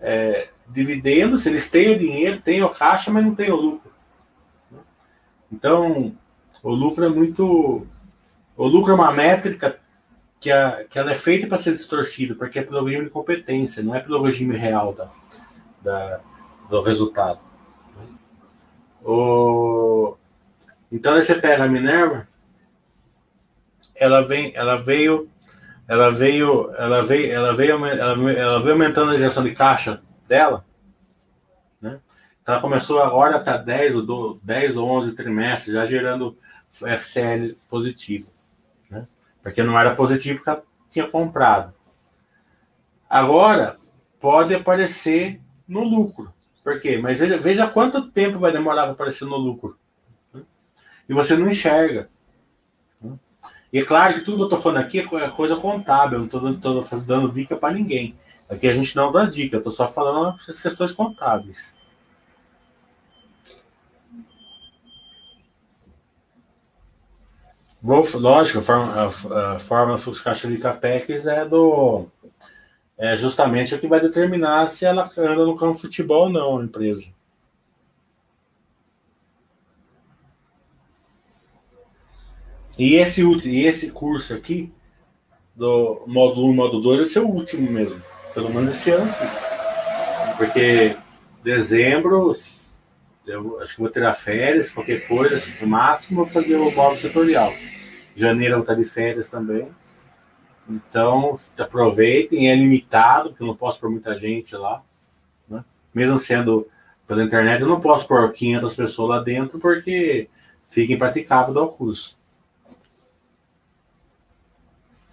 é, 0.00 0.48
dividendo 0.68 1.38
se 1.38 1.48
eles 1.48 1.70
têm 1.70 1.94
o 1.94 1.98
dinheiro, 1.98 2.40
têm 2.40 2.62
o 2.62 2.68
caixa, 2.68 3.10
mas 3.10 3.24
não 3.24 3.34
têm 3.34 3.50
o 3.50 3.56
lucro? 3.56 3.92
Então, 5.50 6.14
o 6.62 6.70
lucro 6.70 7.04
é 7.04 7.08
muito 7.08 7.86
o 8.58 8.66
lucro 8.66 8.90
é 8.90 8.94
uma 8.96 9.12
métrica 9.12 9.78
que, 10.40 10.50
a, 10.50 10.84
que 10.84 10.98
ela 10.98 11.12
é 11.12 11.14
feita 11.14 11.46
para 11.46 11.58
ser 11.58 11.74
distorcida, 11.74 12.34
porque 12.34 12.58
é 12.58 12.62
pelo 12.62 12.84
regime 12.84 13.04
de 13.04 13.10
competência, 13.10 13.84
não 13.84 13.94
é 13.94 14.00
pelo 14.00 14.20
regime 14.20 14.56
real 14.56 14.92
da, 14.92 15.08
da 15.82 16.20
do 16.68 16.82
resultado. 16.82 17.40
O, 19.02 20.16
então 20.92 21.14
você 21.14 21.34
pega 21.34 21.64
a 21.64 21.68
Minerva, 21.68 22.28
ela 23.94 24.20
vem, 24.22 24.52
ela 24.54 24.76
veio, 24.76 25.30
ela 25.86 26.10
veio, 26.10 26.70
ela 26.76 27.00
veio, 27.02 27.32
ela 27.32 27.54
veio, 27.54 27.72
ela 27.72 28.14
veio, 28.14 28.38
ela 28.38 28.60
veio 28.60 28.72
aumentando 28.72 29.12
a 29.12 29.16
geração 29.16 29.42
de 29.42 29.54
caixa 29.54 30.02
dela, 30.26 30.64
né? 31.80 31.98
Ela 32.46 32.60
começou 32.60 33.02
agora 33.02 33.36
até 33.36 33.56
10 33.58 33.96
ou 33.96 34.38
10 34.42 34.76
ou 34.76 34.88
11 34.88 35.12
trimestres 35.12 35.74
já 35.74 35.86
gerando 35.86 36.36
FCL 36.72 37.54
positivo 37.68 38.30
porque 39.48 39.62
não 39.62 39.78
era 39.78 39.94
positivo 39.94 40.42
que 40.42 40.50
ela 40.50 40.62
tinha 40.90 41.08
comprado. 41.08 41.72
Agora, 43.08 43.78
pode 44.20 44.54
aparecer 44.54 45.40
no 45.68 45.84
lucro. 45.84 46.32
Por 46.64 46.80
quê? 46.80 46.98
Mas 46.98 47.18
veja, 47.18 47.36
veja 47.36 47.66
quanto 47.66 48.10
tempo 48.10 48.38
vai 48.38 48.50
demorar 48.50 48.84
para 48.84 48.92
aparecer 48.92 49.26
no 49.26 49.36
lucro. 49.36 49.78
E 51.08 51.14
você 51.14 51.36
não 51.36 51.50
enxerga. 51.50 52.08
E 53.72 53.78
é 53.78 53.84
claro 53.84 54.14
que 54.14 54.20
tudo 54.20 54.36
que 54.36 54.42
eu 54.42 54.46
estou 54.46 54.60
falando 54.60 54.82
aqui 54.82 55.00
é 55.00 55.28
coisa 55.30 55.56
contábil, 55.56 56.28
eu 56.32 56.40
não 56.40 56.52
estou 56.52 57.00
dando 57.00 57.32
dica 57.32 57.56
para 57.56 57.74
ninguém. 57.74 58.16
Aqui 58.48 58.66
a 58.66 58.74
gente 58.74 58.96
não 58.96 59.12
dá 59.12 59.26
dica, 59.26 59.56
eu 59.56 59.58
estou 59.58 59.72
só 59.72 59.86
falando 59.86 60.38
as 60.48 60.60
questões 60.60 60.92
contábeis. 60.92 61.74
lógico, 67.82 68.58
a 68.58 68.62
forma, 68.62 68.92
a, 68.92 69.54
a 69.54 69.58
forma 69.58 69.96
caixa 70.24 70.48
de 70.48 70.58
capex 70.58 71.26
é 71.26 71.44
do 71.44 72.06
é 72.98 73.16
justamente 73.16 73.74
o 73.74 73.78
que 73.78 73.86
vai 73.86 74.00
determinar 74.00 74.68
se 74.68 74.84
ela 74.84 75.08
anda 75.16 75.46
no 75.46 75.56
campo 75.56 75.76
de 75.76 75.82
futebol 75.82 76.24
ou 76.24 76.30
não, 76.30 76.58
a 76.58 76.64
empresa. 76.64 77.06
E 82.76 82.96
esse, 82.96 83.22
e 83.22 83.66
esse 83.66 83.90
curso 83.90 84.34
aqui, 84.34 84.72
do 85.54 86.02
módulo 86.06 86.48
1 86.48 86.52
módulo 86.54 86.82
2, 86.82 86.98
vai 86.98 87.08
ser 87.08 87.18
o 87.20 87.28
último 87.28 87.70
mesmo. 87.70 88.00
Pelo 88.34 88.50
menos 88.50 88.70
esse 88.70 88.90
ano 88.90 89.10
aqui. 89.10 90.36
Porque 90.36 90.96
dezembro, 91.42 92.32
eu 93.26 93.60
acho 93.60 93.74
que 93.74 93.80
vou 93.80 93.90
tirar 93.90 94.14
férias, 94.14 94.70
qualquer 94.70 95.06
coisa, 95.08 95.42
no 95.60 95.66
máximo 95.66 96.24
vou 96.24 96.26
fazer 96.26 96.56
o 96.56 96.70
módulo 96.70 96.98
setorial. 96.98 97.52
Janeiro 98.14 98.54
eu 98.54 98.58
vou 98.58 98.62
estar 98.62 98.74
de 98.74 98.84
férias 98.84 99.28
também. 99.28 99.68
Então, 100.68 101.38
aproveitem, 101.56 102.50
é 102.50 102.54
limitado, 102.54 103.30
porque 103.30 103.42
eu 103.42 103.46
não 103.46 103.56
posso 103.56 103.80
pôr 103.80 103.90
muita 103.90 104.18
gente 104.18 104.54
lá. 104.54 104.82
Né? 105.48 105.64
Mesmo 105.94 106.18
sendo 106.18 106.68
pela 107.06 107.24
internet, 107.24 107.62
eu 107.62 107.68
não 107.68 107.80
posso 107.80 108.06
pôr 108.06 108.30
500 108.30 108.76
pessoas 108.76 109.08
lá 109.08 109.20
dentro, 109.20 109.58
porque 109.58 110.28
fica 110.68 110.92
impraticável 110.92 111.54
dar 111.54 111.62
o 111.62 111.68
curso. 111.68 112.18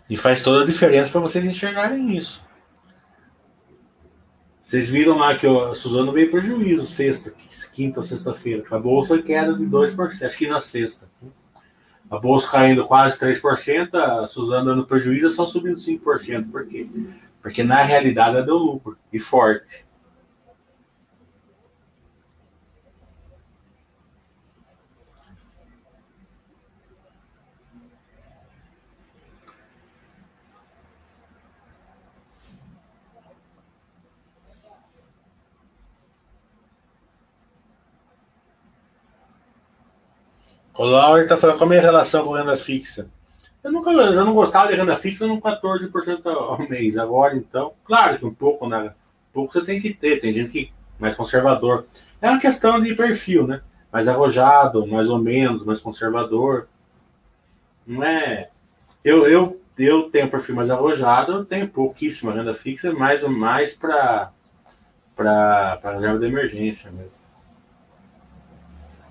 E 0.10 0.18
faz 0.18 0.44
toda 0.44 0.64
a 0.64 0.68
diferença 0.68 1.12
para 1.12 1.22
vocês 1.22 1.44
enxergarem 1.46 2.18
isso. 2.18 2.44
Vocês 4.62 4.90
viram 4.90 5.18
lá 5.18 5.38
que 5.38 5.48
a 5.48 5.74
Suzano 5.74 6.12
veio 6.12 6.30
prejuízo 6.30 6.88
sexta, 6.88 7.34
quinta 7.72 8.00
ou 8.00 8.04
sexta-feira. 8.04 8.64
A 8.72 8.80
bolsa 8.80 9.22
queda 9.22 9.54
de 9.54 9.64
2%, 9.64 10.26
acho 10.26 10.38
que 10.38 10.48
na 10.48 10.60
sexta. 10.60 11.08
A 12.10 12.20
bolsa 12.20 12.52
caindo 12.52 12.86
quase 12.86 13.20
3%, 13.20 13.96
a 13.96 14.28
Suzano 14.28 14.66
dando 14.66 14.86
prejuízo, 14.86 15.32
só 15.32 15.46
subindo 15.46 15.78
5%. 15.78 16.52
Por 16.52 16.68
quê? 16.68 16.88
Porque 17.42 17.64
na 17.64 17.84
realidade 17.84 18.38
ela 18.38 18.46
deu 18.46 18.58
lucro 18.58 18.98
e 19.12 19.20
forte. 19.20 19.85
O 40.78 40.84
Laura 40.84 41.24
está 41.24 41.38
falando 41.38 41.58
qual 41.58 41.72
é 41.72 41.80
a 41.80 41.82
relação 41.82 42.26
com 42.26 42.34
renda 42.34 42.58
fixa. 42.58 43.08
Eu 43.64 43.72
nunca 43.72 43.92
eu 43.92 44.14
já 44.14 44.24
não 44.24 44.34
gostava 44.34 44.68
de 44.68 44.76
renda 44.76 44.96
fixa 44.96 45.26
no 45.26 45.42
14% 45.42 46.26
ao 46.28 46.60
mês. 46.70 46.98
Agora, 46.98 47.36
então, 47.36 47.74
claro 47.86 48.20
que 48.20 48.26
um 48.26 48.34
pouco, 48.34 48.68
né? 48.68 48.94
Um 49.30 49.34
pouco 49.34 49.54
você 49.54 49.66
tem 49.66 49.82
que 49.82 49.94
ter. 49.94 50.20
Tem 50.20 50.34
gente 50.34 50.52
que 50.52 50.72
é 51.00 51.02
mais 51.02 51.16
conservador. 51.16 51.86
É 52.22 52.30
uma 52.30 52.40
questão 52.40 52.80
de 52.80 52.94
perfil, 52.94 53.48
né? 53.48 53.62
Mais 53.92 54.08
arrojado, 54.08 54.86
mais 54.86 55.10
ou 55.10 55.18
menos, 55.18 55.66
mais 55.66 55.80
conservador. 55.80 56.68
Não 57.88 58.04
é. 58.04 58.50
Eu, 59.04 59.26
eu, 59.28 59.62
eu 59.78 60.10
tenho 60.10 60.30
perfil 60.30 60.56
mais 60.56 60.70
arrojado, 60.70 61.32
eu 61.32 61.46
tenho 61.46 61.70
pouquíssima 61.70 62.34
renda 62.34 62.54
fixa, 62.54 62.92
mais 62.94 63.24
ou 63.24 63.30
mais 63.30 63.74
para 63.74 64.32
para 65.16 65.80
reserva 65.94 66.20
de 66.20 66.26
emergência 66.26 66.92
mesmo. 66.92 67.14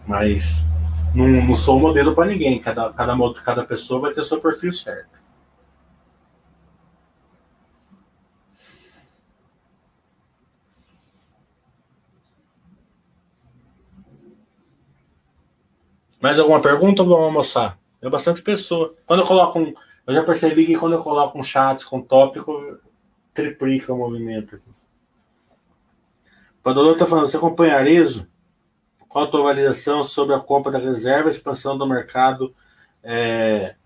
Mas 0.06 0.66
não, 1.14 1.28
não 1.28 1.56
sou 1.56 1.76
um 1.76 1.80
modelo 1.80 2.14
para 2.14 2.26
ninguém. 2.26 2.58
Cada, 2.58 2.92
cada, 2.92 3.34
cada 3.42 3.64
pessoa 3.64 4.00
vai 4.00 4.12
ter 4.12 4.24
seu 4.24 4.40
perfil 4.40 4.72
certo. 4.72 5.22
Mais 16.20 16.38
alguma 16.38 16.60
pergunta 16.60 17.02
ou 17.02 17.08
vamos 17.08 17.24
almoçar? 17.26 17.78
É 18.00 18.08
bastante 18.08 18.42
pessoa. 18.42 18.94
Quando 19.06 19.20
eu 19.20 19.26
coloco 19.26 19.58
um. 19.58 19.74
Eu 20.06 20.14
já 20.14 20.22
percebi 20.22 20.66
que 20.66 20.76
quando 20.76 20.94
eu 20.94 21.02
coloco 21.02 21.38
um 21.38 21.42
chat 21.42 21.84
com 21.86 22.00
tópico, 22.00 22.78
triplica 23.32 23.92
o 23.92 23.98
movimento. 23.98 24.60
Padolô 26.62 26.92
está 26.92 27.04
falando, 27.04 27.28
você 27.28 27.36
acompanha 27.36 27.76
Arezo? 27.76 28.26
Qual 29.14 29.26
a 29.26 29.28
tua 29.28 29.42
avaliação 29.42 30.02
sobre 30.02 30.34
a 30.34 30.40
compra 30.40 30.72
da 30.72 30.78
reserva, 30.80 31.30
expansão 31.30 31.78
do 31.78 31.86
mercado 31.86 32.52
é, 33.00 33.76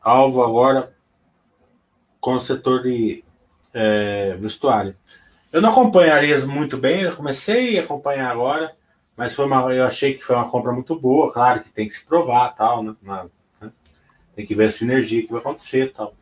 alvo 0.00 0.44
agora 0.44 0.94
com 2.20 2.34
o 2.34 2.40
setor 2.40 2.84
de 2.84 3.24
é, 3.74 4.36
vestuário? 4.36 4.96
Eu 5.52 5.60
não 5.60 5.70
acompanho 5.70 6.12
Arezo 6.12 6.48
muito 6.48 6.76
bem, 6.76 7.00
eu 7.00 7.16
comecei 7.16 7.76
a 7.76 7.82
acompanhar 7.82 8.30
agora, 8.30 8.76
mas 9.16 9.34
foi 9.34 9.46
uma, 9.46 9.74
eu 9.74 9.84
achei 9.84 10.14
que 10.14 10.22
foi 10.22 10.36
uma 10.36 10.48
compra 10.48 10.70
muito 10.70 10.94
boa, 10.94 11.32
claro 11.32 11.60
que 11.60 11.72
tem 11.72 11.88
que 11.88 11.94
se 11.94 12.04
provar 12.04 12.54
tal, 12.54 12.84
né? 12.84 12.94
né? 13.02 13.28
Tem 14.36 14.46
que 14.46 14.54
ver 14.54 14.66
a 14.66 14.70
sinergia 14.70 15.26
que 15.26 15.32
vai 15.32 15.40
acontecer 15.40 15.92
tal. 15.92 16.14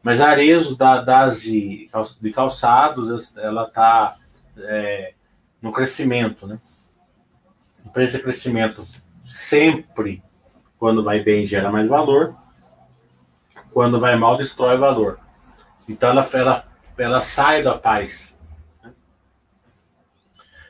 Mas 0.00 0.20
a 0.20 0.28
Arezo 0.28 0.76
da, 0.76 1.00
das 1.00 1.42
de 1.42 1.88
calçados, 2.32 3.36
ela 3.36 3.64
está 3.64 4.16
é, 4.58 5.14
no 5.60 5.72
crescimento, 5.72 6.46
né? 6.46 6.58
Empresa 7.84 8.18
de 8.18 8.24
crescimento 8.24 8.86
sempre, 9.24 10.22
quando 10.78 11.02
vai 11.02 11.20
bem, 11.20 11.46
gera 11.46 11.70
mais 11.70 11.88
valor. 11.88 12.36
Quando 13.72 14.00
vai 14.00 14.16
mal, 14.16 14.36
destrói 14.36 14.76
valor. 14.76 15.18
Então 15.88 16.10
ela, 16.10 16.28
ela, 16.32 16.68
ela 16.96 17.20
sai 17.20 17.62
da 17.62 17.76
paz. 17.76 18.36
Né? 18.82 18.92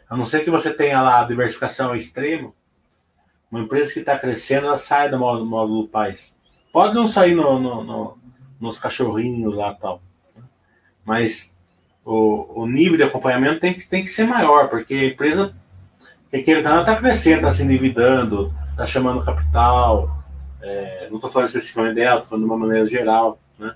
A 0.09 0.16
não 0.16 0.24
ser 0.24 0.45
que 0.45 0.51
você 0.51 0.72
tenha 0.72 1.03
lá 1.03 1.20
a 1.20 1.26
diversificação 1.26 1.95
extrema, 1.95 2.53
uma 3.51 3.61
empresa 3.61 3.93
que 3.93 4.01
está 4.01 4.18
crescendo, 4.18 4.66
ela 4.66 4.78
sai 4.78 5.11
do 5.11 5.18
módulo, 5.18 5.47
módulo 5.47 5.89
paz. 5.89 6.36
Pode 6.72 6.95
não 6.95 7.07
sair 7.07 7.34
no, 7.34 7.59
no, 7.59 7.82
no, 7.82 8.18
nos 8.61 8.78
cachorrinhos 8.78 9.55
lá 9.55 9.74
tal. 9.74 10.03
Né? 10.36 10.43
Mas 11.05 11.55
o, 12.05 12.62
o 12.62 12.66
nível 12.66 12.96
de 12.96 13.03
acompanhamento 13.03 13.61
tem 13.61 13.74
que, 13.74 13.88
tem 13.88 14.03
que 14.03 14.09
ser 14.09 14.24
maior, 14.24 14.68
porque 14.68 14.94
a 14.94 15.07
empresa 15.07 15.55
que 16.30 16.36
aquele 16.36 16.62
canal 16.62 16.80
está 16.80 16.96
crescendo, 16.96 17.36
está 17.36 17.53
se 17.53 17.62
endividando, 17.62 18.53
está 18.70 18.86
chamando 18.86 19.24
capital. 19.24 20.18
É, 20.61 21.09
não 21.09 21.16
estou 21.16 21.30
falando 21.30 21.49
especificamente 21.49 21.94
dela, 21.94 22.16
estou 22.16 22.30
falando 22.30 22.44
de 22.44 22.51
uma 22.51 22.59
maneira 22.59 22.86
geral. 22.86 23.38
Né? 23.59 23.74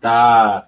Tá, 0.00 0.66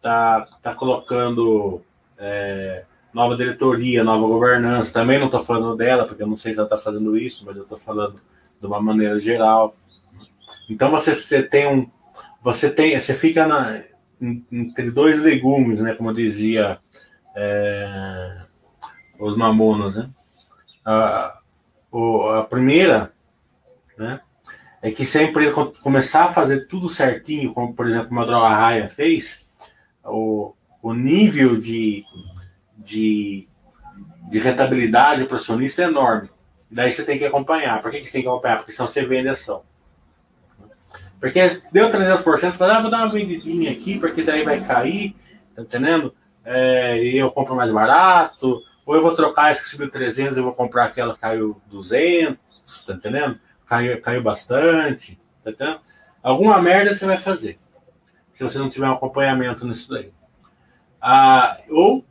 tá, 0.00 0.48
tá 0.62 0.74
colocando 0.74 1.82
é, 2.16 2.84
nova 3.12 3.36
diretoria, 3.36 4.02
nova 4.02 4.26
governança. 4.26 4.92
Também 4.92 5.18
não 5.18 5.26
estou 5.26 5.44
falando 5.44 5.76
dela, 5.76 6.06
porque 6.06 6.22
eu 6.22 6.26
não 6.26 6.36
sei 6.36 6.52
se 6.52 6.58
ela 6.58 6.66
está 6.66 6.78
fazendo 6.78 7.16
isso, 7.16 7.44
mas 7.46 7.56
eu 7.56 7.64
estou 7.64 7.78
falando 7.78 8.20
de 8.60 8.66
uma 8.66 8.80
maneira 8.80 9.20
geral. 9.20 9.74
Então 10.68 10.90
você, 10.90 11.14
você 11.14 11.42
tem 11.42 11.68
um. 11.68 11.90
Você 12.42 12.70
tem. 12.70 12.98
Você 12.98 13.12
fica 13.12 13.46
na, 13.46 13.82
entre 14.50 14.90
dois 14.90 15.20
legumes, 15.20 15.80
né? 15.80 15.94
Como 15.94 16.12
dizia 16.12 16.78
é, 17.34 18.42
os 19.18 19.36
mamonas, 19.36 19.96
né? 19.96 20.10
A, 20.84 21.38
o, 21.90 22.28
a 22.28 22.44
primeira, 22.44 23.12
né? 23.96 24.20
É 24.82 24.90
que 24.90 25.04
se 25.06 25.18
a 25.18 25.22
empresa 25.22 25.54
começar 25.82 26.24
a 26.24 26.32
fazer 26.32 26.66
tudo 26.66 26.88
certinho, 26.88 27.54
como 27.54 27.74
por 27.74 27.86
exemplo 27.86 28.20
a 28.20 28.26
Droga 28.26 28.48
Raia 28.48 28.88
fez, 28.88 29.48
o, 30.04 30.54
o 30.82 30.92
nível 30.92 31.58
de, 31.58 32.04
de, 32.76 33.48
de 34.28 34.38
rentabilidade 34.38 35.24
para 35.24 35.34
o 35.34 35.36
acionista 35.36 35.82
é 35.82 35.86
enorme. 35.86 36.28
Daí 36.70 36.92
você 36.92 37.04
tem 37.04 37.18
que 37.18 37.24
acompanhar. 37.24 37.80
Por 37.80 37.90
que, 37.90 38.00
que 38.00 38.06
você 38.06 38.12
tem 38.12 38.22
que 38.22 38.28
acompanhar? 38.28 38.58
Porque 38.58 38.72
senão 38.72 38.88
você 38.88 39.06
vende 39.06 39.28
ação. 39.28 39.62
Porque 41.24 41.40
deu 41.72 41.90
300%, 41.90 42.52
fala, 42.52 42.76
ah, 42.76 42.82
vou 42.82 42.90
dar 42.90 42.98
uma 42.98 43.10
vendidinha 43.10 43.72
aqui, 43.72 43.98
porque 43.98 44.22
daí 44.22 44.44
vai 44.44 44.62
cair, 44.62 45.16
tá 45.56 45.62
entendendo? 45.62 46.14
É, 46.44 47.02
e 47.02 47.16
eu 47.16 47.30
compro 47.30 47.56
mais 47.56 47.72
barato, 47.72 48.62
ou 48.84 48.94
eu 48.94 49.00
vou 49.00 49.14
trocar 49.14 49.50
essa 49.50 49.62
que 49.62 49.68
subiu 49.70 49.90
300, 49.90 50.36
eu 50.36 50.44
vou 50.44 50.52
comprar 50.52 50.84
aquela 50.84 51.14
que 51.14 51.20
caiu 51.20 51.58
200, 51.68 52.36
tá 52.86 52.92
entendendo? 52.92 53.40
Caiu, 53.66 54.02
caiu 54.02 54.22
bastante, 54.22 55.18
tá 55.42 55.50
entendendo? 55.50 55.80
Alguma 56.22 56.60
merda 56.60 56.92
você 56.92 57.06
vai 57.06 57.16
fazer, 57.16 57.58
se 58.34 58.44
você 58.44 58.58
não 58.58 58.68
tiver 58.68 58.86
um 58.86 58.92
acompanhamento 58.92 59.66
nisso 59.66 59.88
daí. 59.88 60.12
Ah, 61.00 61.56
ou 61.70 62.04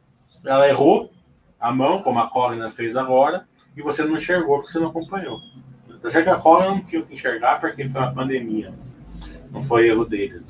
ela 0.43 0.67
errou 0.67 1.13
a 1.59 1.71
mão, 1.71 2.01
como 2.01 2.17
a 2.17 2.31
Colina 2.31 2.71
fez 2.71 2.95
agora, 2.95 3.47
e 3.77 3.81
você 3.83 4.03
não 4.03 4.15
enxergou 4.15 4.57
porque 4.57 4.71
você 4.71 4.79
não 4.79 4.87
acompanhou. 4.87 5.39
Tá 6.01 6.09
certo 6.09 6.23
que 6.23 6.31
a 6.31 6.35
Colina 6.35 6.71
não 6.71 6.81
tinha 6.81 7.03
que 7.03 7.13
enxergar 7.13 7.61
porque 7.61 7.87
foi 7.87 8.01
uma 8.01 8.11
pandemia 8.11 8.73
não 9.53 9.61
foi 9.61 9.87
erro 9.87 10.03
deles. 10.03 10.43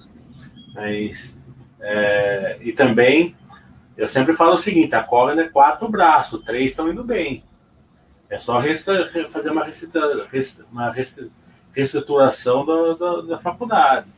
Mas, 0.74 1.38
é, 1.82 2.58
e 2.62 2.72
também, 2.72 3.36
eu 3.96 4.08
sempre 4.08 4.34
falo 4.34 4.54
o 4.54 4.58
seguinte: 4.58 4.96
a 4.96 5.04
Collin 5.04 5.40
é 5.40 5.50
quatro 5.50 5.88
braços, 5.90 6.42
três 6.44 6.72
estão 6.72 6.90
indo 6.90 7.04
bem. 7.04 7.44
É 8.30 8.40
só 8.40 8.58
resta, 8.58 9.08
fazer 9.30 9.52
uma, 9.52 9.66
resta, 9.66 10.00
uma 10.72 10.92
reestruturação 11.76 12.66
da, 12.66 12.94
da, 12.94 13.22
da 13.22 13.38
faculdade. 13.38 14.10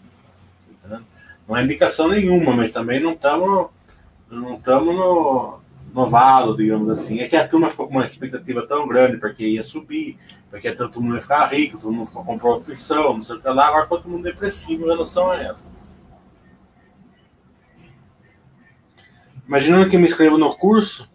Não 1.48 1.58
é 1.58 1.64
indicação 1.64 2.08
nenhuma, 2.08 2.56
mas 2.56 2.72
também 2.72 3.02
não 3.02 3.12
estamos 3.12 3.70
não 4.30 4.56
estamos 4.56 4.96
no, 4.96 5.60
no 5.96 6.06
valo, 6.06 6.58
digamos 6.58 6.90
assim. 6.90 7.22
É 7.22 7.30
que 7.30 7.38
a 7.38 7.48
turma 7.48 7.70
ficou 7.70 7.88
com 7.88 7.94
uma 7.94 8.06
expectativa 8.06 8.68
tão 8.68 8.86
grande 8.86 9.18
porque 9.18 9.48
ia 9.48 9.64
subir, 9.64 10.20
porque 10.52 10.70
todo 10.74 11.00
mundo 11.00 11.16
ia 11.16 11.22
ficar 11.22 11.46
rico, 11.46 11.80
todo 11.80 11.94
mundo 11.94 12.12
comprou 12.12 12.58
opção, 12.58 13.16
não 13.16 13.24
sei 13.24 13.38
o 13.38 13.42
que 13.42 13.48
lá, 13.48 13.68
agora 13.70 13.84
ficou 13.84 14.00
todo 14.00 14.12
mundo 14.12 14.24
depressivo 14.24 14.84
em 14.84 14.90
relação 14.90 15.32
a 15.32 15.42
ela. 15.42 15.58
Imaginando 19.48 19.90
que 19.90 19.98
me 19.98 20.04
inscrevo 20.04 20.38
no 20.38 20.54
curso, 20.54 21.10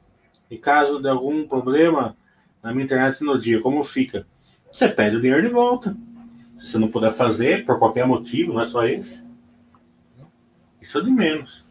e 0.51 0.57
caso 0.57 1.01
de 1.01 1.09
algum 1.09 1.47
problema 1.47 2.17
na 2.63 2.73
minha 2.73 2.85
internet 2.85 3.23
no 3.23 3.39
dia, 3.39 3.61
como 3.61 3.85
fica? 3.85 4.27
Você 4.73 4.89
pede 4.89 5.17
o 5.17 5.21
dinheiro 5.21 5.47
de 5.47 5.53
volta. 5.53 5.95
Se 6.57 6.71
você 6.71 6.79
não 6.79 6.89
puder 6.89 7.13
fazer, 7.13 7.67
por 7.67 7.79
qualquer 7.79 8.07
motivo, 8.07 8.55
não 8.55 8.63
é 8.63 8.67
só 8.67 8.87
esse. 8.87 9.25
Isso 10.81 10.99
é 10.99 11.03
de 11.03 11.11
menos. 11.11 11.70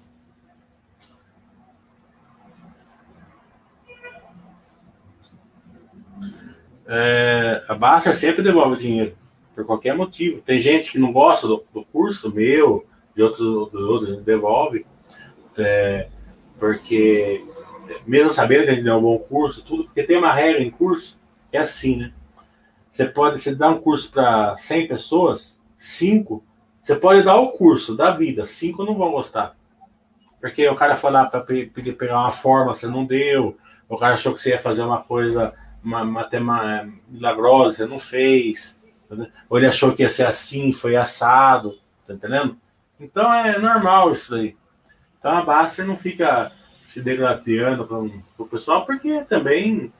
É, 6.91 7.63
a 7.67 7.75
Baixa 7.75 8.15
sempre 8.15 8.41
devolve 8.41 8.81
dinheiro, 8.81 9.15
por 9.53 9.63
qualquer 9.63 9.95
motivo. 9.95 10.41
Tem 10.41 10.59
gente 10.59 10.91
que 10.91 10.97
não 10.97 11.13
gosta 11.13 11.47
do, 11.47 11.63
do 11.71 11.85
curso 11.85 12.33
meu, 12.33 12.85
de 13.15 13.21
outros, 13.21 13.71
de 13.71 13.77
outros 13.77 14.23
devolve, 14.23 14.85
é, 15.55 16.07
porque 16.57 17.45
mesmo 18.07 18.33
sabendo 18.33 18.63
que 18.63 18.69
a 18.71 18.73
gente 18.73 18.83
deu 18.83 18.97
um 18.97 19.01
bom 19.01 19.19
curso, 19.19 19.63
tudo, 19.63 19.83
porque 19.83 20.03
tem 20.03 20.17
uma 20.17 20.33
regra 20.33 20.63
em 20.63 20.71
curso 20.71 21.19
é 21.51 21.59
assim, 21.59 21.97
né? 21.97 22.11
Você 22.91 23.05
pode, 23.05 23.39
você 23.39 23.55
dá 23.55 23.69
um 23.69 23.79
curso 23.79 24.11
para 24.11 24.57
100 24.57 24.87
pessoas, 24.87 25.59
5, 25.77 26.43
você 26.81 26.95
pode 26.95 27.23
dar 27.23 27.37
o 27.37 27.51
curso 27.51 27.95
da 27.95 28.11
vida, 28.11 28.45
5 28.45 28.83
não 28.83 28.95
vão 28.95 29.11
gostar. 29.11 29.55
Porque 30.41 30.67
o 30.67 30.75
cara 30.75 30.95
foi 30.95 31.11
lá 31.11 31.25
para 31.25 31.41
pegar 31.41 32.19
uma 32.19 32.31
forma, 32.31 32.73
você 32.73 32.87
não 32.87 33.05
deu, 33.05 33.57
o 33.87 33.97
cara 33.97 34.13
achou 34.13 34.33
que 34.33 34.41
você 34.41 34.49
ia 34.49 34.57
fazer 34.57 34.81
uma 34.81 35.01
coisa 35.01 35.53
uma 35.83 36.03
matemática 36.03 36.91
milagrosa, 37.07 37.87
não 37.87 37.99
fez. 37.99 38.79
Tá 39.07 39.15
Ou 39.49 39.57
ele 39.57 39.67
achou 39.67 39.93
que 39.93 40.03
ia 40.03 40.09
ser 40.09 40.25
assim, 40.25 40.71
foi 40.71 40.95
assado, 40.95 41.77
tá 42.05 42.13
entendendo? 42.13 42.57
Então 42.99 43.33
é 43.33 43.57
normal 43.57 44.11
isso 44.11 44.35
aí. 44.35 44.55
Então 45.17 45.37
a 45.37 45.43
Baster 45.43 45.85
não 45.85 45.95
fica 45.95 46.51
se 46.85 47.01
degradando 47.01 47.85
para 47.85 48.43
o 48.43 48.47
pessoal, 48.47 48.85
porque 48.85 49.21
também 49.25 49.93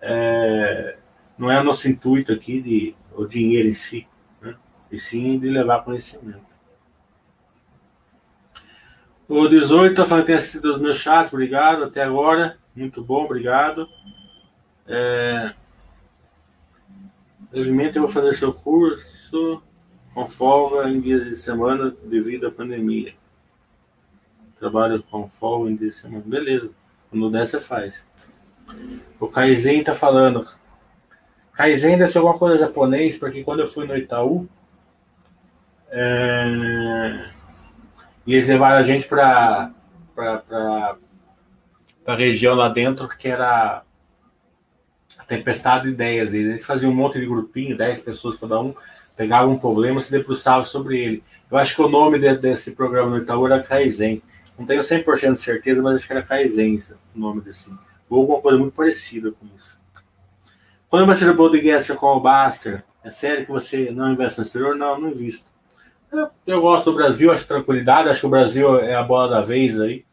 é, 0.00 0.96
não 1.38 1.50
é 1.50 1.62
nosso 1.62 1.88
intuito 1.88 2.32
aqui 2.32 2.60
de 2.60 2.94
o 3.16 3.24
dinheiro 3.24 3.68
em 3.68 3.74
si, 3.74 4.06
né? 4.42 4.54
e 4.90 4.98
sim 4.98 5.38
de 5.38 5.48
levar 5.48 5.84
conhecimento. 5.84 6.54
O 9.26 9.48
18 9.48 9.92
está 9.92 10.04
falando 10.04 10.24
que 10.24 10.26
tem 10.26 10.36
assistido 10.36 10.66
os 10.66 10.80
meus 10.80 10.98
chats, 10.98 11.32
obrigado 11.32 11.84
até 11.84 12.02
agora, 12.02 12.58
muito 12.76 13.02
bom, 13.02 13.24
obrigado. 13.24 13.88
É, 14.86 15.54
brevemente 17.50 17.96
eu 17.96 18.02
vou 18.02 18.10
fazer 18.10 18.34
seu 18.36 18.52
curso 18.52 19.62
com 20.12 20.28
folga 20.28 20.88
em 20.88 21.00
dias 21.00 21.24
de 21.24 21.36
semana 21.36 21.94
devido 22.04 22.46
à 22.46 22.50
pandemia. 22.50 23.14
Trabalho 24.58 25.02
com 25.02 25.26
folga 25.26 25.70
em 25.70 25.76
dias 25.76 25.96
de 25.96 26.00
semana. 26.02 26.22
Beleza. 26.24 26.70
Quando 27.10 27.30
der, 27.30 27.48
você 27.48 27.60
faz. 27.60 28.04
O 29.20 29.28
Kaizen 29.28 29.84
tá 29.84 29.94
falando. 29.94 30.40
Kaizen 31.52 31.98
deve 31.98 32.10
ser 32.10 32.18
alguma 32.18 32.38
coisa 32.38 32.58
japonês, 32.58 33.16
porque 33.16 33.44
quando 33.44 33.60
eu 33.60 33.68
fui 33.68 33.86
no 33.86 33.96
Itaú, 33.96 34.48
é... 35.90 37.30
e 38.26 38.34
eles 38.34 38.48
levaram 38.48 38.78
a 38.78 38.82
gente 38.82 39.06
para 39.06 39.70
a 42.06 42.14
região 42.16 42.54
lá 42.54 42.68
dentro 42.68 43.08
que 43.08 43.28
era 43.28 43.84
tempestade 45.26 45.84
de 45.84 45.90
ideias. 45.90 46.34
Eles 46.34 46.64
faziam 46.64 46.92
um 46.92 46.94
monte 46.94 47.18
de 47.18 47.26
grupinho, 47.26 47.76
10 47.76 48.00
pessoas 48.00 48.36
cada 48.36 48.60
um, 48.60 48.74
pegavam 49.16 49.54
um 49.54 49.58
problema 49.58 50.00
se 50.00 50.10
debruçavam 50.10 50.64
sobre 50.64 50.98
ele. 51.00 51.24
Eu 51.50 51.58
acho 51.58 51.74
que 51.74 51.82
o 51.82 51.88
nome 51.88 52.18
de, 52.18 52.34
desse 52.36 52.72
programa 52.72 53.10
no 53.10 53.18
Itaú 53.18 53.46
era 53.46 53.62
Kaizen. 53.62 54.22
Não 54.58 54.66
tenho 54.66 54.80
100% 54.80 55.34
de 55.34 55.40
certeza, 55.40 55.82
mas 55.82 55.96
acho 55.96 56.06
que 56.06 56.12
era 56.12 56.22
Kaizen 56.22 56.80
o 57.14 57.18
nome 57.18 57.40
desse. 57.40 57.70
Ou 58.08 58.20
alguma 58.20 58.40
coisa 58.40 58.58
muito 58.58 58.74
parecida 58.74 59.32
com 59.32 59.46
isso. 59.56 59.80
Quando 60.88 61.06
vai 61.06 61.16
ser 61.16 61.28
o 61.28 61.36
podcast 61.36 61.92
com 61.94 62.06
o 62.06 62.20
Baster? 62.20 62.84
É 63.02 63.10
sério 63.10 63.44
que 63.44 63.50
você 63.50 63.90
não 63.90 64.12
investe 64.12 64.38
no 64.38 64.46
exterior? 64.46 64.76
Não, 64.76 65.00
não 65.00 65.10
invisto. 65.10 65.46
Eu, 66.10 66.28
eu 66.46 66.60
gosto 66.60 66.90
do 66.90 66.96
Brasil, 66.96 67.32
acho 67.32 67.46
tranquilidade, 67.46 68.08
acho 68.08 68.20
que 68.20 68.26
o 68.26 68.30
Brasil 68.30 68.78
é 68.78 68.94
a 68.94 69.02
bola 69.02 69.28
da 69.28 69.40
vez 69.40 69.80
aí. 69.80 70.04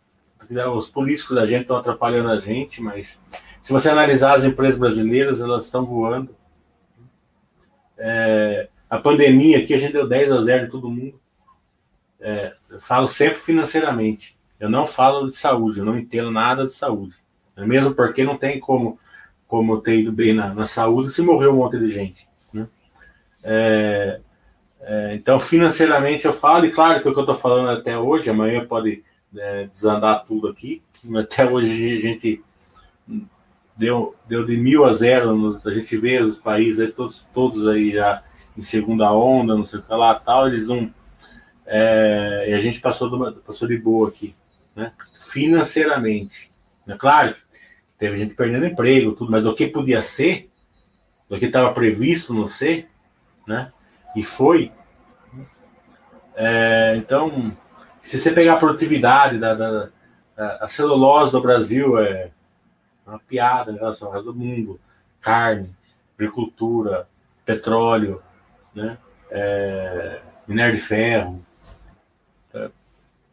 Os 0.75 0.89
políticos 0.89 1.35
da 1.35 1.45
gente 1.45 1.61
estão 1.61 1.77
atrapalhando 1.77 2.29
a 2.29 2.39
gente, 2.39 2.81
mas 2.81 3.19
se 3.61 3.71
você 3.71 3.89
analisar 3.89 4.37
as 4.37 4.43
empresas 4.43 4.79
brasileiras, 4.79 5.39
elas 5.39 5.65
estão 5.65 5.85
voando. 5.85 6.35
É, 7.97 8.69
a 8.89 8.97
pandemia 8.97 9.59
aqui, 9.59 9.73
a 9.73 9.77
gente 9.77 9.93
deu 9.93 10.07
10 10.07 10.31
a 10.31 10.41
0 10.43 10.65
em 10.65 10.69
todo 10.69 10.89
mundo. 10.89 11.19
É, 12.19 12.53
eu 12.69 12.79
falo 12.79 13.07
sempre 13.07 13.39
financeiramente. 13.39 14.37
Eu 14.59 14.69
não 14.69 14.85
falo 14.85 15.27
de 15.27 15.35
saúde, 15.35 15.79
eu 15.79 15.85
não 15.85 15.97
entendo 15.97 16.31
nada 16.31 16.65
de 16.65 16.71
saúde. 16.71 17.15
Mesmo 17.57 17.93
porque 17.93 18.23
não 18.23 18.37
tem 18.37 18.59
como, 18.59 18.99
como 19.47 19.81
ter 19.81 19.99
ido 19.99 20.11
bem 20.11 20.33
na, 20.33 20.53
na 20.53 20.65
saúde 20.65 21.11
se 21.11 21.21
morreu 21.21 21.51
um 21.51 21.57
monte 21.57 21.77
de 21.77 21.89
gente. 21.89 22.27
Né? 22.53 22.67
É, 23.43 24.19
é, 24.81 25.15
então, 25.15 25.39
financeiramente 25.39 26.25
eu 26.25 26.33
falo, 26.33 26.65
e 26.65 26.71
claro 26.71 27.01
que 27.01 27.09
o 27.09 27.13
que 27.13 27.19
eu 27.19 27.23
estou 27.23 27.35
falando 27.35 27.69
até 27.69 27.97
hoje, 27.97 28.29
amanhã 28.29 28.65
pode 28.65 29.03
é, 29.35 29.65
desandar 29.65 30.25
tudo 30.25 30.47
aqui. 30.47 30.81
Até 31.15 31.45
hoje 31.45 31.95
a 31.95 31.99
gente 31.99 32.43
deu, 33.81 34.15
deu 34.27 34.45
de 34.45 34.55
mil 34.57 34.85
a 34.85 34.93
zero. 34.93 35.59
A 35.65 35.71
gente 35.71 35.97
vê 35.97 36.21
os 36.21 36.37
países 36.37 36.79
aí, 36.79 36.91
todos, 36.91 37.27
todos 37.33 37.67
aí 37.67 37.91
já 37.91 38.23
em 38.57 38.61
segunda 38.61 39.11
onda, 39.11 39.55
não 39.55 39.65
sei 39.65 39.79
o 39.79 39.83
que 39.83 39.93
lá 39.93 40.15
tal, 40.15 40.47
eles 40.47 40.67
não. 40.67 40.93
É, 41.65 42.47
e 42.49 42.53
a 42.53 42.59
gente 42.59 42.79
passou, 42.79 43.09
do, 43.09 43.33
passou 43.41 43.67
de 43.67 43.77
boa 43.77 44.09
aqui, 44.09 44.35
né? 44.75 44.91
Financeiramente. 45.19 46.51
É 46.87 46.95
claro 46.95 47.35
teve 48.01 48.17
gente 48.17 48.33
perdendo 48.33 48.65
emprego, 48.65 49.11
tudo, 49.11 49.31
mas 49.31 49.45
o 49.45 49.53
que 49.53 49.67
podia 49.67 50.01
ser, 50.01 50.49
o 51.29 51.37
que 51.37 51.45
estava 51.45 51.71
previsto 51.71 52.33
não 52.33 52.47
ser, 52.47 52.89
né? 53.45 53.71
E 54.15 54.23
foi. 54.23 54.71
É, 56.35 56.95
então, 56.97 57.55
se 58.01 58.17
você 58.17 58.31
pegar 58.31 58.53
a 58.53 58.57
produtividade 58.57 59.37
da, 59.37 59.53
da, 59.53 59.71
da 60.35 60.57
a 60.61 60.67
celulose 60.67 61.31
do 61.31 61.43
Brasil 61.43 61.99
é 61.99 62.31
uma 63.05 63.19
piada 63.19 63.71
em 63.71 63.75
relação 63.75 64.07
ao 64.07 64.13
resto 64.13 64.31
do 64.31 64.37
mundo. 64.37 64.79
Carne, 65.19 65.75
agricultura, 66.15 67.07
petróleo, 67.45 68.21
né? 68.73 68.97
É, 69.29 70.21
minério 70.47 70.75
de 70.75 70.81
ferro. 70.81 71.43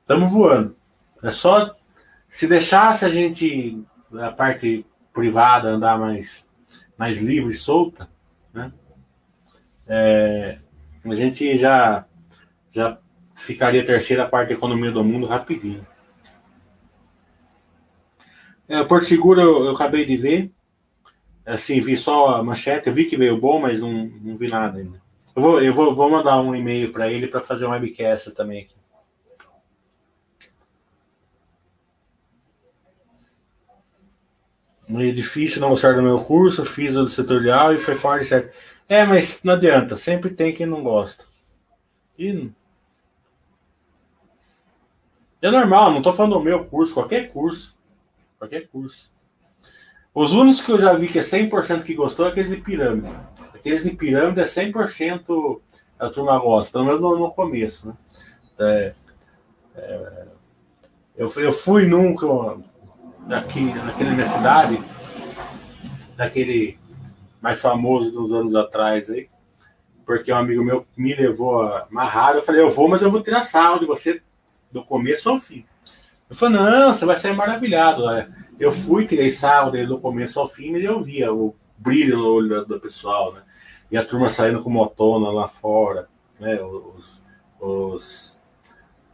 Estamos 0.01 0.31
é, 0.31 0.35
voando. 0.35 0.77
É 1.23 1.31
só 1.31 1.75
se 2.29 2.47
deixasse 2.47 3.05
a 3.05 3.09
gente, 3.09 3.83
a 4.13 4.31
parte 4.31 4.87
privada, 5.13 5.69
andar 5.69 5.99
mais, 5.99 6.49
mais 6.97 7.21
livre 7.21 7.53
e 7.53 7.57
solta, 7.57 8.09
né? 8.53 8.73
É, 9.87 10.59
a 11.05 11.15
gente 11.15 11.59
já, 11.59 12.05
já 12.71 12.99
ficaria 13.35 13.85
terceira 13.85 14.27
parte 14.27 14.49
da 14.49 14.55
economia 14.55 14.91
do 14.91 15.03
mundo 15.03 15.27
rapidinho. 15.27 15.87
É, 18.69 18.85
Porto 18.85 19.07
Seguro 19.07 19.41
eu, 19.41 19.65
eu, 19.65 19.71
acabei 19.71 20.05
de 20.05 20.17
ver. 20.17 20.53
Assim, 21.47 21.81
vi 21.81 21.97
só 21.97 22.37
a 22.37 22.43
manchete. 22.43 22.89
Eu 22.89 22.95
vi 22.95 23.07
que 23.07 23.17
veio 23.17 23.41
bom, 23.41 23.59
mas 23.59 23.81
não, 23.81 24.07
não 24.23 24.37
vi 24.37 24.49
nada 24.49 24.79
ainda. 24.79 25.01
Eu 25.35 25.43
vou, 25.43 25.63
eu 25.63 25.75
vou, 25.75 25.95
vou 25.95 26.11
mandar 26.11 26.41
um 26.43 26.55
e-mail 26.55 26.93
para 26.93 27.11
ele 27.11 27.27
para 27.27 27.41
fazer 27.41 27.65
um 27.67 27.71
webcast 27.71 28.33
também 28.33 28.63
aqui. 28.63 28.77
Meio 34.87 35.15
difícil 35.15 35.61
não 35.61 35.69
gostar 35.71 35.95
do 35.95 36.03
meu 36.03 36.19
curso, 36.25 36.65
fiz 36.65 36.97
o 36.97 37.09
setorial 37.09 37.75
e 37.75 37.79
foi 37.79 37.95
fora 37.95 38.21
de 38.21 38.27
certo. 38.27 38.55
É, 38.89 39.05
mas 39.05 39.43
não 39.45 39.55
adianta, 39.55 39.97
sempre 39.97 40.31
tem 40.31 40.55
quem 40.55 40.67
não 40.67 40.83
gosta. 40.83 41.25
E 42.19 42.51
é 45.41 45.51
normal, 45.51 45.91
não 45.91 45.99
estou 45.99 46.13
falando 46.13 46.39
do 46.39 46.45
meu 46.45 46.65
curso, 46.65 46.95
qualquer 46.95 47.31
curso. 47.31 47.78
Qualquer 48.39 48.69
curso. 48.69 49.11
Os 50.15 50.33
únicos 50.33 50.61
que 50.61 50.73
eu 50.73 50.81
já 50.81 50.93
vi 50.95 51.09
que 51.09 51.19
é 51.19 51.23
100% 51.23 51.83
que 51.83 51.95
gostou 51.95 52.27
é 52.27 52.31
aqueles 52.31 52.51
de 52.51 52.57
pirâmide. 52.57 53.09
Aqueles 53.55 53.85
de 53.85 53.91
pirâmide 53.91 54.41
é 54.41 54.45
100% 54.45 55.61
a 55.99 56.09
turma 56.11 56.39
gosta, 56.39 56.73
pelo 56.73 56.85
menos 56.85 57.01
no, 57.01 57.31
começo. 57.33 57.89
Né? 57.89 57.95
É, 58.59 58.95
é, 59.77 60.27
eu, 61.17 61.29
eu 61.37 61.53
fui 61.53 61.87
nunca 61.87 62.27
aqui, 63.31 63.73
aqui 63.89 64.05
na 64.05 64.11
minha 64.13 64.27
cidade, 64.27 64.81
daquele 66.17 66.79
mais 67.41 67.61
famoso 67.61 68.13
dos 68.13 68.33
anos 68.33 68.55
atrás 68.55 69.11
aí, 69.11 69.29
porque 70.07 70.33
um 70.33 70.37
amigo 70.37 70.65
meu 70.65 70.87
me 70.97 71.15
levou 71.15 71.63
a 71.63 71.87
amarrar. 71.91 72.35
Eu 72.35 72.43
falei, 72.43 72.61
eu 72.61 72.71
vou, 72.71 72.89
mas 72.89 73.03
eu 73.03 73.11
vou 73.11 73.23
tirar 73.23 73.43
sarro 73.43 73.81
de 73.81 73.87
você 73.87 74.23
do 74.73 74.85
começo 74.85 75.29
ao 75.29 75.39
fim. 75.39 75.65
Eu 76.29 76.37
falei, 76.37 76.61
não, 76.61 76.93
você 76.93 77.05
vai 77.05 77.17
sair 77.17 77.35
maravilhado. 77.35 78.05
Eu 78.59 78.73
fui, 78.73 79.07
tirei 79.07 79.31
dele 79.73 79.87
do 79.87 80.01
começo 80.01 80.39
ao 80.39 80.49
fim, 80.49 80.77
e 80.77 80.85
eu 80.85 81.03
via 81.03 81.33
o 81.33 81.55
brilho 81.77 82.19
no 82.19 82.29
olho 82.29 82.65
do, 82.65 82.81
pessoal, 82.81 83.33
né? 83.33 83.43
E 83.91 83.97
a 83.97 84.05
turma 84.05 84.29
saindo 84.29 84.63
com 84.63 84.69
motona 84.69 85.31
lá 85.31 85.49
fora, 85.49 86.09
né? 86.39 86.61
Os, 86.61 87.23
os, 87.61 88.39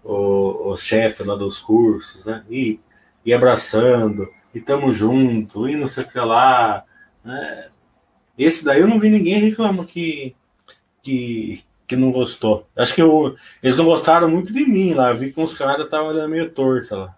os, 0.03 0.67
os 0.67 0.83
chefes 0.83 1.27
lá 1.27 1.37
dos 1.37 1.61
cursos, 1.61 2.25
né? 2.25 2.45
E, 2.51 2.81
e 3.25 3.33
abraçando, 3.33 4.29
e 4.55 4.61
tamo 4.61 4.93
junto, 4.93 5.69
e 5.69 5.77
não 5.77 5.87
sei 5.87 6.05
o 6.05 6.09
que 6.09 6.19
lá. 6.19 6.85
Né? 7.25 7.69
Esse 8.37 8.65
daí 8.65 8.81
eu 8.81 8.89
não 8.89 8.99
vi 8.99 9.11
ninguém 9.11 9.41
reclamando 9.41 9.87
que, 9.87 10.35
que, 11.03 11.65
que 11.87 11.97
não 11.97 12.11
gostou. 12.11 12.67
Acho 12.77 12.95
que 12.95 13.03
eu, 13.03 13.37
eles 13.63 13.77
não 13.77 13.85
gostaram 13.85 14.29
muito 14.29 14.53
de 14.53 14.65
mim 14.65 14.95
lá. 14.95 15.13
Vi 15.13 15.33
que 15.33 15.41
uns 15.41 15.55
caras 15.55 15.85
estavam 15.85 16.09
olhando 16.09 16.31
meio 16.31 16.51
torto 16.51 16.95
lá. 16.97 17.17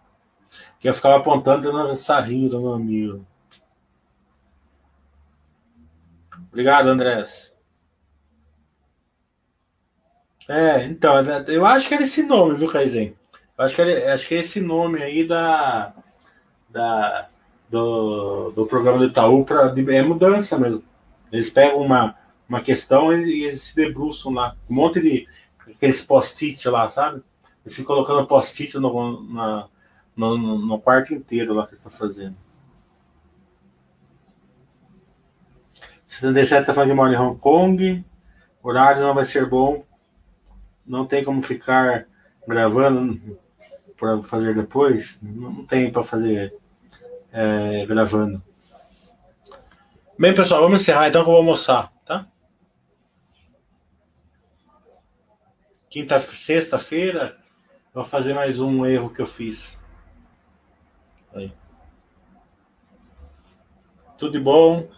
Que 0.80 0.88
eu 0.88 0.94
ficava 0.94 1.16
apontando 1.16 1.70
dando 1.70 1.96
sarrinho 1.96 2.50
do 2.50 2.60
meu 2.60 2.72
amigo. 2.72 3.26
Obrigado, 6.50 6.88
Andrés. 6.88 7.54
É, 10.48 10.84
então, 10.84 11.16
eu 11.48 11.66
acho 11.66 11.88
que 11.88 11.94
era 11.94 12.04
esse 12.04 12.22
nome, 12.22 12.56
viu, 12.56 12.70
Kaizen? 12.70 13.14
Eu 13.58 13.64
acho 13.64 13.74
que, 13.74 13.82
era, 13.82 14.14
acho 14.14 14.28
que 14.28 14.34
é 14.34 14.38
esse 14.38 14.60
nome 14.60 15.02
aí 15.02 15.26
da, 15.26 15.92
da, 16.68 17.28
do, 17.68 18.52
do 18.52 18.66
programa 18.66 18.98
do 18.98 19.06
Itaú 19.06 19.44
para 19.44 19.74
é 19.76 20.02
mudança 20.02 20.58
mesmo. 20.58 20.82
Eles 21.32 21.50
pegam 21.50 21.80
uma, 21.80 22.16
uma 22.48 22.60
questão 22.60 23.12
e, 23.12 23.44
eles 23.44 23.62
se 23.62 23.76
debruçam 23.76 24.32
lá. 24.32 24.54
Um 24.68 24.74
monte 24.74 25.00
de 25.00 25.26
aqueles 25.66 26.02
post-it 26.02 26.68
lá, 26.68 26.88
sabe? 26.88 27.22
Eles 27.64 27.76
ficam 27.76 27.94
colocando 27.94 28.26
post-it 28.26 28.78
no, 28.78 29.22
na, 29.32 29.68
no, 30.16 30.58
no, 30.58 30.78
quarto 30.80 31.12
inteiro 31.12 31.54
lá 31.54 31.66
que 31.66 31.74
estão 31.74 31.90
fazendo. 31.90 32.36
77 36.06 36.66
tá 36.66 36.72
falando 36.72 36.90
que 36.90 36.94
mora 36.94 37.12
em 37.12 37.16
Hong 37.16 37.38
Kong. 37.38 38.04
O 38.62 38.68
horário 38.68 39.02
não 39.02 39.14
vai 39.14 39.24
ser 39.24 39.48
bom. 39.48 39.84
Não 40.86 41.04
tem 41.04 41.24
como 41.24 41.42
ficar 41.42 42.06
gravando 42.46 43.20
para 43.96 44.22
fazer 44.22 44.54
depois. 44.54 45.18
Não 45.20 45.64
tem 45.64 45.90
para 45.90 46.04
fazer 46.04 46.54
é, 47.32 47.84
gravando. 47.84 48.42
Bem, 50.18 50.34
pessoal, 50.34 50.62
vamos 50.62 50.80
encerrar 50.80 51.08
então 51.08 51.22
que 51.22 51.28
eu 51.28 51.32
vou 51.32 51.40
almoçar. 51.40 51.92
Quinta, 55.96 56.20
sexta-feira, 56.20 57.38
vou 57.94 58.04
fazer 58.04 58.34
mais 58.34 58.60
um 58.60 58.84
erro 58.84 59.08
que 59.08 59.22
eu 59.22 59.26
fiz. 59.26 59.80
Aí. 61.32 61.50
Tudo 64.18 64.32
de 64.32 64.38
bom. 64.38 64.90